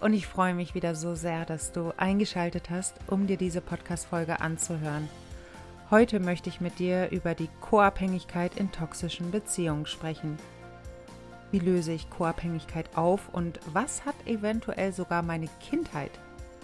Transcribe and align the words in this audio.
Und 0.00 0.12
ich 0.12 0.28
freue 0.28 0.54
mich 0.54 0.74
wieder 0.74 0.94
so 0.94 1.16
sehr, 1.16 1.44
dass 1.44 1.72
du 1.72 1.92
eingeschaltet 1.96 2.70
hast, 2.70 2.94
um 3.08 3.26
dir 3.26 3.36
diese 3.36 3.60
Podcast-Folge 3.60 4.40
anzuhören. 4.40 5.08
Heute 5.90 6.20
möchte 6.20 6.48
ich 6.48 6.60
mit 6.60 6.78
dir 6.78 7.10
über 7.10 7.34
die 7.34 7.48
Co-Abhängigkeit 7.60 8.56
in 8.56 8.70
toxischen 8.70 9.32
Beziehungen 9.32 9.86
sprechen. 9.86 10.36
Wie 11.50 11.58
löse 11.58 11.92
ich 11.92 12.10
Co-Abhängigkeit 12.10 12.96
auf 12.96 13.28
und 13.32 13.58
was 13.72 14.04
hat 14.04 14.14
eventuell 14.26 14.92
sogar 14.92 15.22
meine 15.22 15.48
Kindheit 15.60 16.12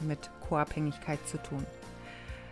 mit 0.00 0.30
Co-Abhängigkeit 0.48 1.26
zu 1.26 1.38
tun? 1.38 1.66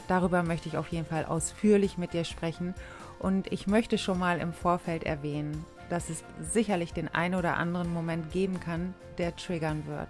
Darüber 0.09 0.43
möchte 0.43 0.69
ich 0.69 0.77
auf 0.77 0.89
jeden 0.89 1.07
Fall 1.07 1.27
ausführlich 1.27 1.97
mit 1.97 2.13
dir 2.13 2.25
sprechen 2.25 2.75
und 3.21 3.53
ich 3.53 3.69
möchte 3.69 3.99
schon 3.99 4.19
mal 4.19 4.41
im 4.41 4.53
Vorfeld 4.53 5.05
erwähnen, 5.05 5.65
dass 5.91 6.11
es 6.11 6.25
sicherlich 6.41 6.93
den 6.93 7.07
einen 7.07 7.37
oder 7.37 7.57
anderen 7.57 7.93
Moment 7.93 8.33
geben 8.33 8.59
kann, 8.59 8.95
der 9.19 9.37
triggern 9.37 9.87
wird. 9.87 10.09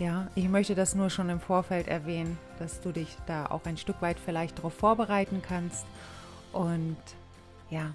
Ja, 0.00 0.28
ich 0.34 0.48
möchte 0.48 0.74
das 0.74 0.94
nur 0.94 1.10
schon 1.10 1.28
im 1.28 1.40
Vorfeld 1.40 1.86
erwähnen, 1.86 2.38
dass 2.58 2.80
du 2.80 2.90
dich 2.90 3.18
da 3.26 3.44
auch 3.44 3.66
ein 3.66 3.76
Stück 3.76 4.00
weit 4.00 4.18
vielleicht 4.18 4.56
darauf 4.56 4.72
vorbereiten 4.72 5.42
kannst 5.46 5.84
und 6.54 6.96
ja, 7.68 7.92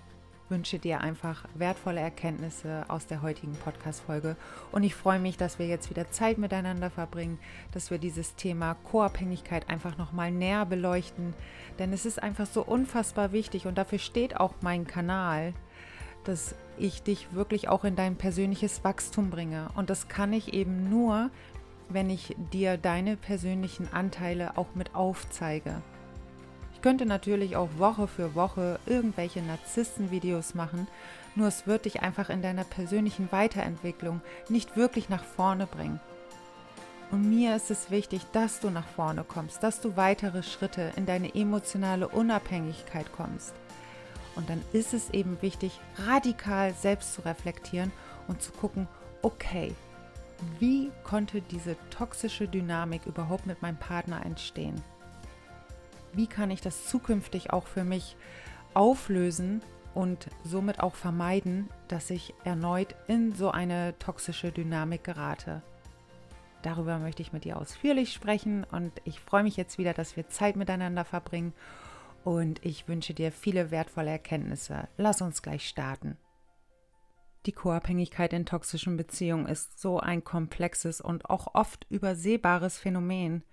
wünsche 0.48 0.78
dir 0.78 1.02
einfach 1.02 1.46
wertvolle 1.56 2.02
Erkenntnisse 2.02 2.86
aus 2.90 3.08
der 3.08 3.24
heutigen 3.24 3.56
Podcast-Folge. 3.56 4.36
Und 4.72 4.84
ich 4.84 4.94
freue 4.94 5.18
mich, 5.18 5.36
dass 5.36 5.58
wir 5.58 5.66
jetzt 5.66 5.90
wieder 5.90 6.12
Zeit 6.12 6.38
miteinander 6.38 6.92
verbringen, 6.92 7.40
dass 7.72 7.90
wir 7.90 7.98
dieses 7.98 8.36
Thema 8.36 8.76
Co-Abhängigkeit 8.84 9.68
einfach 9.68 9.98
nochmal 9.98 10.30
näher 10.30 10.68
beleuchten. 10.68 11.34
Denn 11.80 11.92
es 11.92 12.06
ist 12.06 12.22
einfach 12.22 12.46
so 12.46 12.64
unfassbar 12.64 13.32
wichtig 13.32 13.66
und 13.66 13.80
dafür 13.80 13.98
steht 13.98 14.40
auch 14.40 14.54
mein 14.62 14.86
Kanal, 14.86 15.56
dass 16.24 16.54
ich 16.78 17.02
dich 17.02 17.34
wirklich 17.34 17.68
auch 17.68 17.84
in 17.84 17.96
dein 17.96 18.16
persönliches 18.16 18.84
Wachstum 18.84 19.32
bringe. 19.32 19.70
Und 19.76 19.90
das 19.90 20.08
kann 20.08 20.34
ich 20.34 20.54
eben 20.54 20.88
nur, 20.88 21.32
wenn 21.90 22.10
ich 22.10 22.36
dir 22.54 22.78
deine 22.78 23.18
persönlichen 23.18 23.92
Anteile 23.94 24.58
auch 24.58 24.76
mit 24.76 24.96
aufzeige. 24.96 25.82
Ich 26.74 26.82
könnte 26.82 27.06
natürlich 27.06 27.56
auch 27.56 27.70
Woche 27.78 28.08
für 28.08 28.36
Woche 28.36 28.80
irgendwelche 28.86 29.42
Narzissten-Videos 29.42 30.54
machen, 30.54 30.88
nur 31.36 31.48
es 31.48 31.68
wird 31.68 31.86
dich 31.86 32.02
einfach 32.02 32.30
in 32.30 32.42
deiner 32.42 32.64
persönlichen 32.64 33.32
Weiterentwicklung 33.32 34.22
nicht 34.50 34.78
wirklich 34.78 35.10
nach 35.10 35.24
vorne 35.24 35.68
bringen. 35.68 36.00
Und 37.12 37.30
mir 37.30 37.56
ist 37.56 37.72
es 37.72 37.92
wichtig, 37.92 38.22
dass 38.32 38.60
du 38.60 38.70
nach 38.70 38.88
vorne 38.88 39.24
kommst, 39.24 39.62
dass 39.62 39.80
du 39.80 39.96
weitere 39.96 40.44
Schritte 40.44 40.92
in 40.96 41.06
deine 41.06 41.34
emotionale 41.36 42.08
Unabhängigkeit 42.08 43.12
kommst. 43.12 43.54
Und 44.36 44.50
dann 44.50 44.62
ist 44.74 44.94
es 44.94 45.12
eben 45.12 45.42
wichtig, 45.42 45.80
radikal 46.08 46.74
selbst 46.74 47.14
zu 47.14 47.22
reflektieren 47.22 47.92
und 48.28 48.42
zu 48.42 48.52
gucken, 48.52 48.88
okay, 49.22 49.74
wie 50.60 50.92
konnte 51.04 51.42
diese 51.42 51.76
toxische 51.90 52.48
Dynamik 52.48 53.06
überhaupt 53.06 53.46
mit 53.46 53.62
meinem 53.62 53.78
Partner 53.78 54.26
entstehen? 54.26 54.82
Wie 56.14 56.28
kann 56.28 56.52
ich 56.52 56.62
das 56.62 56.88
zukünftig 56.88 57.52
auch 57.52 57.68
für 57.68 57.84
mich 57.84 58.16
auflösen 58.74 59.62
und 59.94 60.28
somit 60.44 60.80
auch 60.80 60.96
vermeiden, 60.96 61.70
dass 61.88 62.10
ich 62.10 62.34
erneut 62.44 62.96
in 63.08 63.34
so 63.34 63.52
eine 63.52 63.98
toxische 64.00 64.52
Dynamik 64.52 65.04
gerate? 65.04 65.62
Darüber 66.62 66.98
möchte 66.98 67.22
ich 67.22 67.32
mit 67.32 67.44
dir 67.44 67.58
ausführlich 67.58 68.12
sprechen 68.12 68.64
und 68.64 68.92
ich 69.04 69.20
freue 69.20 69.44
mich 69.44 69.56
jetzt 69.56 69.78
wieder, 69.78 69.94
dass 69.94 70.16
wir 70.16 70.30
Zeit 70.30 70.56
miteinander 70.56 71.06
verbringen 71.06 71.54
und 72.24 72.66
ich 72.66 72.88
wünsche 72.88 73.14
dir 73.14 73.32
viele 73.32 73.70
wertvolle 73.70 74.10
Erkenntnisse. 74.10 74.88
Lass 74.98 75.22
uns 75.22 75.42
gleich 75.42 75.68
starten. 75.68 76.18
Die 77.46 77.52
Co-Abhängigkeit 77.52 78.34
in 78.34 78.46
toxischen 78.46 78.98
Beziehungen 78.98 79.48
ist 79.48 79.80
so 79.80 80.00
ein 80.00 80.24
komplexes 80.24 81.02
und 81.02 81.30
auch 81.30 81.54
oft 81.54 81.86
übersehbares 81.90 82.78
Phänomen. 82.78 83.44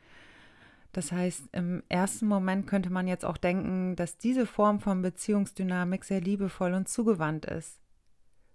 Das 0.92 1.12
heißt, 1.12 1.48
im 1.52 1.82
ersten 1.88 2.26
Moment 2.26 2.66
könnte 2.66 2.90
man 2.90 3.08
jetzt 3.08 3.24
auch 3.24 3.36
denken, 3.36 3.96
dass 3.96 4.18
diese 4.18 4.46
Form 4.46 4.80
von 4.80 5.02
Beziehungsdynamik 5.02 6.04
sehr 6.04 6.20
liebevoll 6.20 6.74
und 6.74 6.88
zugewandt 6.88 7.46
ist. 7.46 7.80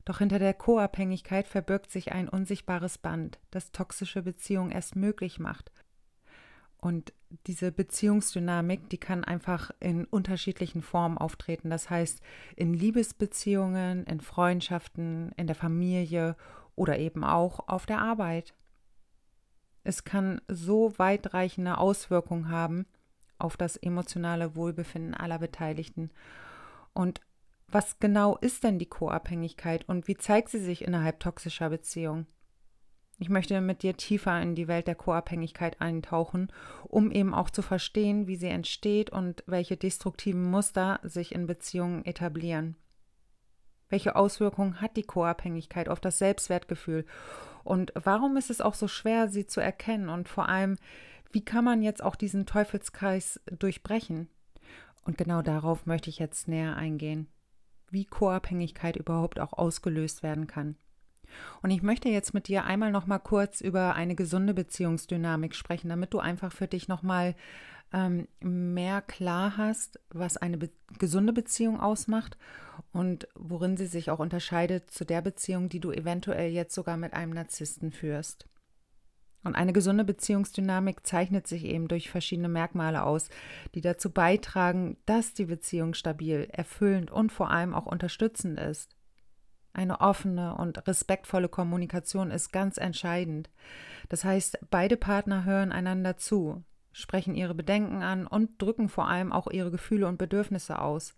Doch 0.06 0.20
hinter 0.20 0.40
der 0.40 0.54
Co-Abhängigkeit 0.54 1.48
verbirgt 1.48 1.92
sich 1.92 2.12
ein 2.12 2.30
unsichtbares 2.30 2.98
Band, 2.98 3.40
das 3.52 3.72
toxische 3.72 4.22
Beziehungen 4.22 4.72
erst 4.72 4.96
möglich 4.96 5.40
macht 5.40 5.72
und 6.80 7.14
diese 7.46 7.72
Beziehungsdynamik, 7.72 8.90
die 8.90 8.98
kann 8.98 9.24
einfach 9.24 9.72
in 9.80 10.06
unterschiedlichen 10.06 10.82
Formen 10.82 11.18
auftreten. 11.18 11.70
Das 11.70 11.90
heißt, 11.90 12.22
in 12.56 12.74
Liebesbeziehungen, 12.74 14.06
in 14.06 14.22
Freundschaften, 14.22 15.32
in 15.36 15.48
der 15.48 15.56
Familie 15.56 16.36
oder 16.76 16.98
eben 17.00 17.24
auch 17.24 17.68
auf 17.68 17.86
der 17.86 18.00
Arbeit. 18.00 18.54
Es 19.84 20.04
kann 20.04 20.42
so 20.48 20.94
weitreichende 20.98 21.78
Auswirkungen 21.78 22.50
haben 22.50 22.86
auf 23.40 23.58
das 23.58 23.78
emotionale 23.78 24.56
Wohlbefinden 24.56 25.14
aller 25.14 25.40
Beteiligten. 25.40 26.12
Und 26.94 27.22
was 27.68 28.00
genau 28.00 28.38
ist 28.38 28.64
denn 28.64 28.80
die 28.80 28.86
Co-Abhängigkeit 28.86 29.88
und 29.90 30.08
wie 30.08 30.16
zeigt 30.16 30.50
sie 30.50 30.60
sich 30.60 30.84
innerhalb 30.84 31.20
toxischer 31.20 31.70
Beziehungen? 31.70 32.28
Ich 33.20 33.30
möchte 33.30 33.60
mit 33.62 33.82
dir 33.82 33.98
tiefer 33.98 34.40
in 34.42 34.54
die 34.54 34.68
Welt 34.68 34.88
der 34.88 34.96
Co-Abhängigkeit 34.96 35.82
eintauchen, 35.82 36.52
um 36.84 37.12
eben 37.12 37.34
auch 37.34 37.50
zu 37.50 37.64
verstehen, 37.64 38.28
wie 38.28 38.36
sie 38.36 38.48
entsteht 38.48 39.10
und 39.10 39.44
welche 39.48 39.76
destruktiven 39.76 40.44
Muster 40.44 41.00
sich 41.04 41.34
in 41.34 41.48
Beziehungen 41.48 42.06
etablieren. 42.06 42.76
Welche 43.90 44.16
Auswirkungen 44.16 44.82
hat 44.82 44.98
die 44.98 45.04
Co-Abhängigkeit 45.04 45.90
auf 45.90 46.00
das 46.00 46.20
Selbstwertgefühl? 46.20 47.06
Und 47.64 47.92
warum 47.96 48.38
ist 48.38 48.52
es 48.52 48.62
auch 48.62 48.76
so 48.76 48.88
schwer, 48.88 49.30
sie 49.30 49.48
zu 49.48 49.62
erkennen? 49.62 50.10
Und 50.10 50.30
vor 50.30 50.48
allem, 50.48 50.78
wie 51.32 51.44
kann 51.44 51.66
man 51.66 51.82
jetzt 51.82 52.04
auch 52.04 52.16
diesen 52.16 52.46
Teufelskreis 52.46 53.40
durchbrechen? 53.58 54.30
Und 55.06 55.18
genau 55.18 55.42
darauf 55.42 55.86
möchte 55.86 56.10
ich 56.10 56.20
jetzt 56.20 56.48
näher 56.48 56.76
eingehen, 56.76 57.28
wie 57.90 58.06
Co-Abhängigkeit 58.06 58.96
überhaupt 58.96 59.40
auch 59.40 59.54
ausgelöst 59.54 60.22
werden 60.22 60.46
kann. 60.48 60.76
Und 61.62 61.72
ich 61.72 61.82
möchte 61.82 62.10
jetzt 62.10 62.34
mit 62.34 62.48
dir 62.48 62.66
einmal 62.66 62.92
noch 62.92 63.08
mal 63.08 63.20
kurz 63.20 63.62
über 63.62 63.96
eine 63.96 64.16
gesunde 64.16 64.54
Beziehungsdynamik 64.54 65.56
sprechen, 65.56 65.90
damit 65.90 66.14
du 66.14 66.20
einfach 66.20 66.52
für 66.52 66.68
dich 66.68 66.88
noch 66.88 67.04
mal 67.04 67.36
ähm, 67.94 68.28
mehr 68.40 69.02
klar 69.02 69.58
hast, 69.58 70.00
was 70.10 70.38
eine 70.38 70.58
be 70.58 70.70
gesunde 71.00 71.34
Beziehung 71.34 71.82
ausmacht 71.82 72.38
und 72.94 73.28
worin 73.36 73.76
sie 73.76 73.88
sich 73.88 74.10
auch 74.10 74.20
unterscheidet 74.20 74.90
zu 74.90 75.06
der 75.06 75.22
Beziehung, 75.22 75.68
die 75.68 75.82
du 75.82 75.92
eventuell 75.92 76.50
jetzt 76.52 76.74
sogar 76.74 76.96
mit 76.96 77.14
einem 77.14 77.34
Narzissten 77.34 77.92
führst. 77.92 78.48
Und 79.44 79.56
eine 79.56 79.74
gesunde 79.74 80.04
Beziehungsdynamik 80.04 81.06
zeichnet 81.06 81.48
sich 81.48 81.66
eben 81.66 81.88
durch 81.88 82.10
verschiedene 82.10 82.50
Merkmale 82.50 83.04
aus, 83.04 83.30
die 83.76 83.82
dazu 83.82 84.12
beitragen, 84.12 84.98
dass 85.06 85.34
die 85.34 85.46
Beziehung 85.46 85.94
stabil, 85.94 86.48
erfüllend 86.52 87.12
und 87.12 87.32
vor 87.32 87.50
allem 87.50 87.74
auch 87.74 87.86
unterstützend 87.86 88.60
ist. 88.60 88.97
Eine 89.78 90.02
offene 90.02 90.56
und 90.56 90.88
respektvolle 90.88 91.50
Kommunikation 91.50 92.32
ist 92.32 92.52
ganz 92.52 92.78
entscheidend. 92.78 93.52
Das 94.10 94.24
heißt, 94.24 94.58
beide 94.72 94.98
Partner 94.98 95.46
hören 95.46 95.72
einander 95.72 96.18
zu, 96.18 96.64
sprechen 96.92 97.36
ihre 97.36 97.54
Bedenken 97.54 98.02
an 98.02 98.26
und 98.26 98.60
drücken 98.60 98.90
vor 98.90 99.08
allem 99.08 99.32
auch 99.32 99.46
ihre 99.52 99.70
Gefühle 99.70 100.08
und 100.08 100.18
Bedürfnisse 100.18 100.82
aus. 100.82 101.16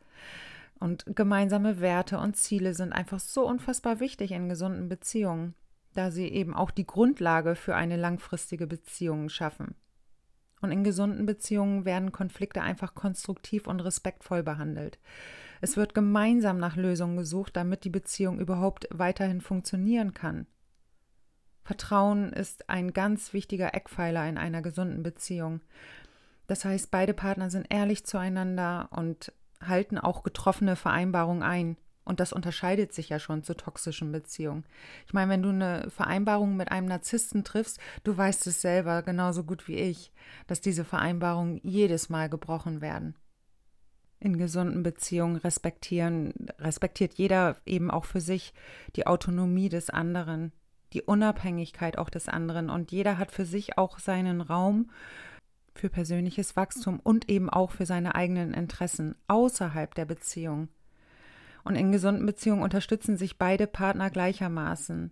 Und 0.78 1.06
gemeinsame 1.16 1.80
Werte 1.80 2.20
und 2.20 2.36
Ziele 2.36 2.74
sind 2.74 2.92
einfach 2.92 3.22
so 3.22 3.48
unfassbar 3.48 4.02
wichtig 4.02 4.34
in 4.34 4.50
gesunden 4.50 4.90
Beziehungen, 4.90 5.56
da 5.94 6.12
sie 6.12 6.28
eben 6.28 6.54
auch 6.54 6.72
die 6.72 6.86
Grundlage 6.86 7.56
für 7.56 7.76
eine 7.76 7.96
langfristige 7.96 8.68
Beziehung 8.68 9.30
schaffen. 9.30 9.76
Und 10.60 10.74
in 10.74 10.84
gesunden 10.84 11.26
Beziehungen 11.26 11.86
werden 11.86 12.12
Konflikte 12.12 12.62
einfach 12.62 12.94
konstruktiv 12.94 13.68
und 13.68 13.80
respektvoll 13.80 14.44
behandelt. 14.44 15.00
Es 15.62 15.78
wird 15.78 15.94
gemeinsam 15.94 16.58
nach 16.58 16.76
Lösungen 16.76 17.18
gesucht, 17.18 17.56
damit 17.56 17.84
die 17.84 17.90
Beziehung 17.90 18.40
überhaupt 18.40 18.88
weiterhin 18.92 19.42
funktionieren 19.42 20.14
kann. 20.14 20.48
Vertrauen 21.64 22.34
ist 22.34 22.70
ein 22.70 22.94
ganz 22.94 23.34
wichtiger 23.34 23.76
Eckpfeiler 23.76 24.28
in 24.28 24.38
einer 24.38 24.62
gesunden 24.62 25.04
Beziehung. 25.04 25.62
Das 26.48 26.66
heißt, 26.66 26.90
beide 26.90 27.14
Partner 27.14 27.50
sind 27.52 27.68
ehrlich 27.70 28.06
zueinander 28.06 28.90
und 28.92 29.32
halten 29.64 29.98
auch 30.00 30.24
getroffene 30.24 30.76
Vereinbarungen 30.76 31.44
ein. 31.44 31.78
Und 32.06 32.20
das 32.20 32.34
unterscheidet 32.34 32.92
sich 32.92 33.10
ja 33.10 33.20
schon 33.20 33.44
zu 33.44 33.56
toxischen 33.56 34.12
Beziehungen. 34.12 34.66
Ich 35.06 35.14
meine, 35.14 35.32
wenn 35.32 35.44
du 35.44 35.50
eine 35.50 35.92
Vereinbarung 35.92 36.58
mit 36.58 36.72
einem 36.72 36.88
Narzissten 36.88 37.44
triffst, 37.44 37.80
du 38.04 38.18
weißt 38.18 38.48
es 38.48 38.62
selber 38.62 39.04
genauso 39.04 39.44
gut 39.44 39.68
wie 39.68 39.76
ich, 39.76 40.12
dass 40.48 40.60
diese 40.60 40.86
Vereinbarungen 40.86 41.60
jedes 41.62 42.10
Mal 42.10 42.28
gebrochen 42.28 42.82
werden. 42.82 43.14
In 44.20 44.38
gesunden 44.38 44.84
Beziehungen 44.84 45.38
respektieren, 45.38 46.34
respektiert 46.60 47.14
jeder 47.14 47.56
eben 47.66 47.90
auch 47.90 48.06
für 48.06 48.20
sich 48.20 48.54
die 48.96 49.08
Autonomie 49.08 49.70
des 49.70 49.90
anderen, 49.90 50.52
die 50.94 51.02
Unabhängigkeit 51.02 51.98
auch 51.98 52.10
des 52.10 52.28
anderen 52.28 52.70
und 52.70 52.92
jeder 52.92 53.18
hat 53.18 53.32
für 53.32 53.46
sich 53.46 53.78
auch 53.78 54.00
seinen 54.00 54.42
Raum 54.42 54.90
für 55.74 55.90
persönliches 55.90 56.56
Wachstum 56.56 57.00
und 57.00 57.30
eben 57.30 57.50
auch 57.50 57.72
für 57.72 57.86
seine 57.86 58.16
eigenen 58.16 58.54
Interessen 58.54 59.16
außerhalb 59.28 59.96
der 59.96 60.06
Beziehung. 60.06 60.68
Und 61.64 61.76
in 61.76 61.92
gesunden 61.92 62.26
Beziehungen 62.26 62.64
unterstützen 62.64 63.16
sich 63.16 63.38
beide 63.38 63.68
Partner 63.68 64.10
gleichermaßen. 64.10 65.12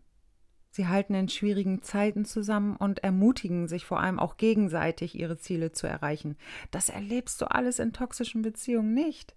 Sie 0.78 0.88
halten 0.88 1.16
in 1.16 1.28
schwierigen 1.28 1.82
Zeiten 1.82 2.24
zusammen 2.24 2.76
und 2.76 3.00
ermutigen 3.00 3.68
sich 3.68 3.84
vor 3.84 4.00
allem 4.00 4.20
auch 4.20 4.38
gegenseitig, 4.38 5.18
ihre 5.18 5.40
Ziele 5.40 5.72
zu 5.72 5.88
erreichen. 5.88 6.38
Das 6.70 6.90
erlebst 6.90 7.42
du 7.42 7.50
alles 7.50 7.80
in 7.80 7.94
toxischen 7.94 8.44
Beziehungen 8.44 8.94
nicht. 8.94 9.36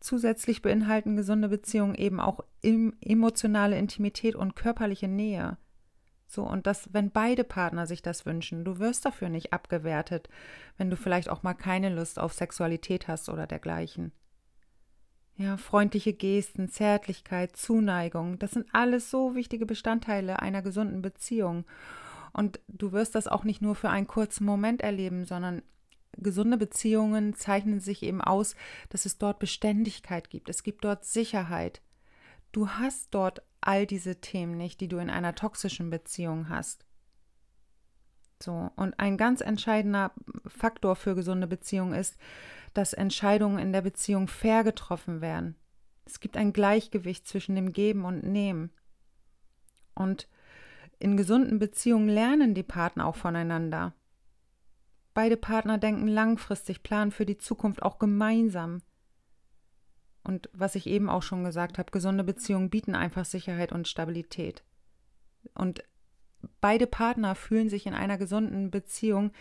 Zusätzlich 0.00 0.62
beinhalten 0.62 1.16
gesunde 1.16 1.50
Beziehungen 1.50 1.94
eben 1.94 2.18
auch 2.18 2.40
emotionale 2.62 3.76
Intimität 3.76 4.36
und 4.36 4.56
körperliche 4.56 5.06
Nähe. 5.06 5.58
So, 6.26 6.44
und 6.44 6.66
das, 6.66 6.88
wenn 6.94 7.10
beide 7.10 7.44
Partner 7.44 7.86
sich 7.86 8.00
das 8.00 8.24
wünschen, 8.24 8.64
du 8.64 8.78
wirst 8.78 9.04
dafür 9.04 9.28
nicht 9.28 9.52
abgewertet, 9.52 10.30
wenn 10.78 10.88
du 10.88 10.96
vielleicht 10.96 11.28
auch 11.28 11.42
mal 11.42 11.52
keine 11.52 11.94
Lust 11.94 12.18
auf 12.18 12.32
Sexualität 12.32 13.06
hast 13.06 13.28
oder 13.28 13.46
dergleichen. 13.46 14.12
Ja, 15.38 15.58
freundliche 15.58 16.14
Gesten, 16.14 16.70
Zärtlichkeit, 16.70 17.56
Zuneigung, 17.56 18.38
das 18.38 18.52
sind 18.52 18.66
alles 18.72 19.10
so 19.10 19.34
wichtige 19.34 19.66
Bestandteile 19.66 20.40
einer 20.40 20.62
gesunden 20.62 21.02
Beziehung. 21.02 21.66
Und 22.32 22.58
du 22.68 22.92
wirst 22.92 23.14
das 23.14 23.28
auch 23.28 23.44
nicht 23.44 23.60
nur 23.60 23.74
für 23.74 23.90
einen 23.90 24.06
kurzen 24.06 24.44
Moment 24.44 24.80
erleben, 24.80 25.24
sondern 25.24 25.62
gesunde 26.16 26.56
Beziehungen 26.56 27.34
zeichnen 27.34 27.80
sich 27.80 28.02
eben 28.02 28.22
aus, 28.22 28.56
dass 28.88 29.04
es 29.04 29.18
dort 29.18 29.38
Beständigkeit 29.38 30.30
gibt. 30.30 30.48
Es 30.48 30.62
gibt 30.62 30.84
dort 30.84 31.04
Sicherheit. 31.04 31.82
Du 32.52 32.70
hast 32.70 33.08
dort 33.10 33.42
all 33.60 33.86
diese 33.86 34.20
Themen 34.20 34.56
nicht, 34.56 34.80
die 34.80 34.88
du 34.88 34.96
in 34.98 35.10
einer 35.10 35.34
toxischen 35.34 35.90
Beziehung 35.90 36.48
hast. 36.48 36.86
So, 38.42 38.70
und 38.76 38.98
ein 39.00 39.16
ganz 39.16 39.40
entscheidender 39.40 40.12
Faktor 40.46 40.96
für 40.96 41.14
gesunde 41.14 41.46
Beziehungen 41.46 41.94
ist, 41.94 42.16
dass 42.76 42.92
Entscheidungen 42.92 43.58
in 43.58 43.72
der 43.72 43.82
Beziehung 43.82 44.28
fair 44.28 44.64
getroffen 44.64 45.20
werden. 45.20 45.56
Es 46.04 46.20
gibt 46.20 46.36
ein 46.36 46.52
Gleichgewicht 46.52 47.26
zwischen 47.26 47.54
dem 47.54 47.72
Geben 47.72 48.04
und 48.04 48.22
Nehmen. 48.22 48.70
Und 49.94 50.28
in 50.98 51.16
gesunden 51.16 51.58
Beziehungen 51.58 52.08
lernen 52.08 52.54
die 52.54 52.62
Partner 52.62 53.06
auch 53.06 53.16
voneinander. 53.16 53.94
Beide 55.14 55.36
Partner 55.36 55.78
denken 55.78 56.06
langfristig, 56.06 56.82
planen 56.82 57.10
für 57.10 57.24
die 57.24 57.38
Zukunft 57.38 57.82
auch 57.82 57.98
gemeinsam. 57.98 58.82
Und 60.22 60.50
was 60.52 60.74
ich 60.74 60.86
eben 60.86 61.08
auch 61.08 61.22
schon 61.22 61.44
gesagt 61.44 61.78
habe, 61.78 61.90
gesunde 61.90 62.24
Beziehungen 62.24 62.68
bieten 62.68 62.94
einfach 62.94 63.24
Sicherheit 63.24 63.72
und 63.72 63.88
Stabilität. 63.88 64.64
Und 65.54 65.82
beide 66.60 66.86
Partner 66.86 67.34
fühlen 67.34 67.70
sich 67.70 67.86
in 67.86 67.94
einer 67.94 68.18
gesunden 68.18 68.70
Beziehung 68.70 69.32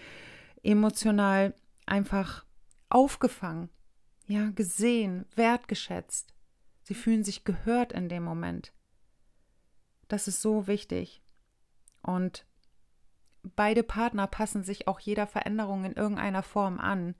emotional 0.63 1.53
einfach 1.85 2.44
aufgefangen, 2.89 3.69
ja, 4.27 4.51
gesehen, 4.51 5.25
wertgeschätzt. 5.35 6.33
Sie 6.83 6.95
fühlen 6.95 7.23
sich 7.23 7.43
gehört 7.43 7.93
in 7.93 8.09
dem 8.09 8.23
Moment. 8.23 8.73
Das 10.07 10.27
ist 10.27 10.41
so 10.41 10.67
wichtig. 10.67 11.21
Und 12.01 12.45
beide 13.55 13.83
Partner 13.83 14.27
passen 14.27 14.63
sich 14.63 14.87
auch 14.87 14.99
jeder 14.99 15.27
Veränderung 15.27 15.85
in 15.85 15.93
irgendeiner 15.93 16.43
Form 16.43 16.79
an. 16.79 17.15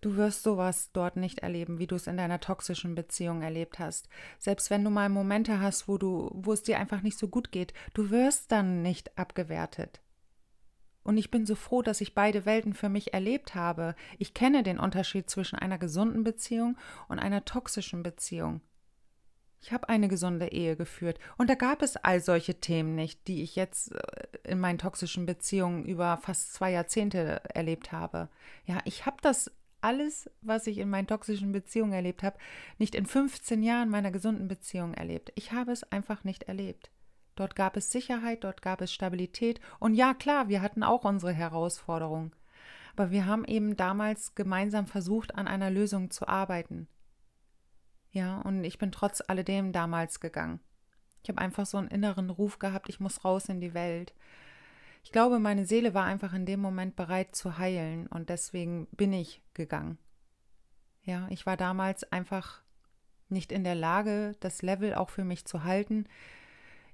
Du 0.00 0.16
wirst 0.16 0.42
sowas 0.42 0.92
dort 0.92 1.16
nicht 1.16 1.40
erleben, 1.40 1.78
wie 1.78 1.86
du 1.86 1.96
es 1.96 2.06
in 2.06 2.16
deiner 2.16 2.40
toxischen 2.40 2.94
Beziehung 2.94 3.42
erlebt 3.42 3.78
hast. 3.78 4.08
Selbst 4.38 4.70
wenn 4.70 4.82
du 4.82 4.90
mal 4.90 5.08
Momente 5.08 5.60
hast, 5.60 5.88
wo 5.88 5.98
du, 5.98 6.30
wo 6.32 6.52
es 6.52 6.62
dir 6.62 6.78
einfach 6.78 7.02
nicht 7.02 7.18
so 7.18 7.28
gut 7.28 7.52
geht, 7.52 7.74
du 7.92 8.10
wirst 8.10 8.50
dann 8.50 8.82
nicht 8.82 9.18
abgewertet. 9.18 10.00
Und 11.02 11.16
ich 11.16 11.30
bin 11.30 11.46
so 11.46 11.54
froh, 11.54 11.82
dass 11.82 12.00
ich 12.00 12.14
beide 12.14 12.44
Welten 12.44 12.74
für 12.74 12.88
mich 12.88 13.14
erlebt 13.14 13.54
habe. 13.54 13.94
Ich 14.18 14.34
kenne 14.34 14.62
den 14.62 14.78
Unterschied 14.78 15.30
zwischen 15.30 15.58
einer 15.58 15.78
gesunden 15.78 16.24
Beziehung 16.24 16.76
und 17.08 17.18
einer 17.18 17.44
toxischen 17.44 18.02
Beziehung. 18.02 18.60
Ich 19.62 19.72
habe 19.72 19.88
eine 19.88 20.08
gesunde 20.08 20.52
Ehe 20.52 20.74
geführt 20.74 21.18
und 21.36 21.50
da 21.50 21.54
gab 21.54 21.82
es 21.82 21.96
all 21.96 22.20
solche 22.20 22.60
Themen 22.60 22.94
nicht, 22.94 23.28
die 23.28 23.42
ich 23.42 23.56
jetzt 23.56 23.92
äh, 23.92 24.26
in 24.44 24.58
meinen 24.58 24.78
toxischen 24.78 25.26
Beziehungen 25.26 25.84
über 25.84 26.16
fast 26.16 26.54
zwei 26.54 26.70
Jahrzehnte 26.70 27.42
erlebt 27.54 27.92
habe. 27.92 28.30
Ja, 28.64 28.78
ich 28.84 29.04
habe 29.04 29.18
das 29.20 29.50
alles, 29.82 30.30
was 30.40 30.66
ich 30.66 30.78
in 30.78 30.90
meinen 30.90 31.06
toxischen 31.06 31.52
Beziehungen 31.52 31.92
erlebt 31.92 32.22
habe, 32.22 32.38
nicht 32.78 32.94
in 32.94 33.06
15 33.06 33.62
Jahren 33.62 33.90
meiner 33.90 34.10
gesunden 34.10 34.48
Beziehung 34.48 34.94
erlebt. 34.94 35.32
Ich 35.34 35.52
habe 35.52 35.72
es 35.72 35.84
einfach 35.84 36.24
nicht 36.24 36.44
erlebt. 36.44 36.90
Dort 37.40 37.56
gab 37.56 37.78
es 37.78 37.90
Sicherheit, 37.90 38.44
dort 38.44 38.60
gab 38.60 38.82
es 38.82 38.92
Stabilität. 38.92 39.62
Und 39.78 39.94
ja, 39.94 40.12
klar, 40.12 40.50
wir 40.50 40.60
hatten 40.60 40.82
auch 40.82 41.06
unsere 41.06 41.32
Herausforderungen. 41.32 42.32
Aber 42.94 43.10
wir 43.10 43.24
haben 43.24 43.46
eben 43.46 43.78
damals 43.78 44.34
gemeinsam 44.34 44.86
versucht, 44.86 45.34
an 45.36 45.48
einer 45.48 45.70
Lösung 45.70 46.10
zu 46.10 46.28
arbeiten. 46.28 46.86
Ja, 48.10 48.42
und 48.42 48.62
ich 48.62 48.76
bin 48.76 48.92
trotz 48.92 49.22
alledem 49.26 49.72
damals 49.72 50.20
gegangen. 50.20 50.60
Ich 51.22 51.30
habe 51.30 51.40
einfach 51.40 51.64
so 51.64 51.78
einen 51.78 51.88
inneren 51.88 52.28
Ruf 52.28 52.58
gehabt, 52.58 52.90
ich 52.90 53.00
muss 53.00 53.24
raus 53.24 53.48
in 53.48 53.62
die 53.62 53.72
Welt. 53.72 54.12
Ich 55.02 55.10
glaube, 55.10 55.38
meine 55.38 55.64
Seele 55.64 55.94
war 55.94 56.04
einfach 56.04 56.34
in 56.34 56.44
dem 56.44 56.60
Moment 56.60 56.94
bereit 56.94 57.34
zu 57.34 57.56
heilen 57.56 58.06
und 58.08 58.28
deswegen 58.28 58.86
bin 58.92 59.14
ich 59.14 59.42
gegangen. 59.54 59.96
Ja, 61.04 61.26
ich 61.30 61.46
war 61.46 61.56
damals 61.56 62.04
einfach 62.12 62.60
nicht 63.30 63.50
in 63.50 63.64
der 63.64 63.76
Lage, 63.76 64.36
das 64.40 64.60
Level 64.60 64.94
auch 64.94 65.08
für 65.08 65.24
mich 65.24 65.46
zu 65.46 65.64
halten. 65.64 66.06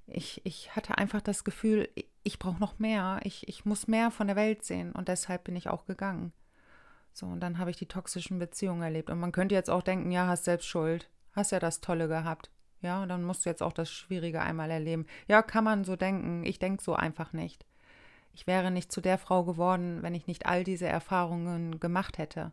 Ich, 0.07 0.41
ich 0.45 0.75
hatte 0.75 0.97
einfach 0.97 1.21
das 1.21 1.43
Gefühl, 1.43 1.89
ich 2.23 2.39
brauche 2.39 2.59
noch 2.59 2.79
mehr, 2.79 3.19
ich, 3.23 3.47
ich 3.47 3.65
muss 3.65 3.87
mehr 3.87 4.09
von 4.09 4.27
der 4.27 4.35
Welt 4.35 4.63
sehen 4.63 4.93
und 4.93 5.07
deshalb 5.07 5.43
bin 5.43 5.55
ich 5.55 5.69
auch 5.69 5.85
gegangen. 5.85 6.31
So, 7.13 7.25
und 7.25 7.39
dann 7.39 7.57
habe 7.57 7.71
ich 7.71 7.77
die 7.77 7.87
toxischen 7.87 8.37
Beziehungen 8.37 8.83
erlebt. 8.83 9.09
Und 9.09 9.19
man 9.19 9.31
könnte 9.31 9.55
jetzt 9.55 9.69
auch 9.69 9.81
denken, 9.81 10.11
ja, 10.11 10.27
hast 10.27 10.45
selbst 10.45 10.67
Schuld, 10.67 11.09
hast 11.33 11.51
ja 11.51 11.59
das 11.59 11.81
Tolle 11.81 12.07
gehabt. 12.07 12.51
Ja, 12.81 13.01
und 13.01 13.09
dann 13.09 13.23
musst 13.23 13.43
du 13.43 13.49
jetzt 13.49 13.63
auch 13.63 13.73
das 13.73 13.91
Schwierige 13.91 14.41
einmal 14.41 14.69
erleben. 14.69 15.07
Ja, 15.27 15.41
kann 15.41 15.63
man 15.63 15.83
so 15.83 15.95
denken. 15.95 16.45
Ich 16.45 16.59
denke 16.59 16.83
so 16.83 16.93
einfach 16.93 17.33
nicht. 17.33 17.65
Ich 18.33 18.45
wäre 18.45 18.69
nicht 18.69 18.91
zu 18.91 19.01
der 19.01 19.17
Frau 19.17 19.43
geworden, 19.43 20.03
wenn 20.03 20.13
ich 20.13 20.27
nicht 20.27 20.45
all 20.45 20.63
diese 20.63 20.85
Erfahrungen 20.85 21.79
gemacht 21.79 22.19
hätte. 22.19 22.51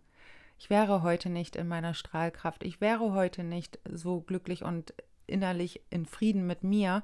Ich 0.58 0.70
wäre 0.70 1.02
heute 1.02 1.28
nicht 1.28 1.56
in 1.56 1.68
meiner 1.68 1.92
Strahlkraft. 1.92 2.62
Ich 2.62 2.80
wäre 2.80 3.12
heute 3.12 3.44
nicht 3.44 3.78
so 3.84 4.20
glücklich 4.20 4.62
und 4.62 4.94
innerlich 5.26 5.82
in 5.90 6.06
Frieden 6.06 6.46
mit 6.46 6.64
mir, 6.64 7.02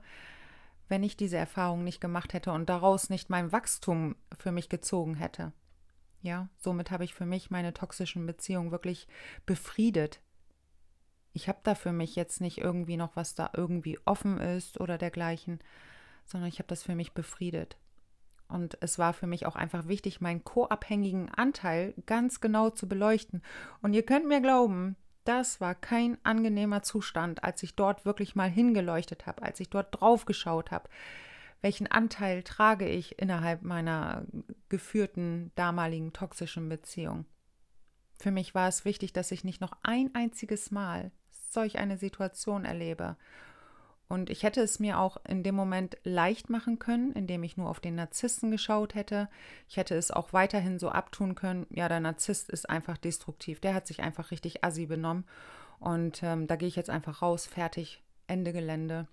wenn 0.90 1.02
ich 1.04 1.16
diese 1.16 1.36
Erfahrung 1.36 1.84
nicht 1.84 2.00
gemacht 2.00 2.34
hätte 2.34 2.52
und 2.52 2.68
daraus 2.68 3.08
nicht 3.10 3.30
mein 3.30 3.52
Wachstum 3.52 4.16
für 4.36 4.52
mich 4.52 4.68
gezogen 4.68 5.14
hätte. 5.14 5.52
Ja, 6.20 6.48
somit 6.58 6.90
habe 6.90 7.04
ich 7.04 7.14
für 7.14 7.24
mich 7.24 7.50
meine 7.50 7.72
toxischen 7.72 8.26
Beziehungen 8.26 8.72
wirklich 8.72 9.08
befriedet. 9.46 10.20
Ich 11.32 11.48
habe 11.48 11.60
da 11.62 11.74
für 11.74 11.92
mich 11.92 12.16
jetzt 12.16 12.40
nicht 12.40 12.58
irgendwie 12.58 12.96
noch 12.96 13.14
was 13.14 13.34
da 13.34 13.50
irgendwie 13.54 13.98
offen 14.04 14.38
ist 14.38 14.80
oder 14.80 14.98
dergleichen, 14.98 15.60
sondern 16.26 16.48
ich 16.48 16.58
habe 16.58 16.66
das 16.66 16.82
für 16.82 16.96
mich 16.96 17.14
befriedet. 17.14 17.78
Und 18.48 18.76
es 18.80 18.98
war 18.98 19.12
für 19.12 19.28
mich 19.28 19.46
auch 19.46 19.54
einfach 19.54 19.86
wichtig, 19.86 20.20
meinen 20.20 20.42
co-abhängigen 20.42 21.28
Anteil 21.30 21.94
ganz 22.06 22.40
genau 22.40 22.70
zu 22.70 22.88
beleuchten. 22.88 23.42
Und 23.80 23.94
ihr 23.94 24.04
könnt 24.04 24.26
mir 24.26 24.40
glauben, 24.40 24.96
das 25.30 25.60
war 25.60 25.76
kein 25.76 26.18
angenehmer 26.24 26.82
Zustand, 26.82 27.44
als 27.44 27.62
ich 27.62 27.76
dort 27.76 28.04
wirklich 28.04 28.34
mal 28.34 28.50
hingeleuchtet 28.50 29.26
habe, 29.26 29.42
als 29.42 29.60
ich 29.60 29.70
dort 29.70 30.00
drauf 30.00 30.24
geschaut 30.24 30.72
habe. 30.72 30.88
Welchen 31.62 31.86
Anteil 31.86 32.42
trage 32.42 32.88
ich 32.88 33.16
innerhalb 33.20 33.62
meiner 33.62 34.26
geführten 34.68 35.52
damaligen 35.54 36.12
toxischen 36.12 36.68
Beziehung? 36.68 37.26
Für 38.18 38.32
mich 38.32 38.56
war 38.56 38.66
es 38.66 38.84
wichtig, 38.84 39.12
dass 39.12 39.30
ich 39.30 39.44
nicht 39.44 39.60
noch 39.60 39.72
ein 39.84 40.12
einziges 40.16 40.72
Mal 40.72 41.12
solch 41.30 41.78
eine 41.78 41.96
Situation 41.96 42.64
erlebe 42.64 43.16
und 44.10 44.28
ich 44.28 44.42
hätte 44.42 44.60
es 44.60 44.80
mir 44.80 44.98
auch 44.98 45.18
in 45.24 45.44
dem 45.44 45.54
Moment 45.54 45.96
leicht 46.02 46.50
machen 46.50 46.80
können, 46.80 47.12
indem 47.12 47.44
ich 47.44 47.56
nur 47.56 47.70
auf 47.70 47.78
den 47.78 47.94
Narzissten 47.94 48.50
geschaut 48.50 48.96
hätte. 48.96 49.28
Ich 49.68 49.76
hätte 49.76 49.94
es 49.94 50.10
auch 50.10 50.32
weiterhin 50.32 50.80
so 50.80 50.88
abtun 50.88 51.36
können, 51.36 51.64
ja, 51.70 51.88
der 51.88 52.00
Narzisst 52.00 52.50
ist 52.50 52.68
einfach 52.68 52.98
destruktiv, 52.98 53.60
der 53.60 53.72
hat 53.72 53.86
sich 53.86 54.00
einfach 54.00 54.32
richtig 54.32 54.64
assi 54.64 54.86
benommen. 54.86 55.26
Und 55.78 56.24
ähm, 56.24 56.48
da 56.48 56.56
gehe 56.56 56.66
ich 56.66 56.74
jetzt 56.74 56.90
einfach 56.90 57.22
raus, 57.22 57.46
fertig, 57.46 58.02
Ende 58.26 58.52
Gelände. 58.52 59.06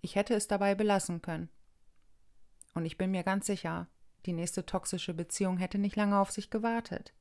Ich 0.00 0.16
hätte 0.16 0.32
es 0.32 0.48
dabei 0.48 0.74
belassen 0.74 1.20
können. 1.20 1.50
Und 2.72 2.86
ich 2.86 2.96
bin 2.96 3.10
mir 3.10 3.24
ganz 3.24 3.44
sicher, 3.44 3.88
die 4.24 4.32
nächste 4.32 4.64
toxische 4.64 5.12
Beziehung 5.12 5.58
hätte 5.58 5.76
nicht 5.76 5.96
lange 5.96 6.18
auf 6.18 6.30
sich 6.30 6.48
gewartet. 6.48 7.12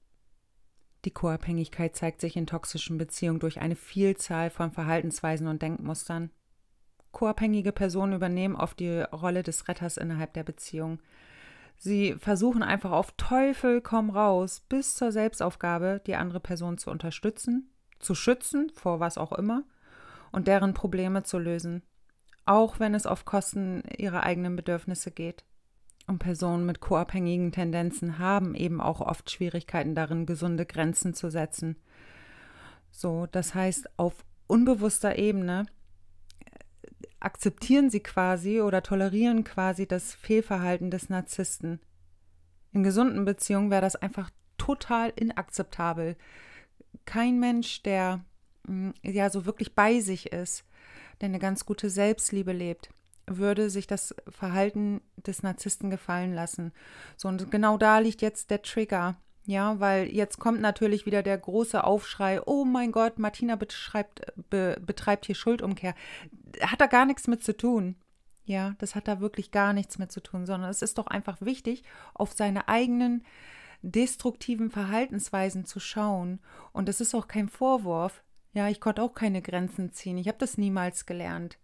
Die 1.04 1.12
Co-Abhängigkeit 1.12 1.98
zeigt 1.98 2.22
sich 2.22 2.38
in 2.38 2.48
toxischen 2.48 2.98
Beziehungen 2.98 3.42
durch 3.42 3.60
eine 3.60 3.76
Vielzahl 3.76 4.50
von 4.50 4.72
Verhaltensweisen 4.72 5.48
und 5.48 5.62
Denkmustern. 5.62 6.32
Co-abhängige 7.14 7.72
Personen 7.72 8.14
übernehmen 8.14 8.56
oft 8.56 8.80
die 8.80 9.02
Rolle 9.02 9.44
des 9.44 9.68
Retters 9.70 9.96
innerhalb 9.96 10.34
der 10.34 10.44
Beziehung. 10.44 11.00
Sie 11.78 12.16
versuchen 12.16 12.64
einfach 12.64 12.92
auf 12.92 13.14
Teufel 13.18 13.82
komm 13.82 14.10
raus 14.10 14.66
bis 14.68 14.96
zur 14.96 15.12
Selbstaufgabe, 15.12 16.02
die 16.06 16.16
andere 16.16 16.40
Person 16.40 16.78
zu 16.78 16.92
unterstützen, 16.92 17.70
zu 18.00 18.16
schützen, 18.16 18.72
vor 18.74 19.00
was 19.00 19.18
auch 19.18 19.32
immer, 19.32 19.64
und 20.32 20.48
deren 20.48 20.74
Probleme 20.74 21.24
zu 21.24 21.40
lösen, 21.40 21.84
auch 22.46 22.80
wenn 22.80 22.94
es 22.94 23.06
auf 23.06 23.26
Kosten 23.26 23.84
ihrer 23.98 24.24
eigenen 24.24 24.56
Bedürfnisse 24.56 25.12
geht. 25.12 25.46
Und 26.08 26.20
Personen 26.20 26.66
mit 26.66 26.82
co-abhängigen 26.82 27.52
Tendenzen 27.52 28.20
haben 28.20 28.56
eben 28.56 28.82
auch 28.82 29.00
oft 29.00 29.32
Schwierigkeiten 29.32 29.96
darin, 29.96 30.26
gesunde 30.26 30.66
Grenzen 30.66 31.14
zu 31.14 31.30
setzen. 31.30 31.78
So, 32.92 33.28
das 33.32 33.56
heißt, 33.56 33.98
auf 33.98 34.26
unbewusster 34.48 35.18
Ebene 35.18 35.66
akzeptieren 37.24 37.90
sie 37.90 38.02
quasi 38.02 38.62
oder 38.62 38.84
tolerieren 38.84 39.44
quasi 39.44 39.88
das 39.88 40.14
Fehlverhalten 40.14 40.92
des 40.92 41.10
Narzissten. 41.10 41.80
In 42.72 42.84
gesunden 42.84 43.26
Beziehungen 43.26 43.72
wäre 43.72 43.82
das 43.82 43.96
einfach 43.96 44.30
total 44.58 45.14
inakzeptabel. 45.16 46.16
Kein 47.06 47.40
Mensch, 47.40 47.84
der 47.84 48.24
mm, 48.68 48.92
ja 49.04 49.30
so 49.30 49.46
wirklich 49.46 49.76
bei 49.76 50.00
sich 50.00 50.32
ist, 50.32 50.66
der 51.22 51.30
eine 51.30 51.40
ganz 51.40 51.66
gute 51.66 51.90
Selbstliebe 51.90 52.52
lebt, 52.52 52.90
würde 53.26 53.70
sich 53.70 53.88
das 53.88 54.16
Verhalten 54.28 55.02
des 55.16 55.44
Narzissten 55.44 55.90
gefallen 55.90 56.34
lassen. 56.34 56.74
So, 57.16 57.28
und 57.28 57.52
genau 57.52 57.78
da 57.78 58.00
liegt 58.00 58.22
jetzt 58.22 58.50
der 58.50 58.62
Trigger. 58.62 59.16
Ja, 59.46 59.80
weil 59.80 60.08
jetzt 60.08 60.40
kommt 60.40 60.62
natürlich 60.62 61.06
wieder 61.06 61.22
der 61.22 61.38
große 61.38 61.84
Aufschrei, 61.84 62.42
oh 62.46 62.64
mein 62.64 62.94
Gott, 62.94 63.20
Martina 63.20 63.58
betreibt, 63.58 64.22
be, 64.50 64.78
betreibt 64.86 65.26
hier 65.26 65.36
Schuldumkehr. 65.36 65.96
Hat 66.62 66.80
da 66.80 66.88
gar 66.88 67.06
nichts 67.06 67.28
mit 67.28 67.44
zu 67.44 67.56
tun. 67.56 67.96
Ja, 68.46 68.76
das 68.80 68.96
hat 68.96 69.08
da 69.08 69.20
wirklich 69.20 69.52
gar 69.52 69.74
nichts 69.74 69.98
mit 69.98 70.12
zu 70.12 70.22
tun, 70.22 70.46
sondern 70.46 70.70
es 70.70 70.82
ist 70.82 70.98
doch 70.98 71.08
einfach 71.08 71.42
wichtig, 71.42 71.84
auf 72.14 72.32
seine 72.34 72.68
eigenen 72.68 73.26
destruktiven 73.82 74.70
Verhaltensweisen 74.72 75.66
zu 75.66 75.80
schauen. 75.80 76.40
Und 76.72 76.88
das 76.88 77.02
ist 77.02 77.14
auch 77.14 77.28
kein 77.28 77.50
Vorwurf. 77.50 78.24
Ja, 78.54 78.70
ich 78.70 78.80
konnte 78.80 79.02
auch 79.02 79.14
keine 79.14 79.42
Grenzen 79.42 79.92
ziehen. 79.92 80.18
Ich 80.18 80.28
habe 80.28 80.38
das 80.38 80.58
niemals 80.58 81.06
gelernt. 81.06 81.58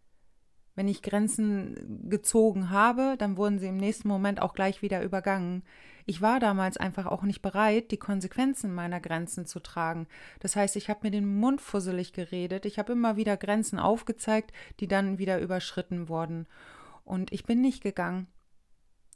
Wenn 0.75 0.87
ich 0.87 1.01
Grenzen 1.01 2.07
gezogen 2.09 2.69
habe, 2.69 3.15
dann 3.17 3.37
wurden 3.37 3.59
sie 3.59 3.67
im 3.67 3.77
nächsten 3.77 4.07
Moment 4.07 4.41
auch 4.41 4.53
gleich 4.53 4.81
wieder 4.81 5.03
übergangen. 5.03 5.63
Ich 6.05 6.21
war 6.21 6.39
damals 6.39 6.77
einfach 6.77 7.05
auch 7.05 7.23
nicht 7.23 7.41
bereit, 7.41 7.91
die 7.91 7.97
Konsequenzen 7.97 8.73
meiner 8.73 8.99
Grenzen 8.99 9.45
zu 9.45 9.59
tragen. 9.59 10.07
Das 10.39 10.55
heißt, 10.55 10.75
ich 10.75 10.89
habe 10.89 11.01
mir 11.03 11.11
den 11.11 11.39
Mund 11.39 11.61
fusselig 11.61 12.13
geredet, 12.13 12.65
ich 12.65 12.79
habe 12.79 12.93
immer 12.93 13.15
wieder 13.15 13.37
Grenzen 13.37 13.77
aufgezeigt, 13.77 14.51
die 14.79 14.87
dann 14.87 15.17
wieder 15.19 15.39
überschritten 15.39 16.09
wurden. 16.09 16.47
Und 17.03 17.31
ich 17.31 17.43
bin 17.43 17.61
nicht 17.61 17.83
gegangen. 17.83 18.27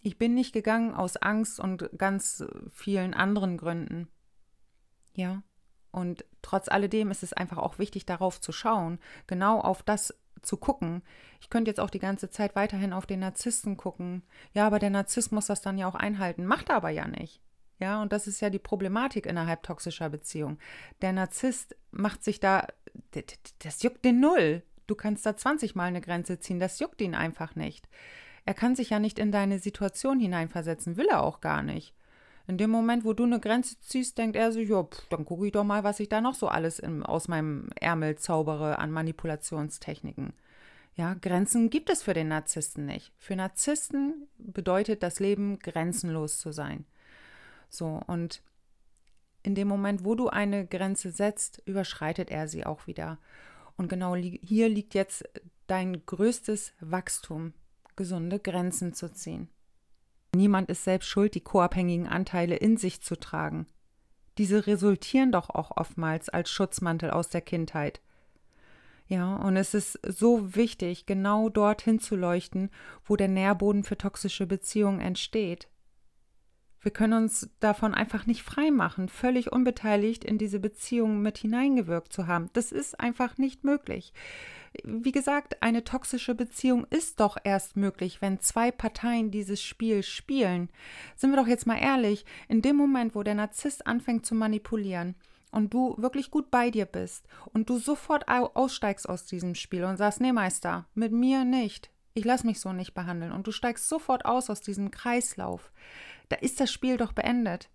Ich 0.02 0.18
bin 0.18 0.34
nicht 0.34 0.54
gegangen 0.54 0.94
aus 0.94 1.16
Angst 1.16 1.60
und 1.60 1.90
ganz 1.98 2.44
vielen 2.72 3.14
anderen 3.14 3.58
Gründen. 3.58 4.10
Ja. 5.16 5.44
Und 5.92 6.26
trotz 6.42 6.68
alledem 6.68 7.12
ist 7.12 7.24
es 7.24 7.34
einfach 7.34 7.58
auch 7.58 7.80
wichtig, 7.80 8.06
darauf 8.06 8.42
zu 8.42 8.52
schauen, 8.52 9.00
genau 9.28 9.60
auf 9.62 9.84
das 9.84 10.14
zu 10.44 10.58
gucken. 10.58 11.02
Ich 11.42 11.50
könnte 11.50 11.70
jetzt 11.70 11.80
auch 11.80 11.90
die 11.90 12.00
ganze 12.00 12.30
Zeit 12.30 12.56
weiterhin 12.56 12.94
auf 12.94 13.06
den 13.06 13.22
Narzissten 13.22 13.78
gucken. 13.78 14.24
Ja, 14.54 14.68
aber 14.68 14.80
der 14.80 14.90
Narzisst 14.90 15.32
muss 15.32 15.48
das 15.48 15.62
dann 15.62 15.78
ja 15.78 15.88
auch 15.88 15.96
einhalten. 15.96 16.46
Macht 16.46 16.70
er 16.70 16.76
aber 16.76 16.90
ja 16.90 17.08
nicht. 17.08 17.42
Ja, 17.80 18.02
und 18.02 18.14
das 18.14 18.28
ist 18.28 18.40
ja 18.40 18.50
die 18.50 18.60
Problematik 18.60 19.26
innerhalb 19.26 19.64
toxischer 19.64 20.10
Beziehungen. 20.10 20.60
Der 21.02 21.12
Narzisst 21.12 21.76
macht 21.92 22.24
sich 22.24 22.40
da, 22.40 22.68
das 23.60 23.84
juckt 23.84 24.06
den 24.06 24.20
Null. 24.20 24.64
Du 24.88 24.96
kannst 24.96 25.26
da 25.26 25.36
20 25.36 25.76
Mal 25.76 25.86
eine 25.86 26.02
Grenze 26.02 26.40
ziehen, 26.40 26.60
das 26.60 26.80
juckt 26.80 27.02
ihn 27.02 27.16
einfach 27.16 27.56
nicht. 27.56 27.90
Er 28.46 28.54
kann 28.54 28.76
sich 28.76 28.90
ja 28.90 29.00
nicht 29.00 29.20
in 29.20 29.32
deine 29.32 29.60
Situation 29.60 30.20
hineinversetzen, 30.20 30.98
will 30.98 31.08
er 31.08 31.24
auch 31.24 31.42
gar 31.42 31.64
nicht. 31.64 31.94
In 32.48 32.58
dem 32.58 32.70
Moment, 32.70 33.06
wo 33.06 33.14
du 33.14 33.24
eine 33.24 33.40
Grenze 33.40 33.80
ziehst, 33.80 34.18
denkt 34.18 34.36
er 34.36 34.52
so, 34.52 34.60
ja, 34.60 34.86
dann 35.10 35.24
gucke 35.24 35.46
ich 35.46 35.54
doch 35.54 35.64
mal, 35.64 35.84
was 35.84 36.00
ich 36.00 36.10
da 36.10 36.20
noch 36.20 36.36
so 36.36 36.48
alles 36.50 36.80
im, 36.80 37.04
aus 37.04 37.28
meinem 37.28 37.70
Ärmel 37.80 38.18
zaubere 38.18 38.80
an 38.80 38.92
Manipulationstechniken. 38.92 40.34
Ja, 40.96 41.16
Grenzen 41.16 41.70
gibt 41.70 41.90
es 41.90 42.04
für 42.04 42.14
den 42.14 42.28
Narzissten 42.28 42.86
nicht. 42.86 43.14
Für 43.18 43.36
Narzissten 43.36 44.28
bedeutet 44.38 45.02
das 45.04 45.20
Leben 45.20 45.58
grenzenlos 45.60 46.38
zu 46.38 46.52
sein. 46.52 46.86
So, 47.70 48.02
und 48.06 48.42
in 49.42 49.56
dem 49.56 49.68
Moment, 49.68 50.04
wo 50.04 50.14
du 50.14 50.30
eine 50.30 50.68
Grenze 50.68 51.12
setzt, 51.12 51.62
überschreitet 51.66 52.30
er 52.30 52.48
sie 52.48 52.66
auch 52.66 52.88
wieder. 52.88 53.18
Und 53.76 53.90
genau 53.90 54.16
hier 54.16 54.70
liegt 54.70 54.94
jetzt 54.94 55.24
dein 55.68 56.06
größtes 56.06 56.74
Wachstum, 56.80 57.54
gesunde 57.96 58.40
Grenzen 58.40 58.94
zu 58.94 59.12
ziehen. 59.12 59.50
Niemand 60.36 60.70
ist 60.70 60.84
selbst 60.84 61.08
schuld, 61.08 61.36
die 61.36 61.42
koabhängigen 61.42 62.08
Anteile 62.08 62.56
in 62.56 62.78
sich 62.78 63.02
zu 63.02 63.16
tragen. 63.16 63.68
Diese 64.38 64.66
resultieren 64.66 65.32
doch 65.32 65.50
auch 65.50 65.72
oftmals 65.78 66.30
als 66.30 66.50
Schutzmantel 66.50 67.12
aus 67.12 67.30
der 67.30 67.42
Kindheit. 67.42 68.02
Ja, 69.08 69.36
und 69.36 69.58
es 69.58 69.74
ist 69.74 70.00
so 70.08 70.56
wichtig, 70.56 71.06
genau 71.06 71.50
dorthin 71.50 72.00
zu 72.00 72.16
leuchten, 72.16 72.72
wo 73.06 73.16
der 73.16 73.28
Nährboden 73.28 73.84
für 73.84 73.98
toxische 73.98 74.48
Beziehungen 74.48 75.02
entsteht. 75.02 75.68
Wir 76.84 76.92
können 76.92 77.24
uns 77.24 77.50
davon 77.62 77.94
einfach 77.94 78.26
nicht 78.26 78.44
freimachen, 78.44 79.08
völlig 79.08 79.52
unbeteiligt 79.52 80.26
in 80.26 80.38
diese 80.38 80.60
Beziehung 80.60 81.22
mit 81.22 81.38
hineingewirkt 81.38 82.12
zu 82.12 82.28
haben. 82.28 82.50
Das 82.54 82.74
ist 82.74 83.00
einfach 83.00 83.38
nicht 83.38 83.64
möglich. 83.64 84.14
Wie 84.84 85.14
gesagt, 85.14 85.64
eine 85.64 85.86
toxische 85.86 86.36
Beziehung 86.36 86.86
ist 86.90 87.20
doch 87.22 87.38
erst 87.44 87.78
möglich, 87.78 88.22
wenn 88.22 88.42
zwei 88.42 88.70
Parteien 88.70 89.32
dieses 89.32 89.64
Spiel 89.64 90.04
spielen. 90.04 90.70
Sind 91.16 91.32
wir 91.32 91.38
doch 91.38 91.48
jetzt 91.48 91.68
mal 91.68 91.78
ehrlich, 91.78 92.26
in 92.50 92.62
dem 92.62 92.76
Moment, 92.76 93.16
wo 93.16 93.24
der 93.24 93.36
Narzisst 93.36 93.88
anfängt 93.88 94.26
zu 94.26 94.36
manipulieren, 94.36 95.16
und 95.52 95.72
du 95.74 95.96
wirklich 96.00 96.32
gut 96.32 96.50
bei 96.50 96.72
dir 96.72 96.86
bist 96.86 97.28
und 97.54 97.70
du 97.70 97.78
sofort 97.78 98.28
aussteigst 98.28 99.08
aus 99.08 99.26
diesem 99.26 99.54
Spiel 99.54 99.84
und 99.84 99.98
sagst, 99.98 100.20
nee 100.20 100.32
Meister, 100.34 100.88
mit 100.96 101.12
mir 101.12 101.46
nicht, 101.46 101.92
ich 102.16 102.26
lasse 102.26 102.46
mich 102.46 102.60
so 102.60 102.74
nicht 102.74 102.94
behandeln 102.94 103.32
und 103.32 103.48
du 103.48 103.52
steigst 103.52 103.88
sofort 103.88 104.26
aus 104.26 104.50
aus 104.50 104.62
diesem 104.62 104.92
Kreislauf, 104.92 105.72
da 106.30 106.38
ist 106.38 106.60
das 106.60 106.72
Spiel 106.72 106.98
doch 106.98 107.14
beendet. 107.14 107.70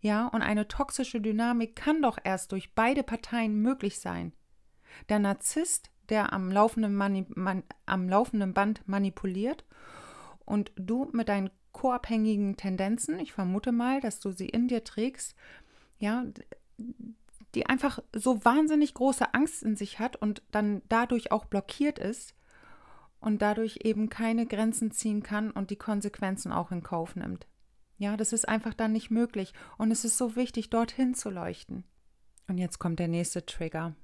Ja, 0.00 0.26
und 0.26 0.42
eine 0.42 0.66
toxische 0.66 1.20
Dynamik 1.20 1.76
kann 1.76 2.02
doch 2.02 2.18
erst 2.22 2.52
durch 2.52 2.74
beide 2.74 3.02
Parteien 3.02 3.60
möglich 3.62 4.00
sein. 4.00 4.32
Der 5.08 5.18
Narzisst 5.18 5.92
der 6.08 6.32
am 6.32 6.50
laufenden, 6.50 6.94
Mani 6.94 7.24
man, 7.34 7.62
am 7.86 8.08
laufenden 8.08 8.54
Band 8.54 8.86
manipuliert 8.86 9.64
und 10.44 10.72
du 10.76 11.08
mit 11.12 11.28
deinen 11.28 11.50
koabhängigen 11.72 12.56
Tendenzen, 12.56 13.18
ich 13.18 13.32
vermute 13.32 13.72
mal, 13.72 14.00
dass 14.00 14.20
du 14.20 14.30
sie 14.30 14.48
in 14.48 14.68
dir 14.68 14.84
trägst, 14.84 15.34
ja, 15.98 16.26
die 17.54 17.66
einfach 17.66 18.00
so 18.14 18.44
wahnsinnig 18.44 18.94
große 18.94 19.32
Angst 19.32 19.62
in 19.62 19.76
sich 19.76 19.98
hat 19.98 20.16
und 20.16 20.42
dann 20.50 20.82
dadurch 20.88 21.32
auch 21.32 21.46
blockiert 21.46 21.98
ist 21.98 22.34
und 23.20 23.40
dadurch 23.40 23.78
eben 23.84 24.08
keine 24.10 24.46
Grenzen 24.46 24.90
ziehen 24.90 25.22
kann 25.22 25.50
und 25.50 25.70
die 25.70 25.76
Konsequenzen 25.76 26.52
auch 26.52 26.72
in 26.72 26.82
Kauf 26.82 27.16
nimmt. 27.16 27.46
Ja, 28.02 28.16
das 28.16 28.32
ist 28.32 28.48
einfach 28.48 28.74
dann 28.74 28.90
nicht 28.90 29.12
möglich 29.12 29.52
und 29.78 29.92
es 29.92 30.04
ist 30.04 30.18
so 30.18 30.34
wichtig, 30.34 30.70
dorthin 30.70 31.14
zu 31.14 31.30
leuchten. 31.30 31.84
Und 32.48 32.58
jetzt 32.58 32.80
kommt 32.80 32.98
der 32.98 33.06
nächste 33.06 33.46
Trigger. 33.46 33.94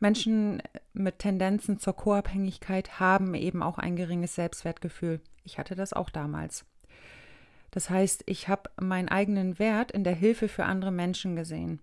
Menschen 0.00 0.62
mit 0.94 1.18
Tendenzen 1.18 1.78
zur 1.78 1.94
Co-Abhängigkeit 1.94 2.98
haben 2.98 3.34
eben 3.34 3.62
auch 3.62 3.76
ein 3.76 3.94
geringes 3.94 4.36
Selbstwertgefühl. 4.36 5.20
Ich 5.44 5.58
hatte 5.58 5.74
das 5.74 5.92
auch 5.92 6.08
damals. 6.08 6.64
Das 7.72 7.90
heißt, 7.90 8.22
ich 8.24 8.48
habe 8.48 8.70
meinen 8.80 9.10
eigenen 9.10 9.58
Wert 9.58 9.92
in 9.92 10.02
der 10.02 10.14
Hilfe 10.14 10.48
für 10.48 10.64
andere 10.64 10.92
Menschen 10.92 11.36
gesehen. 11.36 11.82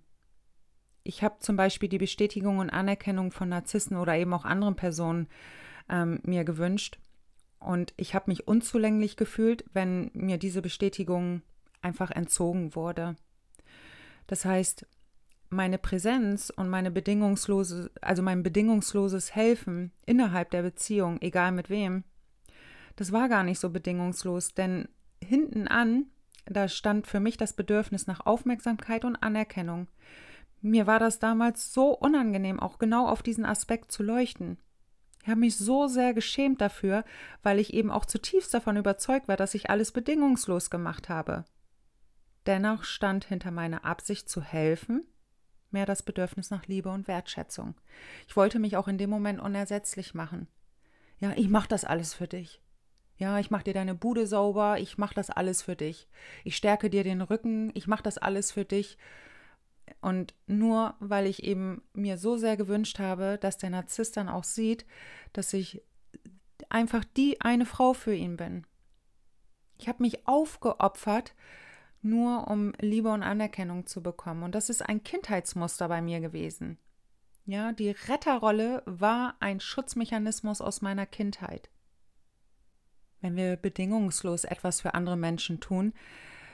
Ich 1.04 1.22
habe 1.22 1.38
zum 1.38 1.56
Beispiel 1.56 1.90
die 1.90 2.00
Bestätigung 2.00 2.58
und 2.58 2.72
Anerkennung 2.72 3.32
von 3.32 3.50
Narzissten 3.50 3.96
oder 3.96 4.16
eben 4.16 4.34
auch 4.34 4.44
anderen 4.44 4.76
Personen 4.76 5.28
ähm, 5.88 6.20
mir 6.24 6.46
gewünscht. 6.46 6.98
Und 7.60 7.94
ich 7.98 8.16
habe 8.16 8.32
mich 8.32 8.48
unzulänglich 8.48 9.18
gefühlt, 9.18 9.66
wenn 9.74 10.12
mir 10.14 10.38
diese 10.38 10.62
Bestätigung 10.62 11.42
einfach 11.82 12.12
entzogen 12.12 12.76
wurde. 12.76 13.16
Das 14.28 14.46
heißt, 14.46 14.86
meine 15.50 15.78
Präsenz 15.78 16.52
und 16.56 16.70
meine 16.70 16.92
bedingungslose, 16.92 17.92
also 18.02 18.22
mein 18.22 18.44
bedingungsloses 18.44 19.36
Helfen 19.36 19.92
innerhalb 20.06 20.52
der 20.52 20.62
Beziehung, 20.62 21.22
egal 21.22 21.52
mit 21.52 21.70
wem, 21.70 22.04
das 22.96 23.12
war 23.12 23.30
gar 23.30 23.44
nicht 23.44 23.60
so 23.60 23.70
bedingungslos, 23.70 24.54
denn 24.54 24.88
hinten 25.24 25.68
an, 25.68 26.06
da 26.46 26.68
stand 26.68 27.08
für 27.08 27.20
mich 27.20 27.38
das 27.38 27.54
Bedürfnis 27.54 28.08
nach 28.08 28.26
Aufmerksamkeit 28.26 29.06
und 29.06 29.16
Anerkennung. 29.16 29.88
Mir 30.62 30.88
war 30.88 31.00
das 31.00 31.20
damals 31.20 31.74
so 31.74 31.92
unangenehm, 31.98 32.60
auch 32.60 32.80
genau 32.80 33.08
auf 33.08 33.24
diesen 33.24 33.46
Aspekt 33.46 33.92
zu 33.92 34.04
leuchten. 34.04 34.58
Ich 35.22 35.28
habe 35.28 35.40
mich 35.40 35.58
so 35.58 35.88
sehr 35.88 36.14
geschämt 36.14 36.62
dafür, 36.62 37.04
weil 37.44 37.60
ich 37.60 37.74
eben 37.74 37.92
auch 37.92 38.06
zutiefst 38.06 38.54
davon 38.54 38.78
überzeugt 38.78 39.28
war, 39.28 39.38
dass 39.38 39.54
ich 39.54 39.70
alles 39.70 39.92
bedingungslos 39.92 40.70
gemacht 40.70 41.10
habe. 41.10 41.46
Dennoch 42.46 42.84
stand 42.84 43.26
hinter 43.26 43.52
meiner 43.52 43.86
Absicht 43.86 44.30
zu 44.30 44.42
helfen 44.42 45.06
mehr 45.72 45.86
das 45.86 46.04
Bedürfnis 46.04 46.50
nach 46.50 46.68
Liebe 46.68 46.90
und 46.90 47.08
Wertschätzung. 47.08 47.76
Ich 48.28 48.36
wollte 48.36 48.60
mich 48.60 48.78
auch 48.78 48.88
in 48.88 48.98
dem 48.98 49.10
Moment 49.10 49.40
unersetzlich 49.40 50.14
machen. 50.14 50.48
Ja, 51.20 51.34
ich 51.36 51.50
mache 51.50 51.68
das 51.68 51.86
alles 51.86 52.14
für 52.14 52.28
dich. 52.28 52.62
Ja, 53.18 53.38
ich 53.40 53.52
mache 53.52 53.66
dir 53.66 53.74
deine 53.74 53.96
Bude 53.96 54.28
sauber, 54.28 54.80
ich 54.80 54.98
mache 54.98 55.14
das 55.14 55.30
alles 55.30 55.62
für 55.62 55.76
dich. 55.76 56.08
Ich 56.46 56.56
stärke 56.56 56.90
dir 56.90 57.04
den 57.04 57.22
Rücken, 57.22 57.72
ich 57.74 57.88
mache 57.88 58.04
das 58.04 58.18
alles 58.18 58.52
für 58.52 58.64
dich. 58.64 58.98
Und 60.02 60.34
nur 60.48 60.96
weil 61.00 61.26
ich 61.26 61.44
eben 61.44 61.82
mir 61.94 62.18
so 62.18 62.38
sehr 62.38 62.58
gewünscht 62.58 63.00
habe, 63.00 63.38
dass 63.40 63.58
der 63.58 63.70
Narzisst 63.70 64.18
dann 64.18 64.30
auch 64.30 64.44
sieht, 64.44 64.86
dass 65.34 65.54
ich 65.54 65.82
einfach 66.70 67.04
die 67.04 67.42
eine 67.42 67.66
Frau 67.66 67.94
für 67.94 68.14
ihn 68.14 68.38
bin. 68.38 68.66
Ich 69.78 69.88
habe 69.88 70.04
mich 70.04 70.28
aufgeopfert, 70.28 71.34
nur 72.02 72.48
um 72.48 72.74
Liebe 72.80 73.10
und 73.10 73.24
Anerkennung 73.24 73.86
zu 73.86 74.02
bekommen. 74.02 74.44
Und 74.44 74.56
das 74.56 74.70
ist 74.70 74.82
ein 74.82 75.04
Kindheitsmuster 75.04 75.88
bei 75.88 76.02
mir 76.02 76.20
gewesen. 76.20 76.78
Ja, 77.46 77.72
die 77.72 77.92
Retterrolle 77.92 78.84
war 78.86 79.36
ein 79.40 79.60
Schutzmechanismus 79.60 80.62
aus 80.62 80.82
meiner 80.82 81.06
Kindheit. 81.06 81.70
Wenn 83.22 83.36
wir 83.36 83.58
bedingungslos 83.58 84.44
etwas 84.44 84.82
für 84.82 84.94
andere 84.94 85.18
Menschen 85.18 85.60
tun, 85.60 85.94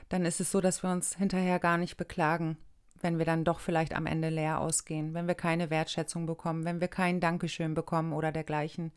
dann 0.10 0.26
ist 0.26 0.40
es 0.40 0.52
so, 0.52 0.62
dass 0.62 0.84
wir 0.84 0.92
uns 0.92 1.16
hinterher 1.16 1.60
gar 1.60 1.78
nicht 1.78 1.98
beklagen, 1.98 2.58
wenn 3.06 3.20
wir 3.20 3.26
dann 3.26 3.44
doch 3.44 3.60
vielleicht 3.60 3.96
am 3.96 4.08
Ende 4.08 4.30
leer 4.30 4.60
ausgehen, 4.60 5.14
wenn 5.14 5.28
wir 5.28 5.36
keine 5.36 5.70
Wertschätzung 5.70 6.26
bekommen, 6.26 6.66
wenn 6.66 6.82
wir 6.82 6.88
kein 6.88 7.20
Dankeschön 7.20 7.76
bekommen 7.76 8.14
oder 8.14 8.32
dergleichen. 8.32 8.92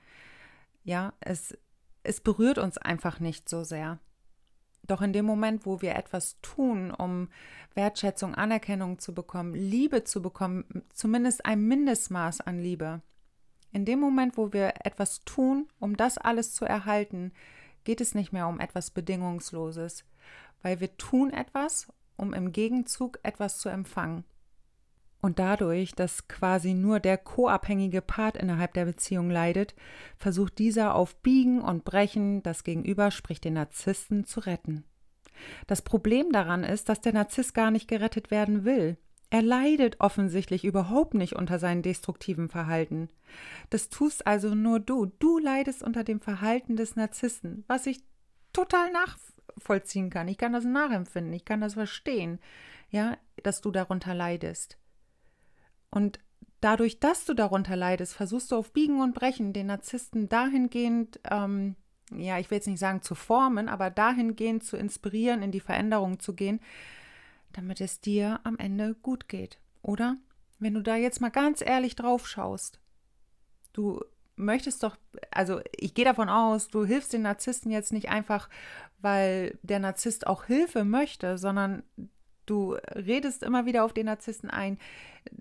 Ja, 0.83 1.12
es, 1.21 1.55
es 2.05 2.23
berührt 2.23 2.57
uns 2.57 2.79
einfach 2.79 3.21
nicht 3.21 3.50
so 3.50 3.65
sehr. 3.65 3.99
Doch 4.87 5.03
in 5.03 5.12
dem 5.12 5.27
Moment, 5.27 5.67
wo 5.67 5.83
wir 5.83 5.95
etwas 5.95 6.41
tun, 6.41 6.91
um 6.91 7.29
Wertschätzung, 7.75 8.35
Anerkennung 8.35 8.99
zu 8.99 9.12
bekommen, 9.12 9.55
Liebe 9.55 10.05
zu 10.05 10.23
bekommen, 10.23 10.65
zumindest 10.95 11.45
ein 11.45 11.69
Mindestmaß 11.69 12.41
an 12.41 12.59
Liebe, 12.59 13.03
in 13.73 13.85
dem 13.85 14.00
Moment, 14.00 14.38
wo 14.38 14.55
wir 14.55 14.73
etwas 14.85 15.23
tun, 15.27 15.69
um 15.81 15.99
das 15.99 16.17
alles 16.17 16.55
zu 16.55 16.65
erhalten, 16.65 17.33
geht 17.85 18.00
es 18.00 18.15
nicht 18.15 18.33
mehr 18.33 18.49
um 18.49 18.59
etwas 18.59 18.91
Bedingungsloses, 18.91 20.07
weil 20.62 20.81
wir 20.81 20.97
tun 20.97 21.31
etwas, 21.31 21.88
um 22.19 22.35
im 22.35 22.53
Gegenzug 22.53 23.19
etwas 23.23 23.59
zu 23.59 23.71
empfangen. 23.71 24.25
Und 25.21 25.39
dadurch, 25.39 25.93
dass 25.93 26.29
quasi 26.29 26.75
nur 26.75 27.01
der 27.01 27.19
co-abhängige 27.19 28.03
Part 28.03 28.37
innerhalb 28.37 28.75
der 28.75 28.85
Beziehung 28.85 29.31
leidet, 29.31 29.75
versucht 30.17 30.59
dieser 30.59 30.95
auf 30.95 31.17
Biegen 31.17 31.61
und 31.61 31.85
Brechen 31.85 32.43
das 32.43 32.63
Gegenüber, 32.63 33.11
sprich 33.11 33.41
den 33.41 33.55
Narzissten, 33.55 34.25
zu 34.25 34.41
retten. 34.41 34.85
Das 35.67 35.83
Problem 35.83 36.31
daran 36.31 36.63
ist, 36.63 36.89
dass 36.89 37.01
der 37.01 37.13
Narzisst 37.13 37.55
gar 37.55 37.71
nicht 37.71 37.89
gerettet 37.89 38.31
werden 38.31 38.65
will. 38.65 38.97
Er 39.31 39.43
leidet 39.43 40.01
offensichtlich 40.01 40.65
überhaupt 40.65 41.15
nicht 41.15 41.37
unter 41.37 41.59
seinem 41.59 41.83
destruktiven 41.83 42.49
Verhalten. 42.49 43.09
Das 43.71 43.89
tust 43.89 44.27
also 44.27 44.55
nur 44.55 44.81
du. 44.81 45.07
Du 45.07 45.39
leidest 45.39 45.83
unter 45.83 46.03
dem 46.03 46.21
Verhalten 46.21 46.77
des 46.77 46.97
Narzissten, 46.97 47.65
was 47.67 47.87
ich 47.87 48.01
total 48.53 48.91
nachvollziehen 49.59 50.11
kann. 50.11 50.29
Ich 50.29 50.38
kann 50.38 50.53
das 50.53 50.65
nachempfinden, 50.65 51.33
ich 51.33 51.45
kann 51.45 51.61
das 51.61 51.75
verstehen, 51.75 52.38
ja, 52.91 53.17
dass 53.43 53.61
du 53.61 53.71
darunter 53.71 54.15
leidest. 54.15 54.79
Und 55.91 56.21
dadurch, 56.61 57.00
dass 57.00 57.25
du 57.25 57.35
darunter 57.35 57.77
leidest, 57.77 58.15
versuchst 58.15 58.50
du 58.50 58.57
auf 58.57 58.73
Biegen 58.73 59.00
und 59.00 59.15
Brechen 59.15 59.53
den 59.53 59.67
Narzissten 59.67 60.29
dahingehend, 60.29 61.21
ähm, 61.31 61.77
ja, 62.17 62.38
ich 62.38 62.50
will 62.50 62.57
jetzt 62.57 62.69
nicht 62.69 62.79
sagen 62.79 63.03
zu 63.03 63.15
formen, 63.15 63.69
aber 63.69 63.91
dahingehend 63.91 64.65
zu 64.65 64.77
inspirieren, 64.77 65.43
in 65.43 65.53
die 65.53 65.61
Veränderung 65.61 66.21
zu 66.21 66.35
gehen, 66.35 66.61
damit 67.53 67.81
es 67.81 68.00
dir 68.00 68.41
am 68.45 68.57
Ende 68.59 68.95
gut 68.95 69.29
geht, 69.29 69.59
oder? 69.83 70.17
Wenn 70.59 70.75
du 70.75 70.83
da 70.83 70.97
jetzt 70.97 71.21
mal 71.21 71.31
ganz 71.31 71.61
ehrlich 71.61 71.97
drauf 71.97 72.27
schaust, 72.27 72.81
du 73.73 74.03
möchtest 74.38 74.83
doch, 74.83 74.97
also 75.30 75.61
ich 75.76 75.95
gehe 75.95 76.04
davon 76.04 76.28
aus, 76.28 76.68
du 76.68 76.85
hilfst 76.85 77.12
den 77.12 77.23
Narzissten 77.23 77.71
jetzt 77.71 77.92
nicht 77.92 78.09
einfach, 78.09 78.49
weil 79.00 79.59
der 79.62 79.78
Narzisst 79.78 80.26
auch 80.26 80.45
Hilfe 80.45 80.85
möchte, 80.85 81.38
sondern 81.38 81.83
du 82.47 82.75
redest 82.95 83.42
immer 83.42 83.66
wieder 83.66 83.85
auf 83.85 83.92
den 83.92 84.07
Narzissten 84.07 84.51
ein, 84.51 84.79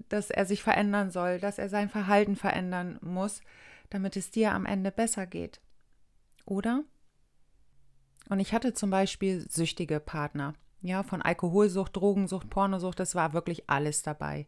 dass 0.10 0.29
er 0.29 0.45
sich 0.45 0.63
verändern 0.63 1.12
soll, 1.12 1.39
dass 1.39 1.57
er 1.57 1.69
sein 1.69 1.89
Verhalten 1.89 2.36
verändern 2.36 2.99
muss, 3.01 3.41
damit 3.89 4.17
es 4.17 4.31
dir 4.31 4.53
am 4.53 4.65
Ende 4.65 4.91
besser 4.91 5.25
geht. 5.25 5.62
Oder? 6.45 6.83
Und 8.29 8.39
ich 8.39 8.53
hatte 8.53 8.73
zum 8.73 8.89
Beispiel 8.89 9.49
süchtige 9.49 9.99
Partner. 9.99 10.53
Ja, 10.81 11.03
von 11.03 11.21
Alkoholsucht, 11.21 11.95
Drogensucht, 11.95 12.49
Pornosucht, 12.49 12.99
das 12.99 13.15
war 13.15 13.33
wirklich 13.33 13.69
alles 13.69 14.03
dabei. 14.03 14.47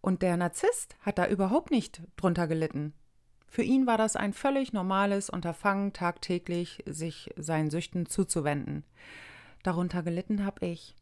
Und 0.00 0.22
der 0.22 0.36
Narzisst 0.36 0.96
hat 1.00 1.18
da 1.18 1.26
überhaupt 1.26 1.70
nicht 1.70 2.02
drunter 2.16 2.46
gelitten. 2.46 2.92
Für 3.48 3.62
ihn 3.62 3.86
war 3.86 3.98
das 3.98 4.16
ein 4.16 4.32
völlig 4.32 4.72
normales 4.72 5.30
Unterfangen, 5.30 5.92
tagtäglich 5.92 6.82
sich 6.86 7.30
seinen 7.36 7.70
Süchten 7.70 8.06
zuzuwenden. 8.06 8.84
Darunter 9.62 10.02
gelitten 10.02 10.44
habe 10.44 10.66
ich. 10.66 10.94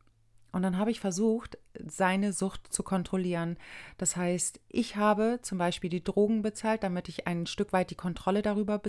Und 0.53 0.63
dann 0.63 0.79
habe 0.79 0.91
ich 0.91 1.01
versucht, 1.01 1.59
seine 1.87 2.33
Sucht 2.33 2.73
zu 2.73 2.83
kontrollieren. 2.83 3.59
Das 3.99 4.17
heißt, 4.17 4.59
ich 4.69 4.97
habe 4.97 5.41
zum 5.43 5.59
Beispiel 5.59 5.91
die 5.91 6.03
Drogen 6.03 6.41
bezahlt, 6.41 6.83
damit 6.83 7.11
ich 7.11 7.27
ein 7.27 7.47
Stück 7.47 7.75
weit 7.75 7.91
die 7.91 7.95
Kontrolle 7.95 8.41
darüber 8.41 8.81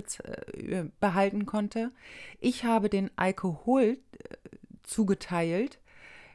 äh, 0.54 0.84
behalten 0.98 1.44
konnte. 1.44 1.90
Ich 2.40 2.64
habe 2.64 2.88
den 2.88 3.10
Alkohol 3.16 3.82
äh, 3.82 4.36
zugeteilt. 4.82 5.78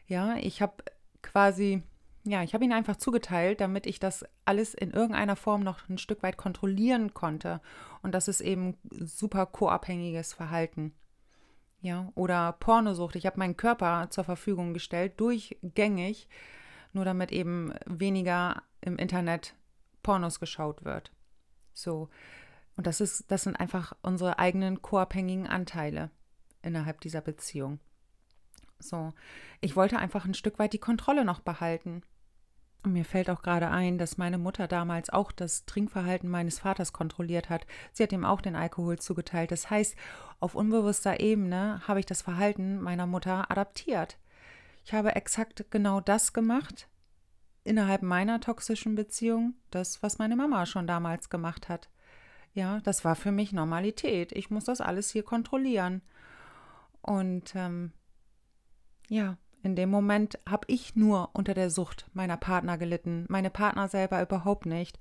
Ja, 0.08 0.36
ich 0.36 0.62
habe 0.62 0.84
quasi, 1.24 1.82
ja, 2.26 2.42
ich 2.42 2.54
habe 2.54 2.64
ihn 2.64 2.72
einfach 2.72 2.96
zugeteilt, 2.96 3.60
damit 3.60 3.86
ich 3.86 4.00
das 4.00 4.26
alles 4.46 4.74
in 4.74 4.92
irgendeiner 4.92 5.36
Form 5.36 5.62
noch 5.62 5.90
ein 5.90 5.98
Stück 5.98 6.24
weit 6.24 6.38
kontrollieren 6.38 7.14
konnte. 7.14 7.60
Und 8.02 8.14
das 8.14 8.28
ist 8.28 8.40
eben 8.40 8.78
super 8.90 9.46
co-abhängiges 9.46 10.34
Verhalten. 10.34 10.94
Ja, 11.82 12.12
oder 12.16 12.54
Pornosucht. 12.54 13.18
Ich 13.18 13.26
habe 13.26 13.40
meinen 13.40 13.58
Körper 13.58 14.10
zur 14.10 14.24
Verfügung 14.24 14.74
gestellt, 14.74 15.20
durchgängig, 15.20 16.30
nur 16.94 17.04
damit 17.04 17.34
eben 17.34 17.74
weniger 17.86 18.64
im 18.80 18.98
Internet 18.98 19.54
Pornos 20.02 20.40
geschaut 20.40 20.86
wird. 20.86 21.12
So. 21.74 22.10
Und 22.78 22.88
das 22.88 23.02
ist, 23.02 23.30
das 23.30 23.44
sind 23.44 23.58
einfach 23.58 23.94
unsere 24.02 24.40
eigenen 24.40 24.82
co-abhängigen 24.82 25.48
Anteile 25.48 26.10
innerhalb 26.62 27.02
dieser 27.02 27.22
Beziehung. 27.22 27.80
So, 28.80 29.14
ich 29.62 29.76
wollte 29.76 29.98
einfach 30.00 30.26
ein 30.26 30.34
Stück 30.34 30.60
weit 30.60 30.74
die 30.74 30.80
Kontrolle 30.80 31.26
noch 31.26 31.42
behalten. 31.42 32.02
Mir 32.86 33.06
fällt 33.06 33.30
auch 33.30 33.42
gerade 33.42 33.70
ein, 33.70 33.98
dass 33.98 34.18
meine 34.18 34.38
Mutter 34.38 34.68
damals 34.68 35.10
auch 35.10 35.32
das 35.32 35.66
Trinkverhalten 35.66 36.30
meines 36.30 36.60
Vaters 36.60 36.92
kontrolliert 36.92 37.50
hat. 37.50 37.66
Sie 37.94 38.04
hat 38.04 38.12
ihm 38.12 38.26
auch 38.26 38.42
den 38.42 38.58
Alkohol 38.58 39.00
zugeteilt. 39.00 39.52
Das 39.52 39.70
heißt, 39.70 39.96
auf 40.42 40.56
unbewusster 40.56 41.22
Ebene 41.22 41.82
habe 41.88 42.02
ich 42.02 42.06
das 42.06 42.22
Verhalten 42.22 42.82
meiner 42.82 43.08
Mutter 43.08 43.50
adaptiert. 43.50 44.18
Ich 44.84 44.94
habe 44.94 45.16
exakt 45.16 45.66
genau 45.72 46.02
das 46.02 46.34
gemacht 46.34 46.90
innerhalb 47.64 48.02
meiner 48.02 48.42
toxischen 48.42 48.96
Beziehung, 48.96 49.56
das, 49.72 50.04
was 50.04 50.20
meine 50.20 50.36
Mama 50.36 50.66
schon 50.66 50.88
damals 50.88 51.30
gemacht 51.30 51.70
hat. 51.70 51.90
Ja, 52.54 52.82
das 52.82 53.06
war 53.06 53.16
für 53.16 53.32
mich 53.32 53.54
Normalität. 53.54 54.32
Ich 54.32 54.50
muss 54.50 54.66
das 54.66 54.82
alles 54.82 55.10
hier 55.10 55.24
kontrollieren. 55.24 56.02
Und 57.02 57.56
ähm, 57.56 57.92
ja, 59.08 59.38
in 59.64 59.76
dem 59.78 59.90
Moment 59.90 60.38
habe 60.48 60.66
ich 60.68 60.96
nur 60.96 61.30
unter 61.34 61.54
der 61.54 61.70
Sucht 61.70 62.06
meiner 62.14 62.38
Partner 62.38 62.78
gelitten, 62.78 63.26
meine 63.30 63.50
Partner 63.50 63.88
selber 63.88 64.22
überhaupt 64.22 64.66
nicht. 64.66 65.00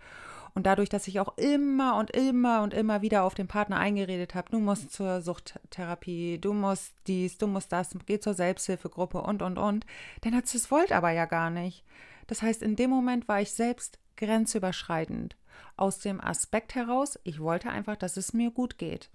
Und 0.54 0.66
dadurch, 0.66 0.88
dass 0.88 1.08
ich 1.08 1.18
auch 1.18 1.36
immer 1.36 1.96
und 1.96 2.10
immer 2.10 2.62
und 2.62 2.72
immer 2.72 3.02
wieder 3.02 3.24
auf 3.24 3.34
den 3.34 3.48
Partner 3.48 3.78
eingeredet 3.78 4.34
habe, 4.34 4.50
du 4.50 4.60
musst 4.60 4.92
zur 4.92 5.20
Suchttherapie, 5.20 6.38
du 6.38 6.52
musst 6.52 6.94
dies, 7.06 7.38
du 7.38 7.46
musst 7.46 7.72
das, 7.72 7.96
geh 8.06 8.20
zur 8.20 8.34
Selbsthilfegruppe 8.34 9.20
und, 9.22 9.42
und, 9.42 9.58
und. 9.58 9.84
Der 10.22 10.30
Narzisst 10.30 10.70
wollte 10.70 10.94
aber 10.94 11.10
ja 11.10 11.24
gar 11.24 11.50
nicht. 11.50 11.84
Das 12.26 12.42
heißt, 12.42 12.62
in 12.62 12.76
dem 12.76 12.90
Moment 12.90 13.28
war 13.28 13.40
ich 13.40 13.52
selbst 13.52 13.98
grenzüberschreitend. 14.16 15.36
Aus 15.76 15.98
dem 15.98 16.20
Aspekt 16.20 16.74
heraus, 16.74 17.18
ich 17.24 17.40
wollte 17.40 17.70
einfach, 17.70 17.96
dass 17.96 18.16
es 18.16 18.32
mir 18.32 18.50
gut 18.50 18.78
geht. 18.78 19.10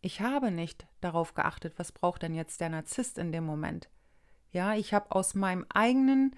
Ich 0.00 0.20
habe 0.20 0.50
nicht 0.52 0.86
darauf 1.00 1.34
geachtet, 1.34 1.74
was 1.76 1.92
braucht 1.92 2.22
denn 2.22 2.34
jetzt 2.34 2.60
der 2.60 2.70
Narzisst 2.70 3.18
in 3.18 3.32
dem 3.32 3.44
Moment. 3.44 3.90
Ja, 4.52 4.74
ich 4.74 4.94
habe 4.94 5.12
aus 5.12 5.34
meinem 5.34 5.66
eigenen, 5.68 6.34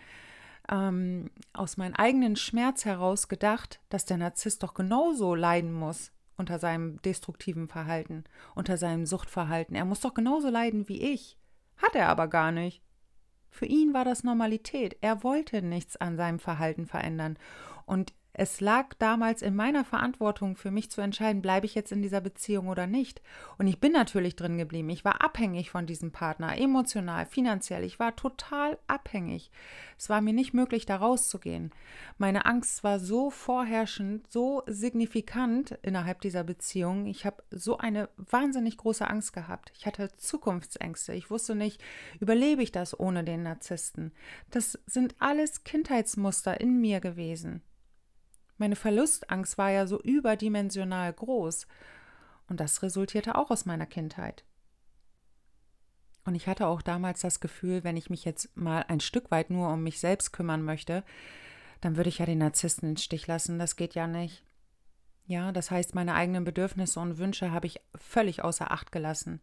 ähm, 0.71 1.31
aus 1.53 1.77
meinem 1.77 1.95
eigenen 1.95 2.37
Schmerz 2.37 2.85
heraus 2.85 3.29
gedacht, 3.29 3.81
dass 3.89 4.05
der 4.05 4.17
Narzisst 4.17 4.63
doch 4.63 4.75
genauso 4.75 5.35
leiden 5.35 5.73
muss 5.73 6.13
unter 6.37 6.59
seinem 6.59 7.01
destruktiven 7.03 7.69
Verhalten, 7.69 8.25
unter 8.55 8.77
seinem 8.77 9.07
Suchtverhalten. 9.07 9.77
Er 9.77 9.85
muss 9.85 10.01
doch 10.01 10.15
genauso 10.15 10.49
leiden 10.49 10.89
wie 10.89 11.03
ich. 11.13 11.37
Hat 11.77 11.95
er 11.95 12.09
aber 12.09 12.29
gar 12.29 12.51
nicht. 12.51 12.83
Für 13.51 13.67
ihn 13.67 13.93
war 13.93 14.05
das 14.05 14.25
Normalität. 14.25 14.97
Er 15.01 15.23
wollte 15.23 15.61
nichts 15.61 15.97
an 15.97 16.17
seinem 16.17 16.39
Verhalten 16.39 16.87
verändern. 16.87 17.37
Und 17.85 18.13
es 18.33 18.61
lag 18.61 18.95
damals 18.95 19.43
in 19.43 19.57
meiner 19.57 19.85
Verantwortung 19.85 20.57
für 20.57 20.71
mich 20.71 20.91
zu 20.91 21.01
entscheiden, 21.01 21.43
bleibe 21.43 21.67
ich 21.67 21.75
jetzt 21.75 21.91
in 21.91 22.01
dieser 22.01 22.21
Beziehung 22.21 22.69
oder 22.69 22.87
nicht. 22.87 23.21
Und 23.59 23.67
ich 23.67 23.81
bin 23.81 23.93
natürlich 23.93 24.37
drin 24.37 24.57
geblieben. 24.57 24.89
Ich 24.91 25.05
war 25.05 25.23
abhängig 25.23 25.71
von 25.71 25.87
diesem 25.87 26.13
Partner, 26.13 26.57
emotional, 26.57 27.27
finanziell. 27.27 27.83
Ich 27.83 27.99
war 27.99 28.15
total 28.15 28.79
abhängig. 28.87 29.51
Es 29.99 30.09
war 30.09 30.21
mir 30.21 30.33
nicht 30.33 30.55
möglich, 30.55 30.87
da 30.87 30.97
rauszugehen. 30.97 31.73
Meine 32.19 32.47
Angst 32.47 32.85
war 32.85 33.01
so 33.01 33.31
vorherrschend, 33.31 34.31
so 34.31 34.63
signifikant 34.67 35.73
innerhalb 35.83 36.21
dieser 36.21 36.45
Beziehung. 36.45 37.07
Ich 37.07 37.27
habe 37.27 37.43
so 37.51 37.79
eine 37.79 38.09
wahnsinnig 38.17 38.77
große 38.77 39.07
Angst 39.07 39.33
gehabt. 39.33 39.73
Ich 39.77 39.87
hatte 39.87 40.09
Zukunftsängste. 40.17 41.15
Ich 41.15 41.31
wusste 41.31 41.57
nicht, 41.57 41.83
überlebe 42.21 42.63
ich 42.63 42.71
das 42.71 42.99
ohne 42.99 43.25
den 43.25 43.43
Narzissten. 43.43 44.13
Das 44.51 44.79
sind 44.87 45.17
alles 45.19 45.65
Kindheitsmuster 45.65 46.61
in 46.61 46.81
mir 46.81 47.01
gewesen. 47.01 47.63
Meine 48.61 48.77
Verlustangst 48.77 49.57
war 49.57 49.71
ja 49.71 49.87
so 49.87 49.99
überdimensional 50.03 51.15
groß. 51.15 51.67
Und 52.47 52.61
das 52.61 52.83
resultierte 52.83 53.37
auch 53.37 53.51
aus 53.51 53.65
meiner 53.65 53.87
Kindheit. 53.87 54.45
Und 56.27 56.35
ich 56.35 56.47
hatte 56.47 56.67
auch 56.67 56.83
damals 56.83 57.23
das 57.23 57.41
Gefühl, 57.41 57.85
wenn 57.85 57.97
ich 57.97 58.11
mich 58.11 58.27
jetzt 58.27 58.55
mal 58.59 58.85
ein 58.87 59.01
Stück 59.01 59.31
weit 59.31 59.49
nur 59.49 59.73
um 59.73 59.83
mich 59.83 59.99
selbst 59.99 60.33
kümmern 60.33 60.63
möchte, 60.63 61.05
dann 61.81 61.97
würde 61.97 62.11
ich 62.11 62.19
ja 62.19 62.27
den 62.27 62.37
Narzissten 62.37 62.87
in 62.87 62.97
den 62.97 63.03
Stich 63.03 63.27
lassen. 63.27 63.59
Das 63.59 63.77
geht 63.77 63.95
ja 63.95 64.07
nicht. 64.07 64.45
Ja, 65.25 65.53
das 65.53 65.71
heißt, 65.71 65.95
meine 65.95 66.15
eigenen 66.15 66.45
Bedürfnisse 66.45 67.01
und 67.01 67.17
Wünsche 67.17 67.53
habe 67.53 67.67
ich 67.67 67.81
völlig 67.95 68.45
außer 68.45 68.71
Acht 68.71 68.93
gelassen. 68.93 69.41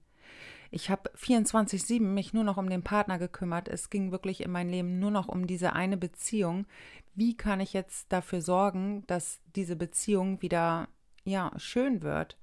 Ich 0.72 0.90
habe 0.90 1.10
24-7 1.16 2.02
mich 2.02 2.34
nur 2.34 2.44
noch 2.44 2.58
um 2.58 2.70
den 2.70 2.84
Partner 2.84 3.18
gekümmert. 3.20 3.68
Es 3.68 3.90
ging 3.90 4.12
wirklich 4.12 4.42
in 4.42 4.52
meinem 4.52 4.70
Leben 4.70 5.00
nur 5.00 5.12
noch 5.12 5.28
um 5.28 5.48
diese 5.48 5.74
eine 5.74 5.98
Beziehung. 5.98 6.66
Wie 7.16 7.36
kann 7.36 7.60
ich 7.60 7.74
jetzt 7.74 8.12
dafür 8.12 8.42
sorgen, 8.42 9.04
dass 9.08 9.40
diese 9.56 9.76
Beziehung 9.76 10.42
wieder 10.42 10.88
ja 11.24 11.52
schön 11.58 12.02
wird? 12.02 12.38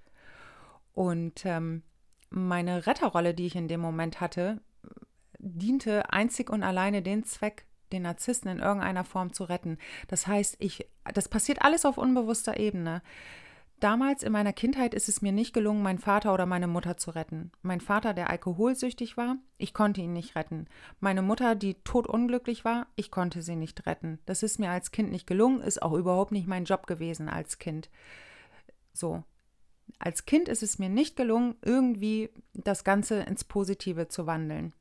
Und 0.95 1.45
ähm, 1.45 1.83
meine 2.31 2.87
Retterrolle, 2.87 3.35
die 3.35 3.47
ich 3.47 3.57
in 3.57 3.69
dem 3.69 3.81
Moment 3.81 4.21
hatte, 4.21 4.61
diente 5.39 6.13
einzig 6.13 6.51
und 6.51 6.63
alleine 6.63 7.03
den 7.03 7.25
Zweck, 7.25 7.67
den 7.93 8.03
Narzissten 8.03 8.51
in 8.51 8.59
irgendeiner 8.61 9.05
Form 9.05 9.33
zu 9.33 9.45
retten. 9.45 9.79
Das 10.09 10.27
heißt, 10.27 10.57
ich, 10.59 10.89
das 11.13 11.29
passiert 11.29 11.63
alles 11.63 11.85
auf 11.85 11.99
unbewusster 11.99 12.59
Ebene. 12.59 13.03
Damals 13.85 14.23
in 14.23 14.33
meiner 14.33 14.55
Kindheit 14.55 14.95
ist 14.95 15.11
es 15.11 15.21
mir 15.21 15.31
nicht 15.31 15.53
gelungen, 15.53 15.83
meinen 15.83 15.99
Vater 15.99 16.33
oder 16.33 16.47
meine 16.47 16.67
Mutter 16.67 16.97
zu 16.97 17.11
retten. 17.11 17.53
Mein 17.61 17.83
Vater, 17.83 18.15
der 18.15 18.31
alkoholsüchtig 18.31 19.19
war, 19.19 19.37
ich 19.59 19.75
konnte 19.75 20.01
ihn 20.01 20.15
nicht 20.15 20.37
retten. 20.37 20.69
Meine 21.01 21.21
Mutter, 21.21 21.55
die 21.55 21.75
totunglücklich 21.85 22.65
war, 22.65 22.87
ich 22.97 23.11
konnte 23.11 23.43
sie 23.43 23.57
nicht 23.57 23.85
retten. 23.85 24.21
Das 24.25 24.43
ist 24.43 24.59
mir 24.59 24.71
als 24.71 24.91
Kind 24.91 25.13
nicht 25.13 25.27
gelungen, 25.27 25.61
ist 25.61 25.83
auch 25.83 25.93
überhaupt 25.93 26.33
nicht 26.33 26.47
mein 26.47 26.65
Job 26.65 26.87
gewesen 26.87 27.29
als 27.29 27.59
Kind. 27.59 27.91
So. 28.95 29.23
Als 29.99 30.25
Kind 30.25 30.49
ist 30.49 30.63
es 30.63 30.79
mir 30.79 30.89
nicht 30.89 31.15
gelungen, 31.15 31.57
irgendwie 31.61 32.31
das 32.55 32.85
Ganze 32.85 33.21
ins 33.21 33.45
Positive 33.45 34.09
zu 34.09 34.27
wandeln. 34.27 34.73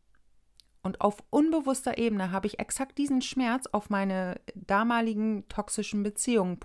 Und 0.81 1.01
auf 1.01 1.21
unbewusster 1.29 1.97
Ebene 1.97 2.31
habe 2.31 2.47
ich 2.47 2.57
exakt 2.57 2.97
diesen 2.97 3.21
Schmerz 3.21 3.67
auf 3.67 3.89
meine 3.89 4.39
damaligen 4.55 5.45
toxischen 5.49 6.03
Beziehungen 6.03 6.57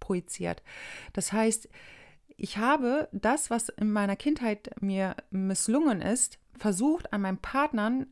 projiziert. 0.00 0.62
Das 1.12 1.32
heißt, 1.32 1.68
ich 2.36 2.56
habe 2.56 3.08
das, 3.12 3.50
was 3.50 3.68
in 3.68 3.92
meiner 3.92 4.16
Kindheit 4.16 4.70
mir 4.80 5.14
misslungen 5.30 6.00
ist, 6.00 6.38
versucht, 6.56 7.12
an 7.12 7.20
meinen 7.20 7.38
Partnern 7.38 8.06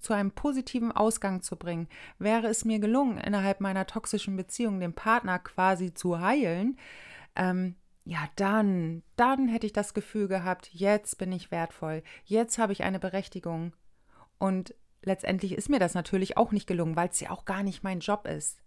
zu 0.00 0.14
einem 0.14 0.30
positiven 0.30 0.92
Ausgang 0.92 1.42
zu 1.42 1.56
bringen. 1.56 1.88
Wäre 2.18 2.46
es 2.46 2.64
mir 2.64 2.78
gelungen, 2.78 3.18
innerhalb 3.18 3.60
meiner 3.60 3.86
toxischen 3.86 4.36
Beziehung 4.36 4.80
den 4.80 4.94
Partner 4.94 5.38
quasi 5.38 5.92
zu 5.92 6.20
heilen, 6.20 6.78
ähm, 7.36 7.76
ja, 8.04 8.26
dann, 8.36 9.02
dann 9.16 9.48
hätte 9.48 9.66
ich 9.66 9.74
das 9.74 9.92
Gefühl 9.92 10.28
gehabt, 10.28 10.70
jetzt 10.72 11.18
bin 11.18 11.30
ich 11.30 11.50
wertvoll, 11.50 12.02
jetzt 12.24 12.56
habe 12.56 12.72
ich 12.72 12.82
eine 12.82 12.98
Berechtigung. 12.98 13.74
Und 14.38 14.74
letztendlich 15.02 15.52
ist 15.52 15.68
mir 15.68 15.78
das 15.78 15.94
natürlich 15.94 16.36
auch 16.36 16.52
nicht 16.52 16.66
gelungen, 16.66 16.96
weil 16.96 17.08
es 17.08 17.20
ja 17.20 17.30
auch 17.30 17.44
gar 17.44 17.62
nicht 17.62 17.82
mein 17.82 18.00
Job 18.00 18.26
ist. 18.26 18.62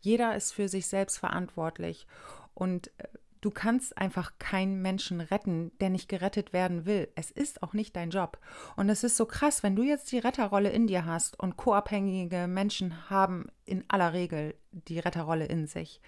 Jeder 0.00 0.36
ist 0.36 0.52
für 0.52 0.68
sich 0.68 0.86
selbst 0.86 1.18
verantwortlich. 1.18 2.06
Und 2.54 2.88
äh, 2.98 3.08
du 3.40 3.50
kannst 3.50 3.96
einfach 3.98 4.32
keinen 4.38 4.82
Menschen 4.82 5.20
retten, 5.20 5.72
der 5.80 5.90
nicht 5.90 6.08
gerettet 6.08 6.52
werden 6.52 6.86
will. 6.86 7.08
Es 7.14 7.30
ist 7.30 7.62
auch 7.62 7.72
nicht 7.72 7.94
dein 7.96 8.10
Job. 8.10 8.38
Und 8.76 8.88
es 8.88 9.04
ist 9.04 9.16
so 9.16 9.26
krass, 9.26 9.62
wenn 9.62 9.76
du 9.76 9.82
jetzt 9.82 10.10
die 10.12 10.18
Retterrolle 10.18 10.70
in 10.70 10.86
dir 10.86 11.04
hast 11.04 11.38
und 11.38 11.56
co-abhängige 11.56 12.46
Menschen 12.46 13.10
haben 13.10 13.46
in 13.64 13.84
aller 13.88 14.12
Regel 14.12 14.54
die 14.70 14.98
Retterrolle 14.98 15.46
in 15.46 15.66
sich. 15.66 16.00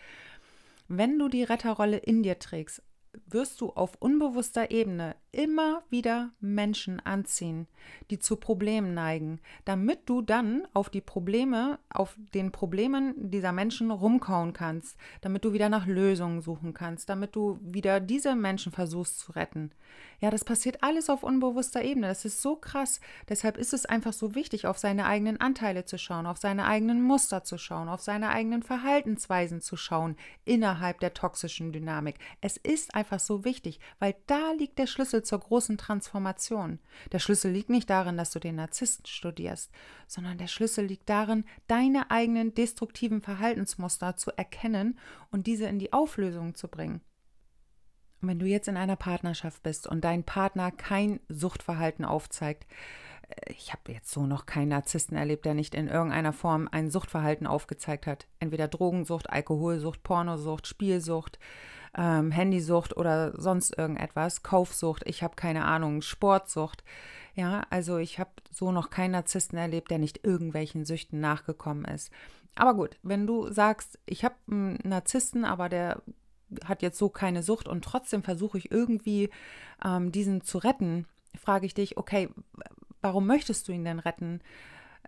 Wenn 0.88 1.18
du 1.18 1.28
die 1.28 1.44
Retterrolle 1.44 1.98
in 1.98 2.22
dir 2.22 2.38
trägst, 2.38 2.82
wirst 3.26 3.60
du 3.60 3.70
auf 3.70 3.96
unbewusster 4.00 4.70
Ebene 4.70 5.16
immer 5.32 5.82
wieder 5.90 6.30
Menschen 6.40 7.00
anziehen, 7.00 7.66
die 8.10 8.18
zu 8.18 8.36
Problemen 8.36 8.94
neigen, 8.94 9.40
damit 9.64 10.08
du 10.08 10.22
dann 10.22 10.66
auf 10.72 10.90
die 10.90 11.00
Probleme, 11.00 11.78
auf 11.90 12.16
den 12.34 12.50
Problemen 12.50 13.30
dieser 13.30 13.52
Menschen 13.52 13.90
rumkauen 13.90 14.52
kannst, 14.52 14.96
damit 15.20 15.44
du 15.44 15.52
wieder 15.52 15.68
nach 15.68 15.86
Lösungen 15.86 16.40
suchen 16.40 16.74
kannst, 16.74 17.08
damit 17.08 17.36
du 17.36 17.58
wieder 17.62 18.00
diese 18.00 18.34
Menschen 18.34 18.72
versuchst 18.72 19.18
zu 19.20 19.32
retten. 19.32 19.70
Ja, 20.20 20.30
das 20.30 20.44
passiert 20.44 20.82
alles 20.82 21.08
auf 21.10 21.22
unbewusster 21.22 21.82
Ebene. 21.82 22.08
Das 22.08 22.24
ist 22.24 22.42
so 22.42 22.56
krass. 22.56 23.00
Deshalb 23.28 23.56
ist 23.56 23.72
es 23.72 23.86
einfach 23.86 24.12
so 24.12 24.34
wichtig, 24.34 24.66
auf 24.66 24.78
seine 24.78 25.06
eigenen 25.06 25.40
Anteile 25.40 25.84
zu 25.84 25.96
schauen, 25.96 26.26
auf 26.26 26.38
seine 26.38 26.66
eigenen 26.66 27.00
Muster 27.02 27.44
zu 27.44 27.56
schauen, 27.56 27.88
auf 27.88 28.00
seine 28.00 28.30
eigenen 28.30 28.62
Verhaltensweisen 28.62 29.60
zu 29.60 29.76
schauen 29.76 30.16
innerhalb 30.44 30.98
der 31.00 31.14
toxischen 31.14 31.72
Dynamik. 31.72 32.16
Es 32.40 32.56
ist 32.56 32.94
einfach 32.94 33.07
so 33.18 33.44
wichtig, 33.44 33.80
weil 33.98 34.14
da 34.26 34.52
liegt 34.52 34.78
der 34.78 34.86
Schlüssel 34.86 35.22
zur 35.22 35.40
großen 35.40 35.78
Transformation. 35.78 36.78
Der 37.12 37.18
Schlüssel 37.18 37.50
liegt 37.50 37.70
nicht 37.70 37.88
darin, 37.88 38.16
dass 38.16 38.30
du 38.30 38.38
den 38.38 38.56
Narzissten 38.56 39.06
studierst, 39.06 39.70
sondern 40.06 40.38
der 40.38 40.46
Schlüssel 40.46 40.84
liegt 40.84 41.08
darin, 41.08 41.44
deine 41.66 42.10
eigenen 42.10 42.54
destruktiven 42.54 43.22
Verhaltensmuster 43.22 44.16
zu 44.16 44.30
erkennen 44.36 44.98
und 45.30 45.46
diese 45.46 45.66
in 45.66 45.78
die 45.78 45.92
Auflösung 45.92 46.54
zu 46.54 46.68
bringen. 46.68 47.00
Und 48.20 48.28
wenn 48.28 48.38
du 48.38 48.46
jetzt 48.46 48.68
in 48.68 48.76
einer 48.76 48.96
Partnerschaft 48.96 49.62
bist 49.62 49.86
und 49.86 50.02
dein 50.02 50.24
Partner 50.24 50.70
kein 50.72 51.20
Suchtverhalten 51.28 52.04
aufzeigt, 52.04 52.66
äh, 53.28 53.52
ich 53.52 53.72
habe 53.72 53.92
jetzt 53.92 54.10
so 54.10 54.26
noch 54.26 54.46
keinen 54.46 54.68
Narzissten 54.68 55.16
erlebt, 55.16 55.44
der 55.44 55.54
nicht 55.54 55.74
in 55.74 55.88
irgendeiner 55.88 56.32
Form 56.32 56.68
ein 56.70 56.90
Suchtverhalten 56.90 57.46
aufgezeigt 57.46 58.06
hat. 58.06 58.26
Entweder 58.40 58.68
Drogensucht, 58.68 59.30
Alkoholsucht, 59.30 60.02
Pornosucht, 60.02 60.66
Spielsucht, 60.66 61.38
ähm, 61.96 62.30
Handysucht 62.30 62.96
oder 62.96 63.38
sonst 63.40 63.76
irgendetwas, 63.76 64.42
Kaufsucht, 64.42 65.02
ich 65.06 65.22
habe 65.22 65.36
keine 65.36 65.64
Ahnung, 65.64 66.02
Sportsucht. 66.02 66.84
Ja, 67.34 67.62
also 67.70 67.98
ich 67.98 68.18
habe 68.18 68.30
so 68.50 68.72
noch 68.72 68.90
keinen 68.90 69.12
Narzissten 69.12 69.58
erlebt, 69.58 69.90
der 69.90 69.98
nicht 69.98 70.24
irgendwelchen 70.24 70.84
Süchten 70.84 71.20
nachgekommen 71.20 71.84
ist. 71.84 72.10
Aber 72.56 72.74
gut, 72.74 72.96
wenn 73.02 73.26
du 73.26 73.52
sagst, 73.52 73.98
ich 74.06 74.24
habe 74.24 74.34
einen 74.50 74.78
Narzissten, 74.82 75.44
aber 75.44 75.68
der 75.68 76.02
hat 76.64 76.82
jetzt 76.82 76.98
so 76.98 77.08
keine 77.08 77.42
Sucht 77.42 77.68
und 77.68 77.84
trotzdem 77.84 78.22
versuche 78.22 78.58
ich 78.58 78.70
irgendwie 78.70 79.30
ähm, 79.84 80.10
diesen 80.10 80.42
zu 80.42 80.58
retten, 80.58 81.06
frage 81.38 81.66
ich 81.66 81.74
dich, 81.74 81.96
okay, 81.96 82.30
warum 83.00 83.26
möchtest 83.26 83.68
du 83.68 83.72
ihn 83.72 83.84
denn 83.84 84.00
retten? 84.00 84.40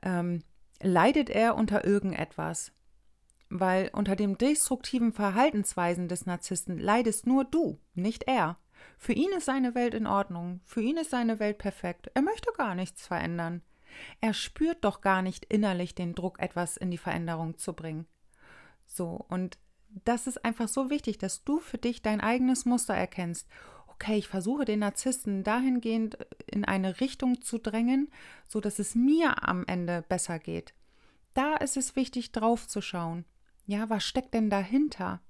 Ähm, 0.03 0.43
leidet 0.81 1.31
er 1.31 1.57
unter 1.57 1.85
irgendetwas? 1.85 2.73
Weil 3.51 3.91
unter 3.93 4.17
dem 4.17 4.39
destruktiven 4.39 5.13
Verhaltensweisen 5.13 6.09
des 6.09 6.25
Narzissten 6.25 6.79
leidest 6.79 7.27
nur 7.27 7.45
du, 7.45 7.79
nicht 7.95 8.23
er. 8.25 8.59
Für 8.97 9.13
ihn 9.13 9.31
ist 9.37 9.47
seine 9.47 9.75
Welt 9.75 9.93
in 9.93 10.07
Ordnung, 10.07 10.61
für 10.65 10.81
ihn 10.81 10.97
ist 10.97 11.11
seine 11.11 11.39
Welt 11.41 11.59
perfekt, 11.59 12.11
er 12.15 12.23
möchte 12.23 12.53
gar 12.57 12.75
nichts 12.75 13.07
verändern. 13.07 13.63
Er 14.21 14.35
spürt 14.35 14.85
doch 14.85 15.01
gar 15.01 15.21
nicht 15.21 15.45
innerlich 15.47 15.95
den 15.95 16.15
Druck, 16.15 16.39
etwas 16.39 16.77
in 16.77 16.91
die 16.91 16.99
Veränderung 16.99 17.59
zu 17.59 17.73
bringen. 17.73 18.07
So, 18.87 19.25
und 19.29 19.59
das 20.05 20.27
ist 20.27 20.45
einfach 20.45 20.69
so 20.69 20.89
wichtig, 20.89 21.19
dass 21.19 21.45
du 21.45 21.59
für 21.59 21.79
dich 21.79 22.03
dein 22.03 22.21
eigenes 22.21 22.65
Muster 22.65 22.95
erkennst. 22.95 23.49
Okay, 23.89 24.17
ich 24.17 24.29
versuche 24.29 24.65
den 24.65 24.79
Narzissten 24.79 25.43
dahingehend 25.43 26.19
in 26.47 26.65
eine 26.65 27.01
Richtung 27.01 27.43
zu 27.43 27.59
drängen, 27.59 28.11
so 28.47 28.61
dass 28.61 28.79
es 28.79 28.95
mir 28.95 29.47
am 29.47 29.65
Ende 29.67 30.05
besser 30.09 30.39
geht. 30.39 30.75
Da 31.35 31.57
ist 31.57 31.77
es 31.77 31.97
wichtig, 31.97 32.33
drauf 32.33 32.67
zu 32.67 32.81
schauen. 32.81 33.25
Ja, 33.71 33.89
was 33.89 34.03
steckt 34.03 34.35
denn 34.35 34.51
dahinter? 34.51 35.21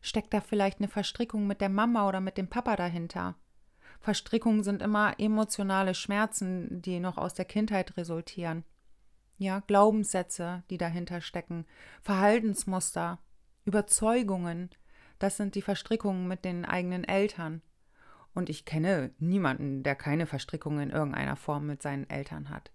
Steckt 0.00 0.32
da 0.32 0.40
vielleicht 0.40 0.78
eine 0.78 0.86
Verstrickung 0.86 1.48
mit 1.48 1.60
der 1.60 1.68
Mama 1.68 2.06
oder 2.06 2.20
mit 2.20 2.38
dem 2.38 2.46
Papa 2.46 2.76
dahinter? 2.76 3.34
Verstrickungen 3.98 4.62
sind 4.62 4.80
immer 4.80 5.18
emotionale 5.18 5.94
Schmerzen, 5.94 6.80
die 6.82 7.00
noch 7.00 7.18
aus 7.18 7.34
der 7.34 7.46
Kindheit 7.46 7.96
resultieren. 7.96 8.62
Ja, 9.38 9.58
Glaubenssätze, 9.66 10.62
die 10.70 10.78
dahinter 10.78 11.20
stecken, 11.20 11.66
Verhaltensmuster, 12.00 13.18
Überzeugungen, 13.64 14.70
das 15.18 15.36
sind 15.36 15.56
die 15.56 15.62
Verstrickungen 15.62 16.28
mit 16.28 16.44
den 16.44 16.64
eigenen 16.64 17.02
Eltern. 17.02 17.60
Und 18.34 18.50
ich 18.50 18.64
kenne 18.64 19.10
niemanden, 19.18 19.82
der 19.82 19.96
keine 19.96 20.26
Verstrickungen 20.26 20.90
in 20.90 20.90
irgendeiner 20.90 21.34
Form 21.34 21.66
mit 21.66 21.82
seinen 21.82 22.08
Eltern 22.08 22.50
hat. 22.50 22.70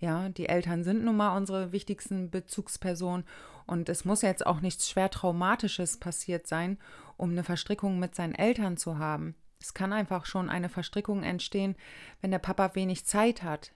Ja, 0.00 0.28
die 0.28 0.48
Eltern 0.48 0.84
sind 0.84 1.04
nun 1.04 1.16
mal 1.16 1.36
unsere 1.36 1.72
wichtigsten 1.72 2.30
Bezugspersonen 2.30 3.24
und 3.66 3.88
es 3.88 4.04
muss 4.04 4.22
jetzt 4.22 4.46
auch 4.46 4.60
nichts 4.60 4.90
schwer 4.90 5.10
Traumatisches 5.10 5.98
passiert 5.98 6.46
sein, 6.46 6.78
um 7.16 7.30
eine 7.30 7.44
Verstrickung 7.44 7.98
mit 7.98 8.14
seinen 8.14 8.34
Eltern 8.34 8.76
zu 8.76 8.98
haben. 8.98 9.34
Es 9.60 9.72
kann 9.72 9.92
einfach 9.92 10.26
schon 10.26 10.50
eine 10.50 10.68
Verstrickung 10.68 11.22
entstehen, 11.22 11.74
wenn 12.20 12.30
der 12.30 12.38
Papa 12.38 12.74
wenig 12.74 13.06
Zeit 13.06 13.42
hat. 13.42 13.72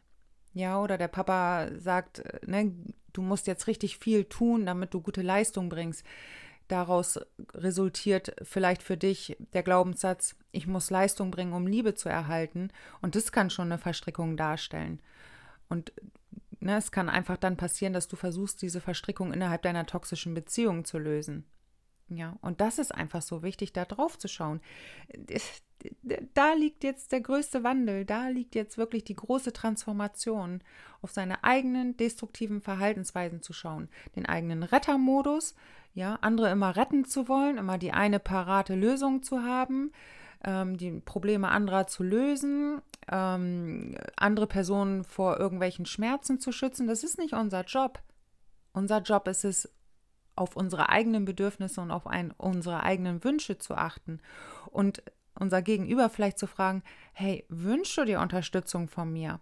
Ja, 0.53 0.81
oder 0.83 0.99
der 0.99 1.09
Papa 1.09 1.69
sagt, 1.79 2.19
äh, 2.19 2.41
ne, 2.45 2.73
du 3.13 3.23
musst 3.23 3.47
jetzt 3.47 3.67
richtig 3.67 3.99
viel 3.99 4.25
tun, 4.25 4.67
damit 4.67 4.93
du 4.93 5.01
gute 5.01 5.23
Leistung 5.23 5.69
bringst. 5.69 6.05
Daraus 6.69 7.19
resultiert 7.55 8.37
vielleicht 8.43 8.83
für 8.83 8.99
dich 8.99 9.39
der 9.55 9.63
Glaubenssatz, 9.63 10.37
ich 10.53 10.67
muss 10.67 10.91
Leistung 10.91 11.31
bringen, 11.31 11.55
um 11.55 11.67
Liebe 11.67 11.95
zu 11.95 12.11
erhalten. 12.11 12.71
Und 13.01 13.15
das 13.15 13.33
kann 13.33 13.49
schon 13.49 13.69
eine 13.69 13.79
Verstrickung 13.79 14.37
darstellen. 14.37 15.01
Und 15.69 15.93
ne, 16.61 16.77
es 16.77 16.93
kann 16.93 17.09
einfach 17.09 17.37
dann 17.37 17.57
passieren, 17.57 17.93
dass 17.93 18.09
du 18.09 18.17
versuchst, 18.17 18.63
diese 18.63 18.81
Verstrickung 18.81 19.33
innerhalb 19.33 19.63
deiner 19.63 19.87
toxischen 19.87 20.35
Beziehung 20.35 20.85
zu 20.85 20.99
lösen. 20.99 21.45
Ja, 22.11 22.39
und 22.41 22.61
das 22.61 22.79
ist 22.79 22.95
einfach 22.95 23.21
so 23.21 23.43
wichtig, 23.43 23.73
da 23.73 23.85
drauf 23.85 24.19
zu 24.19 24.29
schauen. 24.29 24.61
Da 26.35 26.55
liegt 26.55 26.83
jetzt 26.83 27.13
der 27.13 27.21
größte 27.21 27.63
Wandel, 27.63 28.05
da 28.05 28.31
liegt 28.31 28.57
jetzt 28.57 28.79
wirklich 28.79 29.05
die 29.05 29.15
große 29.15 29.53
Transformation, 29.53 30.61
auf 31.03 31.13
seine 31.13 31.45
eigenen 31.45 31.97
destruktiven 31.97 32.61
Verhaltensweisen 32.61 33.43
zu 33.43 33.53
schauen, 33.53 33.89
den 34.17 34.27
eigenen 34.27 34.65
Rettermodus, 34.65 35.55
ja, 35.95 36.19
andere 36.21 36.51
immer 36.51 36.75
retten 36.75 37.05
zu 37.05 37.29
wollen, 37.29 37.59
immer 37.59 37.79
die 37.79 37.93
eine 37.93 38.19
parate 38.19 38.75
Lösung 38.75 39.23
zu 39.23 39.45
haben, 39.45 39.93
ähm, 40.45 40.77
die 40.77 41.01
Probleme 41.01 41.49
anderer 41.49 41.87
zu 41.87 42.03
lösen, 42.03 42.81
ähm, 43.11 43.97
andere 44.17 44.47
Personen 44.47 45.05
vor 45.05 45.39
irgendwelchen 45.39 45.87
Schmerzen 45.87 46.41
zu 46.41 46.53
schützen. 46.53 46.87
Das 46.87 47.05
ist 47.05 47.19
nicht 47.19 47.35
unser 47.35 47.65
Job. 47.65 48.01
Unser 48.73 49.01
Job 49.01 49.27
ist 49.29 49.45
es, 49.45 49.69
auf 50.39 50.57
unsere 50.57 50.89
eigenen 50.89 51.25
Bedürfnisse 51.25 51.81
und 51.81 51.91
auf 51.91 52.07
ein, 52.07 52.33
unsere 52.37 52.85
eigenen 52.85 53.25
Wünsche 53.25 53.59
zu 53.59 53.75
achten 53.75 54.21
und 54.71 55.03
unser 55.35 55.63
Gegenüber 55.63 56.09
vielleicht 56.09 56.39
zu 56.39 56.47
fragen, 56.47 56.83
hey, 57.13 57.45
wünschst 57.49 57.97
du 57.99 58.05
dir 58.05 58.21
Unterstützung 58.21 58.89
von 58.89 59.13
mir? 59.13 59.41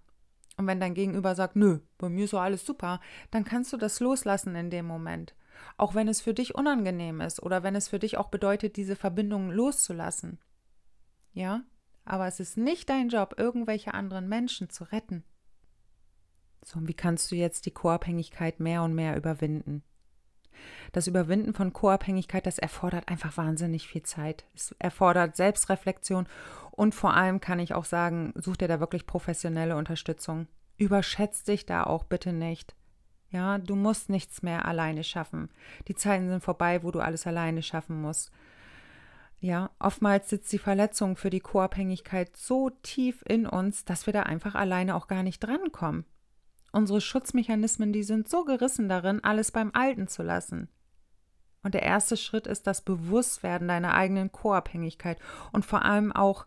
Und 0.56 0.66
wenn 0.66 0.80
dein 0.80 0.94
Gegenüber 0.94 1.34
sagt, 1.34 1.54
nö, 1.56 1.80
bei 1.98 2.08
mir 2.08 2.24
ist 2.24 2.30
so 2.30 2.38
alles 2.38 2.64
super, 2.64 3.00
dann 3.30 3.44
kannst 3.44 3.72
du 3.72 3.76
das 3.76 4.00
loslassen 4.00 4.56
in 4.56 4.70
dem 4.70 4.86
Moment. 4.86 5.34
Auch 5.76 5.94
wenn 5.94 6.08
es 6.08 6.20
für 6.20 6.34
dich 6.34 6.54
unangenehm 6.54 7.20
ist 7.20 7.42
oder 7.42 7.62
wenn 7.62 7.74
es 7.74 7.88
für 7.88 7.98
dich 7.98 8.16
auch 8.16 8.28
bedeutet, 8.28 8.76
diese 8.76 8.96
Verbindung 8.96 9.50
loszulassen. 9.50 10.38
Ja, 11.36 11.60
aber 12.06 12.26
es 12.26 12.40
ist 12.40 12.56
nicht 12.56 12.88
dein 12.88 13.10
Job, 13.10 13.34
irgendwelche 13.36 13.92
anderen 13.92 14.26
Menschen 14.26 14.70
zu 14.70 14.84
retten. 14.84 15.22
So, 16.64 16.78
und 16.78 16.88
wie 16.88 16.94
kannst 16.94 17.30
du 17.30 17.36
jetzt 17.36 17.66
die 17.66 17.72
Co-Abhängigkeit 17.72 18.58
mehr 18.58 18.82
und 18.82 18.94
mehr 18.94 19.18
überwinden? 19.18 19.82
Das 20.92 21.06
Überwinden 21.06 21.52
von 21.52 21.74
Co-Abhängigkeit, 21.74 22.46
das 22.46 22.58
erfordert 22.58 23.08
einfach 23.08 23.36
wahnsinnig 23.36 23.86
viel 23.86 24.02
Zeit. 24.02 24.46
Es 24.54 24.74
erfordert 24.78 25.36
Selbstreflexion 25.36 26.26
und 26.70 26.94
vor 26.94 27.12
allem 27.12 27.38
kann 27.42 27.60
ich 27.60 27.74
auch 27.74 27.84
sagen, 27.84 28.32
such 28.36 28.56
dir 28.56 28.68
da 28.68 28.80
wirklich 28.80 29.06
professionelle 29.06 29.76
Unterstützung. 29.76 30.48
Überschätzt 30.78 31.48
dich 31.48 31.66
da 31.66 31.84
auch 31.84 32.04
bitte 32.04 32.32
nicht. 32.32 32.74
Ja, 33.28 33.58
du 33.58 33.76
musst 33.76 34.08
nichts 34.08 34.42
mehr 34.42 34.64
alleine 34.64 35.04
schaffen. 35.04 35.50
Die 35.88 35.94
Zeiten 35.94 36.30
sind 36.30 36.42
vorbei, 36.42 36.82
wo 36.82 36.90
du 36.92 37.00
alles 37.00 37.26
alleine 37.26 37.62
schaffen 37.62 38.00
musst. 38.00 38.32
Ja, 39.38 39.70
oftmals 39.78 40.30
sitzt 40.30 40.52
die 40.52 40.58
Verletzung 40.58 41.16
für 41.16 41.30
die 41.30 41.40
Co-Abhängigkeit 41.40 42.36
so 42.36 42.70
tief 42.82 43.22
in 43.28 43.46
uns, 43.46 43.84
dass 43.84 44.06
wir 44.06 44.12
da 44.12 44.22
einfach 44.22 44.54
alleine 44.54 44.94
auch 44.94 45.08
gar 45.08 45.22
nicht 45.22 45.40
drankommen. 45.40 46.04
Unsere 46.72 47.00
Schutzmechanismen, 47.00 47.92
die 47.92 48.02
sind 48.02 48.28
so 48.28 48.44
gerissen 48.44 48.88
darin, 48.88 49.22
alles 49.22 49.52
beim 49.52 49.70
Alten 49.74 50.08
zu 50.08 50.22
lassen. 50.22 50.68
Und 51.62 51.74
der 51.74 51.82
erste 51.82 52.16
Schritt 52.16 52.46
ist 52.46 52.66
das 52.66 52.80
Bewusstwerden 52.82 53.68
deiner 53.68 53.94
eigenen 53.94 54.30
Co-Abhängigkeit 54.30 55.18
und 55.52 55.64
vor 55.64 55.84
allem 55.84 56.12
auch 56.12 56.46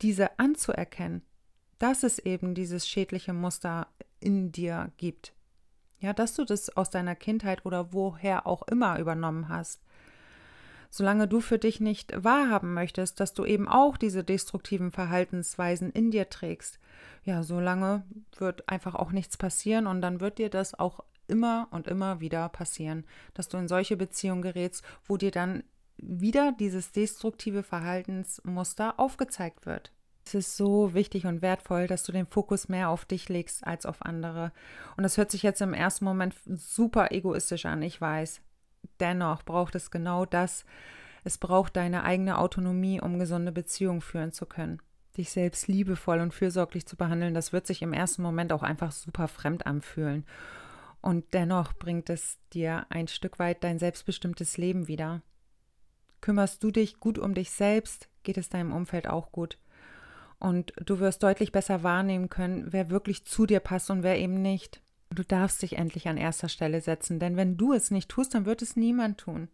diese 0.00 0.38
anzuerkennen, 0.38 1.22
dass 1.78 2.02
es 2.02 2.18
eben 2.18 2.54
dieses 2.54 2.88
schädliche 2.88 3.32
Muster 3.32 3.88
in 4.18 4.50
dir 4.50 4.92
gibt. 4.96 5.34
Ja, 5.98 6.14
dass 6.14 6.34
du 6.34 6.44
das 6.44 6.74
aus 6.76 6.88
deiner 6.88 7.14
Kindheit 7.14 7.66
oder 7.66 7.92
woher 7.92 8.46
auch 8.46 8.62
immer 8.62 8.98
übernommen 8.98 9.48
hast. 9.50 9.82
Solange 10.90 11.28
du 11.28 11.40
für 11.40 11.58
dich 11.58 11.80
nicht 11.80 12.12
wahrhaben 12.24 12.74
möchtest, 12.74 13.20
dass 13.20 13.32
du 13.32 13.44
eben 13.44 13.68
auch 13.68 13.96
diese 13.96 14.24
destruktiven 14.24 14.90
Verhaltensweisen 14.90 15.90
in 15.90 16.10
dir 16.10 16.28
trägst, 16.28 16.78
ja, 17.24 17.42
so 17.42 17.60
lange 17.60 18.02
wird 18.36 18.68
einfach 18.68 18.94
auch 18.94 19.12
nichts 19.12 19.36
passieren 19.36 19.86
und 19.86 20.02
dann 20.02 20.20
wird 20.20 20.38
dir 20.38 20.50
das 20.50 20.78
auch 20.78 21.00
immer 21.28 21.68
und 21.70 21.86
immer 21.86 22.20
wieder 22.20 22.48
passieren, 22.48 23.04
dass 23.34 23.48
du 23.48 23.56
in 23.56 23.68
solche 23.68 23.96
Beziehungen 23.96 24.42
gerätst, 24.42 24.84
wo 25.06 25.16
dir 25.16 25.30
dann 25.30 25.62
wieder 25.96 26.52
dieses 26.52 26.92
destruktive 26.92 27.62
Verhaltensmuster 27.62 28.98
aufgezeigt 28.98 29.66
wird. 29.66 29.92
Es 30.26 30.34
ist 30.34 30.56
so 30.56 30.94
wichtig 30.94 31.26
und 31.26 31.42
wertvoll, 31.42 31.86
dass 31.86 32.04
du 32.04 32.12
den 32.12 32.26
Fokus 32.26 32.68
mehr 32.68 32.88
auf 32.88 33.04
dich 33.04 33.28
legst 33.28 33.66
als 33.66 33.86
auf 33.86 34.04
andere. 34.04 34.52
Und 34.96 35.02
das 35.02 35.16
hört 35.16 35.30
sich 35.30 35.42
jetzt 35.42 35.60
im 35.60 35.74
ersten 35.74 36.04
Moment 36.04 36.34
super 36.46 37.10
egoistisch 37.10 37.66
an, 37.66 37.82
ich 37.82 38.00
weiß. 38.00 38.40
Dennoch 39.00 39.42
braucht 39.42 39.74
es 39.74 39.90
genau 39.90 40.24
das. 40.26 40.64
Es 41.24 41.38
braucht 41.38 41.76
deine 41.76 42.04
eigene 42.04 42.38
Autonomie, 42.38 43.00
um 43.00 43.18
gesunde 43.18 43.52
Beziehungen 43.52 44.00
führen 44.00 44.32
zu 44.32 44.46
können 44.46 44.80
dich 45.16 45.30
selbst 45.30 45.68
liebevoll 45.68 46.20
und 46.20 46.34
fürsorglich 46.34 46.86
zu 46.86 46.96
behandeln, 46.96 47.34
das 47.34 47.52
wird 47.52 47.66
sich 47.66 47.82
im 47.82 47.92
ersten 47.92 48.22
Moment 48.22 48.52
auch 48.52 48.62
einfach 48.62 48.92
super 48.92 49.28
fremd 49.28 49.66
anfühlen. 49.66 50.24
Und 51.00 51.32
dennoch 51.32 51.72
bringt 51.72 52.10
es 52.10 52.38
dir 52.52 52.86
ein 52.90 53.08
Stück 53.08 53.38
weit 53.38 53.64
dein 53.64 53.78
selbstbestimmtes 53.78 54.58
Leben 54.58 54.86
wieder. 54.86 55.22
Kümmerst 56.20 56.62
du 56.62 56.70
dich 56.70 57.00
gut 57.00 57.18
um 57.18 57.34
dich 57.34 57.50
selbst, 57.50 58.08
geht 58.22 58.36
es 58.36 58.50
deinem 58.50 58.72
Umfeld 58.72 59.08
auch 59.08 59.32
gut. 59.32 59.58
Und 60.38 60.72
du 60.84 61.00
wirst 61.00 61.22
deutlich 61.22 61.52
besser 61.52 61.82
wahrnehmen 61.82 62.28
können, 62.28 62.66
wer 62.70 62.90
wirklich 62.90 63.24
zu 63.24 63.46
dir 63.46 63.60
passt 63.60 63.90
und 63.90 64.02
wer 64.02 64.18
eben 64.18 64.42
nicht. 64.42 64.82
Du 65.12 65.24
darfst 65.24 65.62
dich 65.62 65.76
endlich 65.76 66.06
an 66.08 66.16
erster 66.16 66.48
Stelle 66.48 66.80
setzen, 66.80 67.18
denn 67.18 67.36
wenn 67.36 67.56
du 67.56 67.72
es 67.72 67.90
nicht 67.90 68.08
tust, 68.08 68.34
dann 68.34 68.46
wird 68.46 68.62
es 68.62 68.76
niemand 68.76 69.18
tun. 69.18 69.48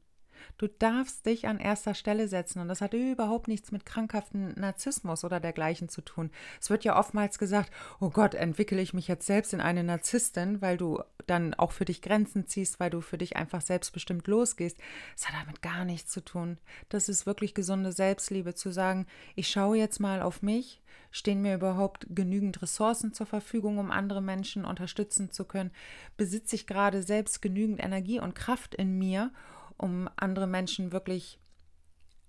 Du 0.59 0.66
darfst 0.66 1.27
dich 1.27 1.46
an 1.46 1.59
erster 1.59 1.94
Stelle 1.94 2.29
setzen 2.29 2.61
und 2.61 2.68
das 2.68 2.81
hat 2.81 2.94
überhaupt 2.94 3.49
nichts 3.49 3.72
mit 3.72 3.87
krankhaften 3.87 4.55
Narzissmus 4.59 5.25
oder 5.25 5.40
dergleichen 5.40 5.88
zu 5.88 6.03
tun. 6.03 6.31
Es 6.61 6.70
wird 6.70 6.85
ja 6.85 6.99
oftmals 6.99 7.38
gesagt, 7.38 7.70
oh 8.01 8.11
Gott, 8.11 8.35
entwickle 8.35 8.81
ich 8.81 8.94
mich 8.94 9.09
jetzt 9.09 9.27
selbst 9.27 9.53
in 9.53 9.61
eine 9.61 9.85
Narzisstin, 9.85 10.61
weil 10.62 10.77
du 10.77 11.03
dann 11.27 11.55
auch 11.55 11.72
für 11.72 11.85
dich 11.85 12.03
Grenzen 12.03 12.46
ziehst, 12.46 12.81
weil 12.81 12.90
du 12.90 13.01
für 13.01 13.18
dich 13.18 13.37
einfach 13.37 13.61
selbstbestimmt 13.61 14.27
losgehst. 14.27 14.79
Es 15.16 15.29
hat 15.29 15.35
damit 15.40 15.62
gar 15.62 15.85
nichts 15.85 16.11
zu 16.11 16.25
tun. 16.25 16.59
Das 16.88 17.09
ist 17.09 17.27
wirklich 17.27 17.55
gesunde 17.55 17.92
Selbstliebe 17.92 18.55
zu 18.55 18.70
sagen, 18.70 19.07
ich 19.35 19.49
schaue 19.49 19.77
jetzt 19.77 20.01
mal 20.01 20.22
auf 20.22 20.42
mich, 20.42 20.83
stehen 21.11 21.42
mir 21.42 21.55
überhaupt 21.55 22.07
genügend 22.11 22.61
Ressourcen 22.62 23.12
zur 23.12 23.27
Verfügung, 23.27 23.79
um 23.79 23.90
andere 23.90 24.20
Menschen 24.20 24.64
unterstützen 24.64 25.31
zu 25.31 25.44
können? 25.44 25.70
Besitze 26.16 26.57
ich 26.57 26.66
gerade 26.66 27.03
selbst 27.03 27.42
genügend 27.42 27.83
Energie 27.83 28.20
und 28.20 28.35
Kraft 28.35 28.75
in 28.75 28.99
mir, 28.99 29.31
um 29.78 30.08
andere 30.16 30.46
Menschen 30.46 30.92
wirklich 30.92 31.38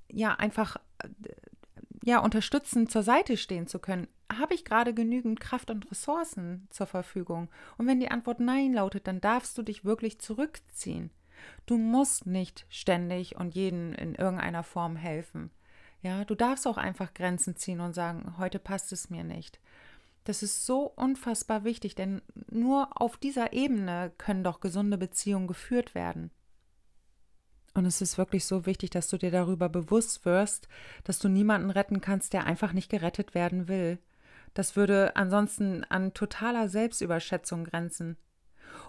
ja 0.09 0.35
einfach 0.35 0.77
ja 2.03 2.19
unterstützend 2.19 2.91
zur 2.91 3.03
Seite 3.03 3.37
stehen 3.37 3.67
zu 3.67 3.79
können. 3.79 4.07
Habe 4.31 4.53
ich 4.53 4.65
gerade 4.65 4.93
genügend 4.93 5.39
Kraft 5.39 5.69
und 5.69 5.89
Ressourcen 5.91 6.67
zur 6.69 6.87
Verfügung? 6.87 7.49
Und 7.77 7.87
wenn 7.87 7.99
die 7.99 8.11
Antwort 8.11 8.39
nein 8.39 8.73
lautet, 8.73 9.07
dann 9.07 9.21
darfst 9.21 9.57
du 9.57 9.63
dich 9.63 9.85
wirklich 9.85 10.19
zurückziehen. 10.19 11.11
Du 11.65 11.77
musst 11.77 12.25
nicht 12.25 12.65
ständig 12.69 13.35
und 13.35 13.55
jeden 13.55 13.93
in 13.93 14.15
irgendeiner 14.15 14.63
Form 14.63 14.95
helfen. 14.95 15.51
Ja, 16.01 16.25
du 16.25 16.35
darfst 16.35 16.67
auch 16.67 16.77
einfach 16.77 17.13
Grenzen 17.13 17.55
ziehen 17.55 17.81
und 17.81 17.93
sagen, 17.93 18.35
heute 18.37 18.59
passt 18.59 18.91
es 18.91 19.09
mir 19.09 19.23
nicht. 19.23 19.59
Das 20.23 20.43
ist 20.43 20.65
so 20.65 20.81
unfassbar 20.81 21.63
wichtig, 21.63 21.95
denn 21.95 22.21
nur 22.49 23.01
auf 23.01 23.17
dieser 23.17 23.53
Ebene 23.53 24.11
können 24.17 24.43
doch 24.43 24.59
gesunde 24.59 24.97
Beziehungen 24.97 25.47
geführt 25.47 25.95
werden. 25.95 26.31
Und 27.77 27.85
es 27.85 28.01
ist 28.01 28.17
wirklich 28.17 28.45
so 28.45 28.65
wichtig, 28.65 28.89
dass 28.89 29.07
du 29.07 29.17
dir 29.17 29.29
darüber 29.29 29.69
bewusst 29.69 30.25
wirst, 30.25 30.67
dass 31.03 31.19
du 31.19 31.29
niemanden 31.29 31.69
retten 31.69 32.01
kannst, 32.01 32.33
der 32.33 32.45
einfach 32.45 32.73
nicht 32.73 32.89
gerettet 32.89 33.35
werden 33.35 33.67
will. 33.67 33.99
Das 34.55 34.75
würde 34.75 35.15
ansonsten 35.15 35.83
an 35.83 36.15
totaler 36.15 36.69
Selbstüberschätzung 36.69 37.65
grenzen. 37.65 38.17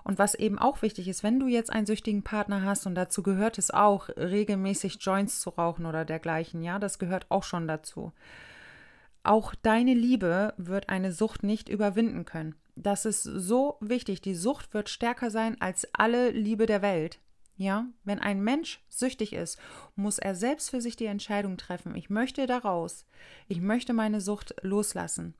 Und 0.04 0.18
was 0.18 0.34
eben 0.34 0.58
auch 0.58 0.80
wichtig 0.80 1.06
ist, 1.06 1.22
wenn 1.22 1.38
du 1.38 1.48
jetzt 1.48 1.70
einen 1.70 1.84
süchtigen 1.84 2.22
Partner 2.22 2.62
hast, 2.62 2.86
und 2.86 2.94
dazu 2.94 3.22
gehört 3.22 3.58
es 3.58 3.70
auch, 3.70 4.08
regelmäßig 4.08 4.96
Joints 5.00 5.40
zu 5.40 5.50
rauchen 5.50 5.84
oder 5.84 6.06
dergleichen, 6.06 6.62
ja, 6.62 6.78
das 6.78 6.98
gehört 6.98 7.26
auch 7.28 7.44
schon 7.44 7.68
dazu. 7.68 8.12
Auch 9.22 9.54
deine 9.54 9.92
Liebe 9.92 10.54
wird 10.56 10.88
eine 10.88 11.12
Sucht 11.12 11.42
nicht 11.42 11.68
überwinden 11.68 12.24
können. 12.24 12.54
Das 12.74 13.04
ist 13.04 13.22
so 13.22 13.76
wichtig. 13.80 14.22
Die 14.22 14.34
Sucht 14.34 14.72
wird 14.72 14.88
stärker 14.88 15.30
sein 15.30 15.60
als 15.60 15.86
alle 15.92 16.30
Liebe 16.30 16.64
der 16.64 16.80
Welt. 16.80 17.20
Ja, 17.58 17.86
wenn 18.04 18.20
ein 18.20 18.40
Mensch 18.40 18.80
süchtig 18.88 19.32
ist, 19.32 19.58
muss 19.96 20.18
er 20.18 20.36
selbst 20.36 20.70
für 20.70 20.80
sich 20.80 20.94
die 20.94 21.06
Entscheidung 21.06 21.56
treffen, 21.56 21.96
ich 21.96 22.08
möchte 22.08 22.46
da 22.46 22.58
raus, 22.58 23.04
ich 23.48 23.60
möchte 23.60 23.92
meine 23.92 24.20
Sucht 24.20 24.54
loslassen. 24.62 25.34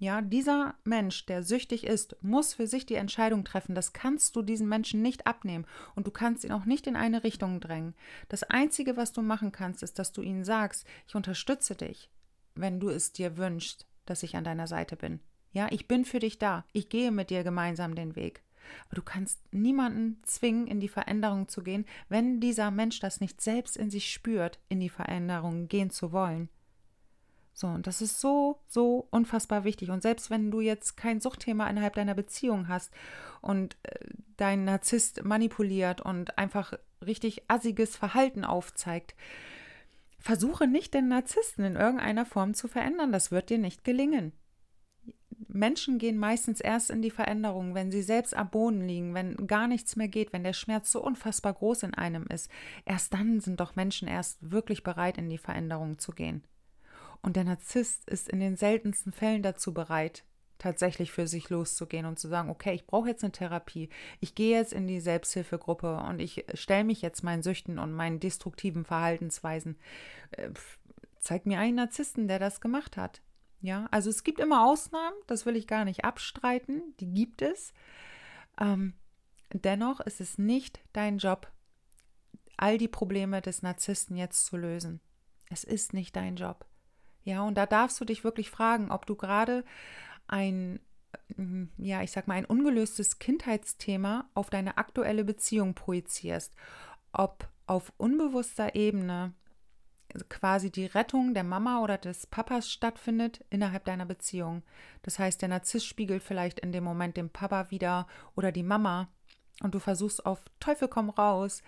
Ja, 0.00 0.20
dieser 0.20 0.74
Mensch, 0.82 1.26
der 1.26 1.44
süchtig 1.44 1.86
ist, 1.86 2.16
muss 2.20 2.54
für 2.54 2.66
sich 2.66 2.84
die 2.84 2.96
Entscheidung 2.96 3.44
treffen. 3.44 3.76
Das 3.76 3.92
kannst 3.92 4.34
du 4.34 4.42
diesen 4.42 4.68
Menschen 4.68 5.00
nicht 5.00 5.28
abnehmen 5.28 5.64
und 5.94 6.08
du 6.08 6.10
kannst 6.10 6.42
ihn 6.42 6.50
auch 6.50 6.64
nicht 6.64 6.88
in 6.88 6.96
eine 6.96 7.22
Richtung 7.22 7.60
drängen. 7.60 7.94
Das 8.28 8.42
Einzige, 8.42 8.96
was 8.96 9.12
du 9.12 9.22
machen 9.22 9.52
kannst, 9.52 9.84
ist, 9.84 10.00
dass 10.00 10.10
du 10.10 10.20
ihnen 10.20 10.42
sagst, 10.42 10.84
ich 11.06 11.14
unterstütze 11.14 11.76
dich, 11.76 12.10
wenn 12.56 12.80
du 12.80 12.88
es 12.88 13.12
dir 13.12 13.36
wünschst, 13.36 13.86
dass 14.04 14.24
ich 14.24 14.34
an 14.34 14.42
deiner 14.42 14.66
Seite 14.66 14.96
bin. 14.96 15.20
Ja, 15.52 15.68
ich 15.70 15.86
bin 15.86 16.04
für 16.04 16.18
dich 16.18 16.40
da. 16.40 16.64
Ich 16.72 16.88
gehe 16.88 17.12
mit 17.12 17.30
dir 17.30 17.44
gemeinsam 17.44 17.94
den 17.94 18.16
Weg. 18.16 18.42
Aber 18.86 18.96
du 18.96 19.02
kannst 19.02 19.40
niemanden 19.52 20.20
zwingen, 20.24 20.66
in 20.66 20.80
die 20.80 20.88
Veränderung 20.88 21.48
zu 21.48 21.62
gehen, 21.62 21.86
wenn 22.08 22.40
dieser 22.40 22.70
Mensch 22.70 23.00
das 23.00 23.20
nicht 23.20 23.40
selbst 23.40 23.76
in 23.76 23.90
sich 23.90 24.12
spürt, 24.12 24.58
in 24.68 24.80
die 24.80 24.88
Veränderung 24.88 25.68
gehen 25.68 25.90
zu 25.90 26.12
wollen. 26.12 26.48
So, 27.54 27.66
und 27.66 27.86
das 27.86 28.00
ist 28.00 28.20
so, 28.20 28.60
so 28.66 29.06
unfassbar 29.10 29.64
wichtig. 29.64 29.90
Und 29.90 30.02
selbst 30.02 30.30
wenn 30.30 30.50
du 30.50 30.60
jetzt 30.60 30.96
kein 30.96 31.20
Suchtthema 31.20 31.68
innerhalb 31.68 31.94
deiner 31.94 32.14
Beziehung 32.14 32.68
hast 32.68 32.92
und 33.40 33.76
äh, 33.82 33.98
dein 34.36 34.64
Narzisst 34.64 35.24
manipuliert 35.24 36.00
und 36.00 36.38
einfach 36.38 36.72
richtig 37.04 37.42
assiges 37.48 37.94
Verhalten 37.94 38.44
aufzeigt, 38.44 39.14
versuche 40.18 40.66
nicht 40.66 40.94
den 40.94 41.08
Narzissten 41.08 41.64
in 41.64 41.76
irgendeiner 41.76 42.24
Form 42.24 42.54
zu 42.54 42.68
verändern. 42.68 43.12
Das 43.12 43.30
wird 43.30 43.50
dir 43.50 43.58
nicht 43.58 43.84
gelingen. 43.84 44.32
Menschen 45.52 45.98
gehen 45.98 46.18
meistens 46.18 46.60
erst 46.60 46.90
in 46.90 47.02
die 47.02 47.10
Veränderung, 47.10 47.74
wenn 47.74 47.90
sie 47.90 48.02
selbst 48.02 48.34
am 48.34 48.50
Boden 48.50 48.86
liegen, 48.86 49.14
wenn 49.14 49.46
gar 49.46 49.68
nichts 49.68 49.96
mehr 49.96 50.08
geht, 50.08 50.32
wenn 50.32 50.44
der 50.44 50.52
Schmerz 50.52 50.90
so 50.90 51.02
unfassbar 51.02 51.52
groß 51.52 51.84
in 51.84 51.94
einem 51.94 52.26
ist. 52.26 52.50
Erst 52.84 53.14
dann 53.14 53.40
sind 53.40 53.60
doch 53.60 53.76
Menschen 53.76 54.08
erst 54.08 54.38
wirklich 54.40 54.82
bereit, 54.82 55.18
in 55.18 55.28
die 55.28 55.38
Veränderung 55.38 55.98
zu 55.98 56.12
gehen. 56.12 56.42
Und 57.22 57.36
der 57.36 57.44
Narzisst 57.44 58.08
ist 58.08 58.28
in 58.28 58.40
den 58.40 58.56
seltensten 58.56 59.12
Fällen 59.12 59.42
dazu 59.42 59.72
bereit, 59.72 60.24
tatsächlich 60.58 61.12
für 61.12 61.26
sich 61.26 61.50
loszugehen 61.50 62.06
und 62.06 62.18
zu 62.18 62.28
sagen, 62.28 62.50
okay, 62.50 62.72
ich 62.72 62.86
brauche 62.86 63.08
jetzt 63.08 63.24
eine 63.24 63.32
Therapie, 63.32 63.90
ich 64.20 64.34
gehe 64.34 64.56
jetzt 64.56 64.72
in 64.72 64.86
die 64.86 65.00
Selbsthilfegruppe 65.00 65.98
und 66.08 66.20
ich 66.20 66.44
stelle 66.54 66.84
mich 66.84 67.02
jetzt 67.02 67.22
meinen 67.22 67.42
Süchten 67.42 67.78
und 67.78 67.92
meinen 67.92 68.20
destruktiven 68.20 68.84
Verhaltensweisen. 68.84 69.76
Äh, 70.32 70.50
zeig 71.18 71.46
mir 71.46 71.58
einen 71.58 71.76
Narzissten, 71.76 72.26
der 72.26 72.38
das 72.38 72.60
gemacht 72.60 72.96
hat. 72.96 73.22
Ja, 73.62 73.86
also 73.92 74.10
es 74.10 74.24
gibt 74.24 74.40
immer 74.40 74.66
Ausnahmen, 74.66 75.16
das 75.28 75.46
will 75.46 75.54
ich 75.54 75.68
gar 75.68 75.84
nicht 75.84 76.04
abstreiten, 76.04 76.82
die 76.98 77.14
gibt 77.14 77.42
es. 77.42 77.72
Ähm, 78.60 78.94
dennoch 79.52 80.00
ist 80.00 80.20
es 80.20 80.36
nicht 80.36 80.80
dein 80.92 81.18
Job, 81.18 81.50
all 82.56 82.76
die 82.76 82.88
Probleme 82.88 83.40
des 83.40 83.62
Narzissten 83.62 84.16
jetzt 84.16 84.46
zu 84.46 84.56
lösen. 84.56 85.00
Es 85.48 85.62
ist 85.62 85.94
nicht 85.94 86.16
dein 86.16 86.34
Job. 86.34 86.66
Ja, 87.22 87.42
und 87.42 87.54
da 87.54 87.66
darfst 87.66 88.00
du 88.00 88.04
dich 88.04 88.24
wirklich 88.24 88.50
fragen, 88.50 88.90
ob 88.90 89.06
du 89.06 89.14
gerade 89.14 89.64
ein, 90.26 90.80
mm, 91.36 91.66
ja, 91.78 92.02
ich 92.02 92.10
sag 92.10 92.26
mal, 92.26 92.34
ein 92.34 92.44
ungelöstes 92.44 93.20
Kindheitsthema 93.20 94.28
auf 94.34 94.50
deine 94.50 94.76
aktuelle 94.76 95.22
Beziehung 95.22 95.74
projizierst. 95.74 96.52
Ob 97.12 97.48
auf 97.66 97.92
unbewusster 97.96 98.74
Ebene 98.74 99.34
quasi 100.28 100.70
die 100.70 100.86
Rettung 100.86 101.34
der 101.34 101.44
Mama 101.44 101.82
oder 101.82 101.98
des 101.98 102.26
Papas 102.26 102.70
stattfindet 102.70 103.44
innerhalb 103.50 103.84
deiner 103.84 104.06
Beziehung. 104.06 104.62
Das 105.02 105.18
heißt, 105.18 105.40
der 105.40 105.48
Narzisst 105.48 105.86
spiegelt 105.86 106.22
vielleicht 106.22 106.60
in 106.60 106.72
dem 106.72 106.84
Moment 106.84 107.16
den 107.16 107.30
Papa 107.30 107.70
wieder 107.70 108.06
oder 108.34 108.52
die 108.52 108.62
Mama 108.62 109.08
und 109.62 109.74
du 109.74 109.78
versuchst 109.78 110.24
auf 110.26 110.42
Teufel 110.60 110.88
komm 110.88 111.10
raus, 111.10 111.62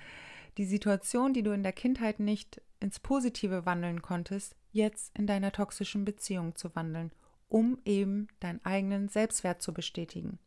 die 0.57 0.65
Situation, 0.65 1.33
die 1.33 1.43
du 1.43 1.53
in 1.53 1.63
der 1.63 1.73
Kindheit 1.73 2.21
nicht 2.21 2.61
ins 2.81 3.01
Positive 3.01 3.67
wandeln 3.67 4.03
konntest, 4.03 4.57
jetzt 4.71 5.17
in 5.17 5.27
deiner 5.27 5.53
toxischen 5.53 6.05
Beziehung 6.05 6.55
zu 6.55 6.75
wandeln, 6.75 7.13
um 7.49 7.79
eben 7.85 8.29
deinen 8.41 8.65
eigenen 8.65 9.09
Selbstwert 9.09 9.63
zu 9.63 9.73
bestätigen. 9.73 10.39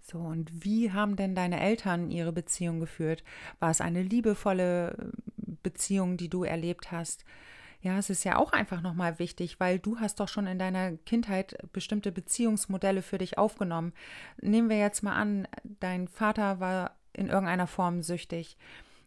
So, 0.00 0.18
und 0.18 0.64
wie 0.64 0.92
haben 0.92 1.16
denn 1.16 1.34
deine 1.34 1.60
Eltern 1.60 2.10
ihre 2.10 2.32
Beziehung 2.32 2.78
geführt? 2.78 3.24
War 3.58 3.70
es 3.70 3.80
eine 3.80 4.02
liebevolle 4.02 5.12
äh, 5.64 5.70
Beziehung, 5.70 6.16
die 6.16 6.28
du 6.28 6.44
erlebt 6.44 6.92
hast? 6.92 7.24
Ja, 7.80 7.98
es 7.98 8.08
ist 8.08 8.24
ja 8.24 8.36
auch 8.36 8.52
einfach 8.52 8.80
nochmal 8.80 9.18
wichtig, 9.18 9.60
weil 9.60 9.78
du 9.78 10.00
hast 10.00 10.18
doch 10.18 10.28
schon 10.28 10.46
in 10.46 10.58
deiner 10.58 10.92
Kindheit 10.96 11.58
bestimmte 11.72 12.12
Beziehungsmodelle 12.12 13.02
für 13.02 13.18
dich 13.18 13.36
aufgenommen. 13.36 13.92
Nehmen 14.40 14.70
wir 14.70 14.78
jetzt 14.78 15.02
mal 15.02 15.14
an, 15.14 15.46
dein 15.64 16.08
Vater 16.08 16.60
war 16.60 16.96
in 17.12 17.28
irgendeiner 17.28 17.66
Form 17.66 18.02
süchtig. 18.02 18.56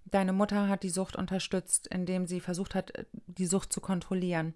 Deine 0.05 0.31
Mutter 0.31 0.69
hat 0.69 0.83
die 0.83 0.89
Sucht 0.89 1.15
unterstützt, 1.15 1.87
indem 1.87 2.27
sie 2.27 2.39
versucht 2.39 2.75
hat, 2.75 2.93
die 3.25 3.47
Sucht 3.47 3.73
zu 3.73 3.81
kontrollieren. 3.81 4.53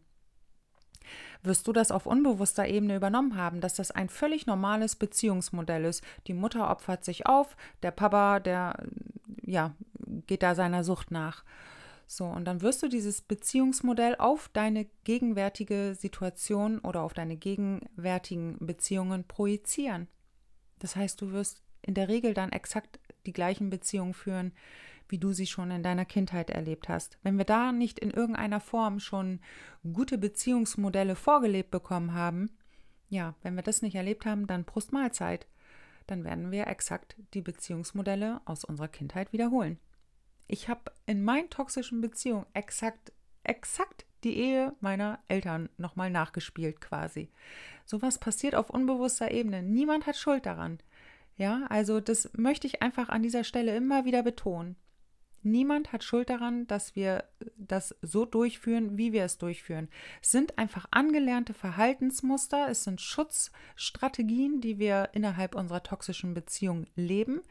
Wirst 1.42 1.68
du 1.68 1.74
das 1.74 1.92
auf 1.92 2.06
unbewusster 2.06 2.68
Ebene 2.68 2.96
übernommen 2.96 3.36
haben, 3.36 3.60
dass 3.60 3.74
das 3.74 3.92
ein 3.92 4.08
völlig 4.08 4.46
normales 4.46 4.96
Beziehungsmodell 4.96 5.86
ist? 5.86 6.04
Die 6.28 6.34
Mutter 6.34 6.70
opfert 6.70 7.04
sich 7.04 7.26
auf, 7.26 7.58
der 7.82 7.92
Papa, 7.92 8.40
der 8.40 8.86
ja, 9.44 9.74
geht 10.28 10.44
da 10.44 10.56
seiner 10.56 10.84
Sucht 10.84 11.12
nach. 11.12 11.44
So, 12.14 12.26
und 12.26 12.44
dann 12.44 12.62
wirst 12.62 12.84
du 12.84 12.90
dieses 12.90 13.22
Beziehungsmodell 13.22 14.18
auf 14.18 14.50
deine 14.50 14.86
gegenwärtige 15.06 15.96
Situation 15.96 16.80
oder 16.80 17.04
auf 17.04 17.14
deine 17.14 17.38
gegenwärtigen 17.38 18.58
Beziehungen 18.60 19.24
projizieren. 19.24 20.10
Das 20.80 20.98
heißt, 20.98 21.22
du 21.22 21.32
wirst 21.32 21.62
in 21.82 21.94
der 21.94 22.10
Regel 22.10 22.34
dann 22.34 22.52
exakt 22.52 23.00
die 23.26 23.32
gleichen 23.32 23.70
Beziehungen 23.70 24.14
führen, 24.14 24.52
wie 25.08 25.20
du 25.20 25.32
sie 25.32 25.48
schon 25.48 25.72
in 25.72 25.84
deiner 25.84 26.04
Kindheit 26.04 26.50
erlebt 26.50 26.90
hast. 26.90 27.18
Wenn 27.24 27.38
wir 27.38 27.46
da 27.46 27.72
nicht 27.72 27.98
in 27.98 28.12
irgendeiner 28.12 28.60
Form 28.60 29.00
schon 29.00 29.40
gute 29.94 30.18
Beziehungsmodelle 30.18 31.16
vorgelebt 31.16 31.72
bekommen 31.72 32.14
haben, 32.14 32.50
ja, 33.08 33.36
wenn 33.42 33.56
wir 33.56 33.64
das 33.64 33.82
nicht 33.82 33.96
erlebt 33.96 34.26
haben, 34.26 34.48
dann 34.48 34.66
Brustmahlzeit. 34.66 35.48
Dann 36.08 36.26
werden 36.26 36.52
wir 36.52 36.68
exakt 36.68 37.16
die 37.34 37.42
Beziehungsmodelle 37.42 38.42
aus 38.44 38.66
unserer 38.66 38.90
Kindheit 38.90 39.32
wiederholen. 39.32 39.80
Ich 40.52 40.68
habe 40.68 40.92
in 41.06 41.24
meinen 41.24 41.50
toxischen 41.50 42.02
Beziehungen 42.02 42.46
exakt, 42.54 43.14
exakt 43.42 44.06
die 44.26 44.36
Ehe 44.36 44.76
meiner 44.82 45.20
Eltern 45.30 45.70
nochmal 45.78 46.10
nachgespielt 46.10 46.82
quasi. 46.82 47.30
Sowas 47.86 48.20
passiert 48.20 48.56
auf 48.56 48.70
unbewusster 48.70 49.32
Ebene. 49.32 49.64
Niemand 49.64 50.08
hat 50.08 50.18
Schuld 50.18 50.46
daran. 50.46 50.80
Ja, 51.38 51.66
also 51.70 52.02
das 52.02 52.30
möchte 52.36 52.68
ich 52.68 52.82
einfach 52.82 53.08
an 53.08 53.24
dieser 53.24 53.46
Stelle 53.46 53.74
immer 53.78 54.04
wieder 54.04 54.24
betonen. 54.24 54.76
Niemand 55.42 55.94
hat 55.94 56.04
Schuld 56.04 56.30
daran, 56.30 56.68
dass 56.68 56.98
wir 56.98 57.24
das 57.56 57.96
so 58.02 58.26
durchführen, 58.26 58.98
wie 58.98 59.14
wir 59.14 59.24
es 59.24 59.38
durchführen. 59.38 59.88
Es 60.22 60.32
sind 60.32 60.58
einfach 60.58 60.86
angelernte 60.92 61.54
Verhaltensmuster, 61.54 62.68
es 62.70 62.84
sind 62.84 63.00
Schutzstrategien, 63.00 64.60
die 64.60 64.80
wir 64.80 65.12
innerhalb 65.14 65.56
unserer 65.56 65.82
toxischen 65.82 66.34
Beziehung 66.34 66.88
leben, 66.96 67.42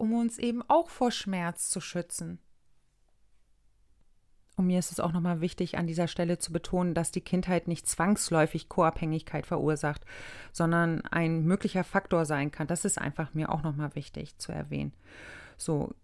um 0.00 0.14
uns 0.14 0.38
eben 0.38 0.62
auch 0.66 0.88
vor 0.88 1.10
Schmerz 1.10 1.68
zu 1.68 1.80
schützen. 1.80 2.38
Und 4.56 4.66
mir 4.66 4.78
ist 4.78 4.92
es 4.92 5.00
auch 5.00 5.12
nochmal 5.12 5.40
wichtig, 5.40 5.78
an 5.78 5.86
dieser 5.86 6.08
Stelle 6.08 6.38
zu 6.38 6.52
betonen, 6.52 6.94
dass 6.94 7.12
die 7.12 7.20
Kindheit 7.20 7.68
nicht 7.68 7.86
zwangsläufig 7.86 8.68
Co-Abhängigkeit 8.68 9.46
verursacht, 9.46 10.04
sondern 10.52 11.02
ein 11.10 11.44
möglicher 11.44 11.84
Faktor 11.84 12.24
sein 12.24 12.50
kann. 12.50 12.66
Das 12.66 12.84
ist 12.84 12.98
einfach 12.98 13.32
mir 13.34 13.50
auch 13.52 13.62
nochmal 13.62 13.94
wichtig 13.94 14.36
zu 14.38 14.52
erwähnen. 14.52 14.92
So, 15.56 15.94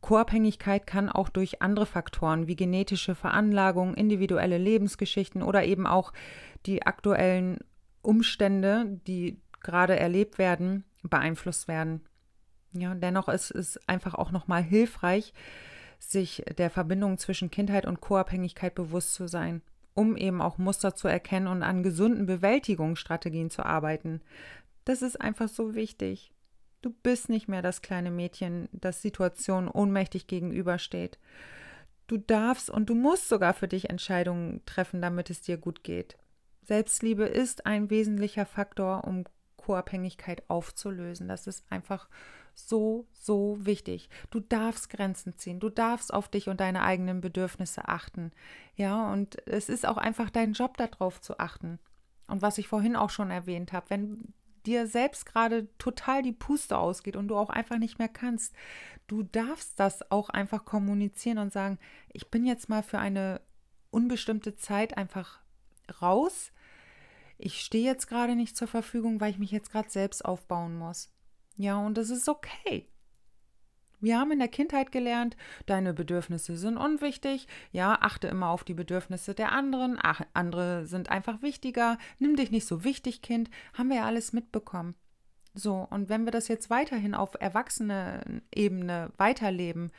Co-Abhängigkeit 0.00 0.86
kann 0.86 1.08
auch 1.08 1.28
durch 1.28 1.62
andere 1.62 1.86
Faktoren 1.86 2.46
wie 2.46 2.56
genetische 2.56 3.14
Veranlagung, 3.14 3.94
individuelle 3.94 4.58
Lebensgeschichten 4.58 5.42
oder 5.42 5.64
eben 5.64 5.86
auch 5.86 6.12
die 6.66 6.84
aktuellen 6.84 7.58
Umstände, 8.02 9.00
die 9.06 9.40
gerade 9.60 9.98
erlebt 9.98 10.38
werden, 10.38 10.84
beeinflusst 11.02 11.66
werden. 11.66 12.02
Ja, 12.80 12.94
dennoch 12.94 13.28
ist 13.28 13.50
es 13.50 13.78
einfach 13.88 14.14
auch 14.14 14.30
nochmal 14.30 14.62
hilfreich, 14.62 15.32
sich 15.98 16.44
der 16.58 16.70
Verbindung 16.70 17.18
zwischen 17.18 17.50
Kindheit 17.50 17.86
und 17.86 18.00
Co-Abhängigkeit 18.00 18.74
bewusst 18.74 19.14
zu 19.14 19.28
sein, 19.28 19.62
um 19.94 20.16
eben 20.16 20.42
auch 20.42 20.58
Muster 20.58 20.94
zu 20.94 21.08
erkennen 21.08 21.46
und 21.46 21.62
an 21.62 21.82
gesunden 21.82 22.26
Bewältigungsstrategien 22.26 23.50
zu 23.50 23.64
arbeiten. 23.64 24.20
Das 24.84 25.02
ist 25.02 25.20
einfach 25.20 25.48
so 25.48 25.74
wichtig. 25.74 26.32
Du 26.82 26.94
bist 27.02 27.28
nicht 27.28 27.48
mehr 27.48 27.62
das 27.62 27.82
kleine 27.82 28.10
Mädchen, 28.10 28.68
das 28.72 29.02
Situationen 29.02 29.68
ohnmächtig 29.68 30.26
gegenübersteht. 30.26 31.18
Du 32.06 32.18
darfst 32.18 32.70
und 32.70 32.88
du 32.88 32.94
musst 32.94 33.28
sogar 33.28 33.54
für 33.54 33.66
dich 33.66 33.90
Entscheidungen 33.90 34.64
treffen, 34.66 35.02
damit 35.02 35.30
es 35.30 35.40
dir 35.40 35.56
gut 35.56 35.82
geht. 35.82 36.16
Selbstliebe 36.62 37.24
ist 37.24 37.66
ein 37.66 37.90
wesentlicher 37.90 38.46
Faktor, 38.46 39.04
um 39.04 39.24
Co-Abhängigkeit 39.56 40.48
aufzulösen. 40.48 41.26
Das 41.26 41.46
ist 41.46 41.64
einfach 41.70 42.08
so, 42.56 43.06
so 43.12 43.58
wichtig. 43.60 44.08
Du 44.30 44.40
darfst 44.40 44.88
Grenzen 44.90 45.36
ziehen. 45.38 45.60
Du 45.60 45.68
darfst 45.68 46.12
auf 46.12 46.28
dich 46.28 46.48
und 46.48 46.58
deine 46.58 46.82
eigenen 46.82 47.20
Bedürfnisse 47.20 47.86
achten. 47.86 48.32
Ja, 48.74 49.12
und 49.12 49.46
es 49.46 49.68
ist 49.68 49.86
auch 49.86 49.98
einfach 49.98 50.30
dein 50.30 50.54
Job, 50.54 50.76
darauf 50.78 51.20
zu 51.20 51.38
achten. 51.38 51.78
Und 52.26 52.42
was 52.42 52.58
ich 52.58 52.66
vorhin 52.66 52.96
auch 52.96 53.10
schon 53.10 53.30
erwähnt 53.30 53.72
habe, 53.72 53.90
wenn 53.90 54.32
dir 54.64 54.86
selbst 54.86 55.26
gerade 55.26 55.68
total 55.78 56.22
die 56.22 56.32
Puste 56.32 56.76
ausgeht 56.78 57.14
und 57.14 57.28
du 57.28 57.36
auch 57.36 57.50
einfach 57.50 57.78
nicht 57.78 57.98
mehr 57.98 58.08
kannst, 58.08 58.54
du 59.06 59.22
darfst 59.22 59.78
das 59.78 60.10
auch 60.10 60.28
einfach 60.30 60.64
kommunizieren 60.64 61.38
und 61.38 61.52
sagen, 61.52 61.78
ich 62.12 62.30
bin 62.30 62.44
jetzt 62.44 62.68
mal 62.68 62.82
für 62.82 62.98
eine 62.98 63.40
unbestimmte 63.90 64.56
Zeit 64.56 64.96
einfach 64.96 65.40
raus. 66.02 66.50
ich 67.38 67.60
stehe 67.60 67.84
jetzt 67.84 68.08
gerade 68.08 68.34
nicht 68.34 68.56
zur 68.56 68.66
Verfügung, 68.66 69.20
weil 69.20 69.30
ich 69.30 69.38
mich 69.38 69.50
jetzt 69.50 69.70
gerade 69.70 69.90
selbst 69.90 70.24
aufbauen 70.24 70.76
muss. 70.76 71.10
Ja, 71.56 71.78
und 71.78 71.96
das 71.96 72.10
ist 72.10 72.28
okay. 72.28 72.88
Wir 74.00 74.18
haben 74.18 74.30
in 74.30 74.38
der 74.38 74.48
Kindheit 74.48 74.92
gelernt, 74.92 75.36
deine 75.64 75.94
Bedürfnisse 75.94 76.56
sind 76.56 76.76
unwichtig. 76.76 77.48
Ja, 77.72 77.98
achte 78.00 78.28
immer 78.28 78.50
auf 78.50 78.62
die 78.62 78.74
Bedürfnisse 78.74 79.34
der 79.34 79.52
anderen. 79.52 79.98
Ach, 80.00 80.20
andere 80.34 80.86
sind 80.86 81.10
einfach 81.10 81.40
wichtiger. 81.40 81.96
Nimm 82.18 82.36
dich 82.36 82.50
nicht 82.50 82.66
so 82.66 82.84
wichtig, 82.84 83.22
Kind. 83.22 83.50
Haben 83.72 83.88
wir 83.88 83.96
ja 83.96 84.04
alles 84.04 84.32
mitbekommen. 84.32 84.94
So, 85.54 85.86
und 85.90 86.10
wenn 86.10 86.24
wir 86.24 86.32
das 86.32 86.48
jetzt 86.48 86.68
weiterhin 86.68 87.14
auf 87.14 87.34
erwachsene 87.40 88.42
Ebene 88.54 89.10
weiterleben, 89.16 89.90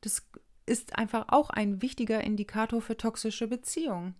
das 0.00 0.24
ist 0.64 0.96
einfach 0.96 1.26
auch 1.28 1.50
ein 1.50 1.82
wichtiger 1.82 2.22
Indikator 2.22 2.80
für 2.80 2.96
toxische 2.96 3.48
Beziehungen. 3.48 4.14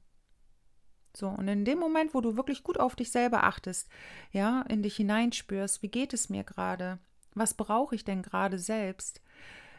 So, 1.17 1.29
und 1.29 1.49
in 1.49 1.65
dem 1.65 1.79
Moment, 1.79 2.13
wo 2.13 2.21
du 2.21 2.37
wirklich 2.37 2.63
gut 2.63 2.79
auf 2.79 2.95
dich 2.95 3.11
selber 3.11 3.45
achtest, 3.45 3.89
ja, 4.33 4.61
in 4.69 4.83
dich 4.83 4.97
hineinspürst, 4.97 5.83
wie 5.83 5.89
geht 5.89 6.13
es 6.13 6.29
mir 6.29 6.45
gerade? 6.45 6.99
Was 7.35 7.55
brauche 7.55 7.95
ich 7.95 8.05
denn 8.05 8.21
gerade 8.21 8.59
selbst? 8.59 9.23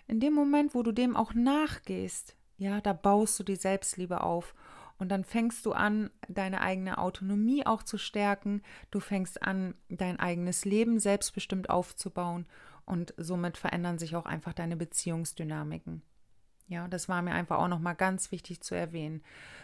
In 0.07 0.19
dem 0.19 0.33
Moment, 0.33 0.73
wo 0.73 0.81
du 0.81 0.91
dem 0.91 1.15
auch 1.15 1.35
nachgehst, 1.35 2.35
ja, 2.57 2.81
da 2.81 2.93
baust 2.93 3.39
du 3.39 3.43
die 3.43 3.55
Selbstliebe 3.55 4.21
auf 4.21 4.55
und 4.97 5.09
dann 5.09 5.23
fängst 5.23 5.63
du 5.67 5.73
an, 5.73 6.09
deine 6.27 6.61
eigene 6.61 6.97
Autonomie 6.97 7.67
auch 7.67 7.83
zu 7.83 7.99
stärken. 7.99 8.63
Du 8.89 8.99
fängst 8.99 9.43
an, 9.43 9.75
dein 9.89 10.19
eigenes 10.19 10.65
Leben 10.65 10.99
selbstbestimmt 10.99 11.69
aufzubauen 11.69 12.47
und 12.87 13.13
somit 13.17 13.59
verändern 13.59 13.99
sich 13.99 14.15
auch 14.15 14.25
einfach 14.25 14.53
deine 14.53 14.75
Beziehungsdynamiken. 14.75 16.01
Ja, 16.67 16.87
das 16.87 17.07
war 17.07 17.21
mir 17.21 17.33
einfach 17.33 17.59
auch 17.59 17.67
nochmal 17.67 17.95
ganz 17.95 18.31
wichtig 18.31 18.61
zu 18.61 18.73
erwähnen. 18.73 19.21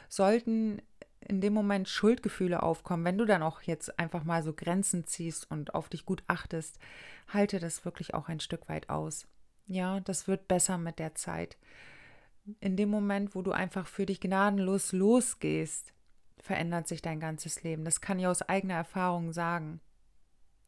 Sollten 0.08 0.80
in 1.28 1.42
dem 1.42 1.54
Moment 1.54 1.90
Schuldgefühle 1.90 2.64
aufkommen, 2.64 3.06
wenn 3.06 3.18
du 3.18 3.26
dann 3.26 3.44
auch 3.44 3.62
jetzt 3.62 4.00
einfach 4.00 4.24
mal 4.24 4.44
so 4.44 4.54
Grenzen 4.54 5.06
ziehst 5.06 5.50
und 5.50 5.76
auf 5.76 5.90
dich 5.90 6.06
gut 6.06 6.24
achtest, 6.28 6.80
halte 7.28 7.60
das 7.60 7.86
wirklich 7.86 8.14
auch 8.14 8.30
ein 8.30 8.40
Stück 8.40 8.70
weit 8.70 8.90
aus. 8.90 9.28
Ja, 9.68 10.00
das 10.02 10.28
wird 10.28 10.48
besser 10.48 10.78
mit 10.78 11.00
der 11.00 11.16
Zeit. 11.16 11.58
In 12.60 12.76
dem 12.76 12.90
Moment, 12.90 13.36
wo 13.36 13.42
du 13.42 13.52
einfach 13.52 13.88
für 13.88 14.06
dich 14.06 14.20
gnadenlos 14.20 14.92
losgehst, 14.92 15.94
verändert 16.38 16.88
sich 16.88 17.02
dein 17.02 17.22
ganzes 17.22 17.64
Leben. 17.64 17.86
Das 17.86 18.02
kann 18.02 18.20
ich 18.20 18.28
aus 18.28 18.42
eigener 18.42 18.76
Erfahrung 18.76 19.32
sagen. 19.32 19.80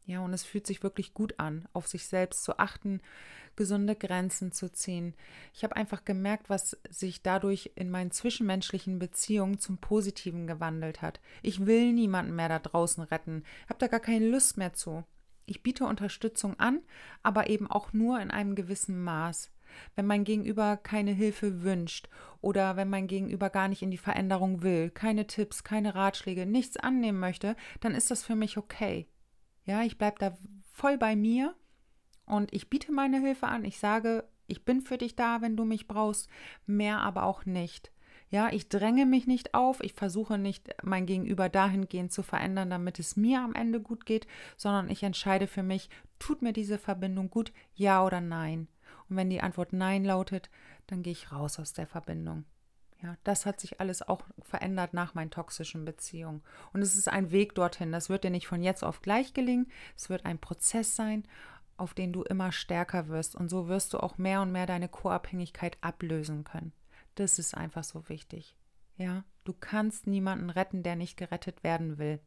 Ja, 0.06 0.20
und 0.20 0.32
es 0.32 0.44
fühlt 0.44 0.68
sich 0.68 0.84
wirklich 0.84 1.14
gut 1.14 1.34
an, 1.38 1.66
auf 1.72 1.88
sich 1.88 2.06
selbst 2.06 2.44
zu 2.44 2.60
achten, 2.60 3.00
gesunde 3.56 3.96
Grenzen 3.96 4.52
zu 4.52 4.72
ziehen. 4.72 5.14
Ich 5.52 5.64
habe 5.64 5.74
einfach 5.74 6.04
gemerkt, 6.04 6.48
was 6.48 6.78
sich 6.88 7.22
dadurch 7.22 7.72
in 7.74 7.90
meinen 7.90 8.12
zwischenmenschlichen 8.12 9.00
Beziehungen 9.00 9.58
zum 9.58 9.78
Positiven 9.78 10.46
gewandelt 10.46 11.02
hat. 11.02 11.20
Ich 11.42 11.66
will 11.66 11.92
niemanden 11.92 12.36
mehr 12.36 12.48
da 12.48 12.60
draußen 12.60 13.02
retten, 13.02 13.42
habe 13.68 13.80
da 13.80 13.88
gar 13.88 13.98
keine 13.98 14.28
Lust 14.28 14.58
mehr 14.58 14.74
zu. 14.74 15.02
Ich 15.44 15.64
biete 15.64 15.84
Unterstützung 15.86 16.58
an, 16.60 16.82
aber 17.24 17.50
eben 17.50 17.68
auch 17.68 17.92
nur 17.92 18.20
in 18.20 18.30
einem 18.30 18.54
gewissen 18.54 19.02
Maß. 19.02 19.50
Wenn 19.96 20.06
mein 20.06 20.22
Gegenüber 20.22 20.76
keine 20.76 21.10
Hilfe 21.10 21.64
wünscht 21.64 22.08
oder 22.40 22.76
wenn 22.76 22.88
mein 22.88 23.08
Gegenüber 23.08 23.50
gar 23.50 23.66
nicht 23.66 23.82
in 23.82 23.90
die 23.90 23.98
Veränderung 23.98 24.62
will, 24.62 24.90
keine 24.90 25.26
Tipps, 25.26 25.64
keine 25.64 25.96
Ratschläge, 25.96 26.46
nichts 26.46 26.76
annehmen 26.76 27.18
möchte, 27.18 27.56
dann 27.80 27.96
ist 27.96 28.12
das 28.12 28.22
für 28.22 28.36
mich 28.36 28.56
okay. 28.56 29.08
Ja, 29.66 29.82
ich 29.82 29.98
bleibe 29.98 30.16
da 30.18 30.34
voll 30.72 30.96
bei 30.96 31.16
mir 31.16 31.54
und 32.24 32.52
ich 32.54 32.70
biete 32.70 32.92
meine 32.92 33.20
Hilfe 33.20 33.48
an. 33.48 33.64
Ich 33.64 33.78
sage, 33.78 34.24
ich 34.46 34.64
bin 34.64 34.80
für 34.80 34.96
dich 34.96 35.16
da, 35.16 35.42
wenn 35.42 35.56
du 35.56 35.64
mich 35.64 35.88
brauchst, 35.88 36.28
mehr 36.66 37.00
aber 37.00 37.24
auch 37.24 37.44
nicht. 37.44 37.90
Ja, 38.28 38.52
ich 38.52 38.68
dränge 38.68 39.06
mich 39.06 39.26
nicht 39.26 39.54
auf, 39.54 39.80
ich 39.82 39.92
versuche 39.92 40.36
nicht, 40.36 40.74
mein 40.82 41.06
Gegenüber 41.06 41.48
dahingehend 41.48 42.12
zu 42.12 42.22
verändern, 42.22 42.70
damit 42.70 42.98
es 42.98 43.16
mir 43.16 43.40
am 43.40 43.54
Ende 43.54 43.80
gut 43.80 44.04
geht, 44.04 44.26
sondern 44.56 44.88
ich 44.88 45.04
entscheide 45.04 45.46
für 45.46 45.62
mich, 45.62 45.90
tut 46.18 46.42
mir 46.42 46.52
diese 46.52 46.78
Verbindung 46.78 47.30
gut, 47.30 47.52
ja 47.74 48.04
oder 48.04 48.20
nein. 48.20 48.66
Und 49.08 49.16
wenn 49.16 49.30
die 49.30 49.42
Antwort 49.42 49.72
nein 49.72 50.04
lautet, 50.04 50.50
dann 50.88 51.02
gehe 51.02 51.12
ich 51.12 51.30
raus 51.30 51.60
aus 51.60 51.72
der 51.72 51.86
Verbindung. 51.86 52.44
Ja, 53.02 53.16
das 53.24 53.44
hat 53.44 53.60
sich 53.60 53.80
alles 53.80 54.02
auch 54.02 54.22
verändert 54.42 54.94
nach 54.94 55.14
meinen 55.14 55.30
toxischen 55.30 55.84
Beziehungen. 55.84 56.42
Und 56.72 56.80
es 56.80 56.96
ist 56.96 57.08
ein 57.08 57.30
Weg 57.30 57.54
dorthin. 57.54 57.92
Das 57.92 58.08
wird 58.08 58.24
dir 58.24 58.30
nicht 58.30 58.46
von 58.46 58.62
jetzt 58.62 58.82
auf 58.82 59.02
gleich 59.02 59.34
gelingen. 59.34 59.70
Es 59.96 60.08
wird 60.08 60.24
ein 60.24 60.38
Prozess 60.38 60.96
sein, 60.96 61.24
auf 61.76 61.92
den 61.92 62.12
du 62.12 62.22
immer 62.22 62.52
stärker 62.52 63.08
wirst. 63.08 63.34
Und 63.34 63.50
so 63.50 63.68
wirst 63.68 63.92
du 63.92 63.98
auch 63.98 64.16
mehr 64.16 64.40
und 64.40 64.50
mehr 64.50 64.66
deine 64.66 64.88
Co-Abhängigkeit 64.88 65.76
ablösen 65.82 66.44
können. 66.44 66.72
Das 67.16 67.38
ist 67.38 67.54
einfach 67.54 67.84
so 67.84 68.08
wichtig. 68.08 68.56
Ja, 68.96 69.24
du 69.44 69.52
kannst 69.52 70.06
niemanden 70.06 70.48
retten, 70.48 70.82
der 70.82 70.96
nicht 70.96 71.18
gerettet 71.18 71.62
werden 71.64 71.98
will. 71.98 72.20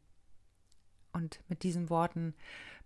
Und 1.11 1.41
mit 1.47 1.63
diesen 1.63 1.89
Worten 1.89 2.35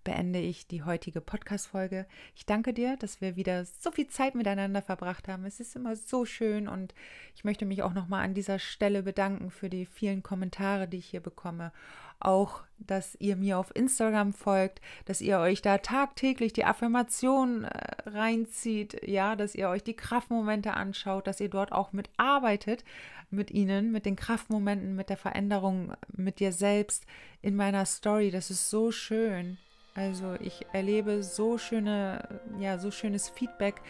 beende 0.03 0.39
ich 0.39 0.67
die 0.67 0.83
heutige 0.83 1.21
Podcast-Folge. 1.21 2.05
Ich 2.35 2.45
danke 2.45 2.73
dir, 2.73 2.97
dass 2.97 3.21
wir 3.21 3.35
wieder 3.35 3.65
so 3.65 3.91
viel 3.91 4.07
Zeit 4.07 4.35
miteinander 4.35 4.81
verbracht 4.81 5.27
haben. 5.27 5.45
Es 5.45 5.59
ist 5.59 5.75
immer 5.75 5.95
so 5.95 6.25
schön 6.25 6.67
und 6.67 6.93
ich 7.35 7.43
möchte 7.43 7.65
mich 7.65 7.83
auch 7.83 7.93
nochmal 7.93 8.23
an 8.23 8.33
dieser 8.33 8.59
Stelle 8.59 9.03
bedanken 9.03 9.51
für 9.51 9.69
die 9.69 9.85
vielen 9.85 10.23
Kommentare, 10.23 10.87
die 10.87 10.97
ich 10.97 11.07
hier 11.07 11.21
bekomme. 11.21 11.71
Auch, 12.19 12.61
dass 12.77 13.15
ihr 13.19 13.35
mir 13.35 13.57
auf 13.57 13.75
Instagram 13.75 14.33
folgt, 14.33 14.79
dass 15.05 15.19
ihr 15.19 15.39
euch 15.39 15.61
da 15.61 15.79
tagtäglich 15.79 16.53
die 16.53 16.63
Affirmation 16.63 17.65
äh, 17.65 18.09
reinzieht, 18.09 19.05
ja, 19.05 19.35
dass 19.35 19.55
ihr 19.55 19.67
euch 19.69 19.83
die 19.83 19.95
Kraftmomente 19.95 20.73
anschaut, 20.73 21.27
dass 21.27 21.39
ihr 21.39 21.49
dort 21.49 21.71
auch 21.71 21.91
mitarbeitet 21.91 22.85
mit 23.29 23.51
ihnen, 23.51 23.91
mit 23.91 24.05
den 24.05 24.15
Kraftmomenten, 24.15 24.95
mit 24.95 25.09
der 25.09 25.17
Veränderung, 25.17 25.93
mit 26.15 26.39
dir 26.39 26.53
selbst 26.53 27.05
in 27.41 27.55
meiner 27.55 27.85
Story. 27.85 28.31
Das 28.31 28.49
ist 28.49 28.69
so 28.69 28.91
schön. 28.91 29.57
Also 29.95 30.35
ich 30.39 30.65
erlebe 30.73 31.21
so 31.21 31.57
schöne, 31.57 32.27
ja, 32.59 32.77
so 32.77 32.89
schönes 32.89 33.29
Feedback. 33.29 33.81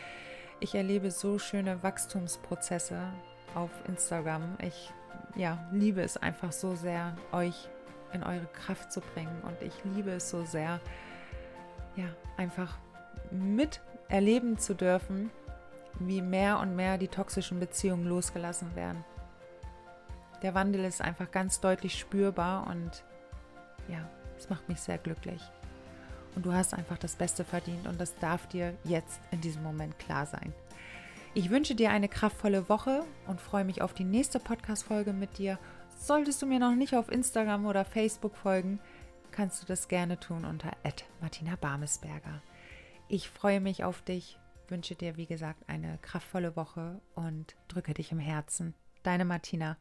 Ich 0.60 0.76
erlebe 0.76 1.12
so 1.12 1.40
schöne 1.40 1.82
Wachstumsprozesse 1.82 3.00
auf 3.56 3.70
Instagram. 3.88 4.58
Ich 4.62 4.92
ja, 5.36 5.66
liebe 5.72 6.02
es 6.02 6.18
einfach 6.18 6.52
so 6.52 6.76
sehr, 6.76 7.16
euch 7.32 7.70
in 8.12 8.24
eure 8.24 8.48
Kraft 8.48 8.92
zu 8.92 9.02
bringen. 9.02 9.42
Und 9.44 9.62
ich 9.62 9.74
liebe 9.84 10.12
es 10.12 10.30
so 10.30 10.44
sehr, 10.46 10.80
ja, 11.96 12.06
einfach 12.38 12.78
miterleben 13.32 14.58
zu 14.58 14.76
dürfen, 14.76 15.32
wie 16.00 16.22
mehr 16.22 16.60
und 16.60 16.76
mehr 16.76 16.98
die 16.98 17.08
toxischen 17.08 17.60
Beziehungen 17.60 18.06
losgelassen 18.06 18.76
werden. 18.76 19.04
Der 20.42 20.54
Wandel 20.54 20.84
ist 20.84 21.02
einfach 21.02 21.32
ganz 21.32 21.62
deutlich 21.62 21.98
spürbar 21.98 22.68
und 22.68 23.04
ja, 23.88 24.10
es 24.38 24.50
macht 24.50 24.68
mich 24.68 24.82
sehr 24.82 24.98
glücklich. 24.98 25.42
Und 26.36 26.46
du 26.46 26.54
hast 26.54 26.74
einfach 26.74 26.98
das 26.98 27.16
Beste 27.16 27.44
verdient 27.44 27.88
und 27.88 28.00
das 28.02 28.16
darf 28.16 28.48
dir 28.48 28.74
jetzt 28.84 29.20
in 29.32 29.42
diesem 29.42 29.64
Moment 29.64 29.98
klar 30.00 30.26
sein. 30.26 30.54
Ich 31.36 31.50
wünsche 31.50 31.76
dir 31.76 31.90
eine 31.90 32.10
kraftvolle 32.10 32.70
Woche 32.70 33.04
und 33.28 33.42
freue 33.42 33.66
mich 33.66 33.82
auf 33.82 33.94
die 33.94 34.04
nächste 34.04 34.40
Podcast-Folge 34.40 35.14
mit 35.14 35.38
dir. 35.38 35.58
Solltest 35.98 36.42
du 36.42 36.46
mir 36.46 36.60
noch 36.60 36.76
nicht 36.76 36.96
auf 36.96 37.12
Instagram 37.12 37.66
oder 37.66 37.86
Facebook 37.86 38.36
folgen, 38.36 38.80
kannst 39.32 39.62
du 39.62 39.66
das 39.66 39.88
gerne 39.88 40.20
tun 40.20 40.46
unter 40.46 40.72
Martina 41.22 41.56
Barmesberger. 41.56 42.42
Ich 43.08 43.30
freue 43.30 43.62
mich 43.62 43.84
auf 43.84 44.02
dich, 44.02 44.38
wünsche 44.68 44.96
dir 44.96 45.18
wie 45.18 45.26
gesagt 45.26 45.68
eine 45.68 45.98
kraftvolle 46.02 46.56
Woche 46.56 47.02
und 47.16 47.56
drücke 47.68 47.94
dich 47.94 48.12
im 48.12 48.20
Herzen. 48.20 48.74
Deine 49.02 49.26
Martina. 49.26 49.78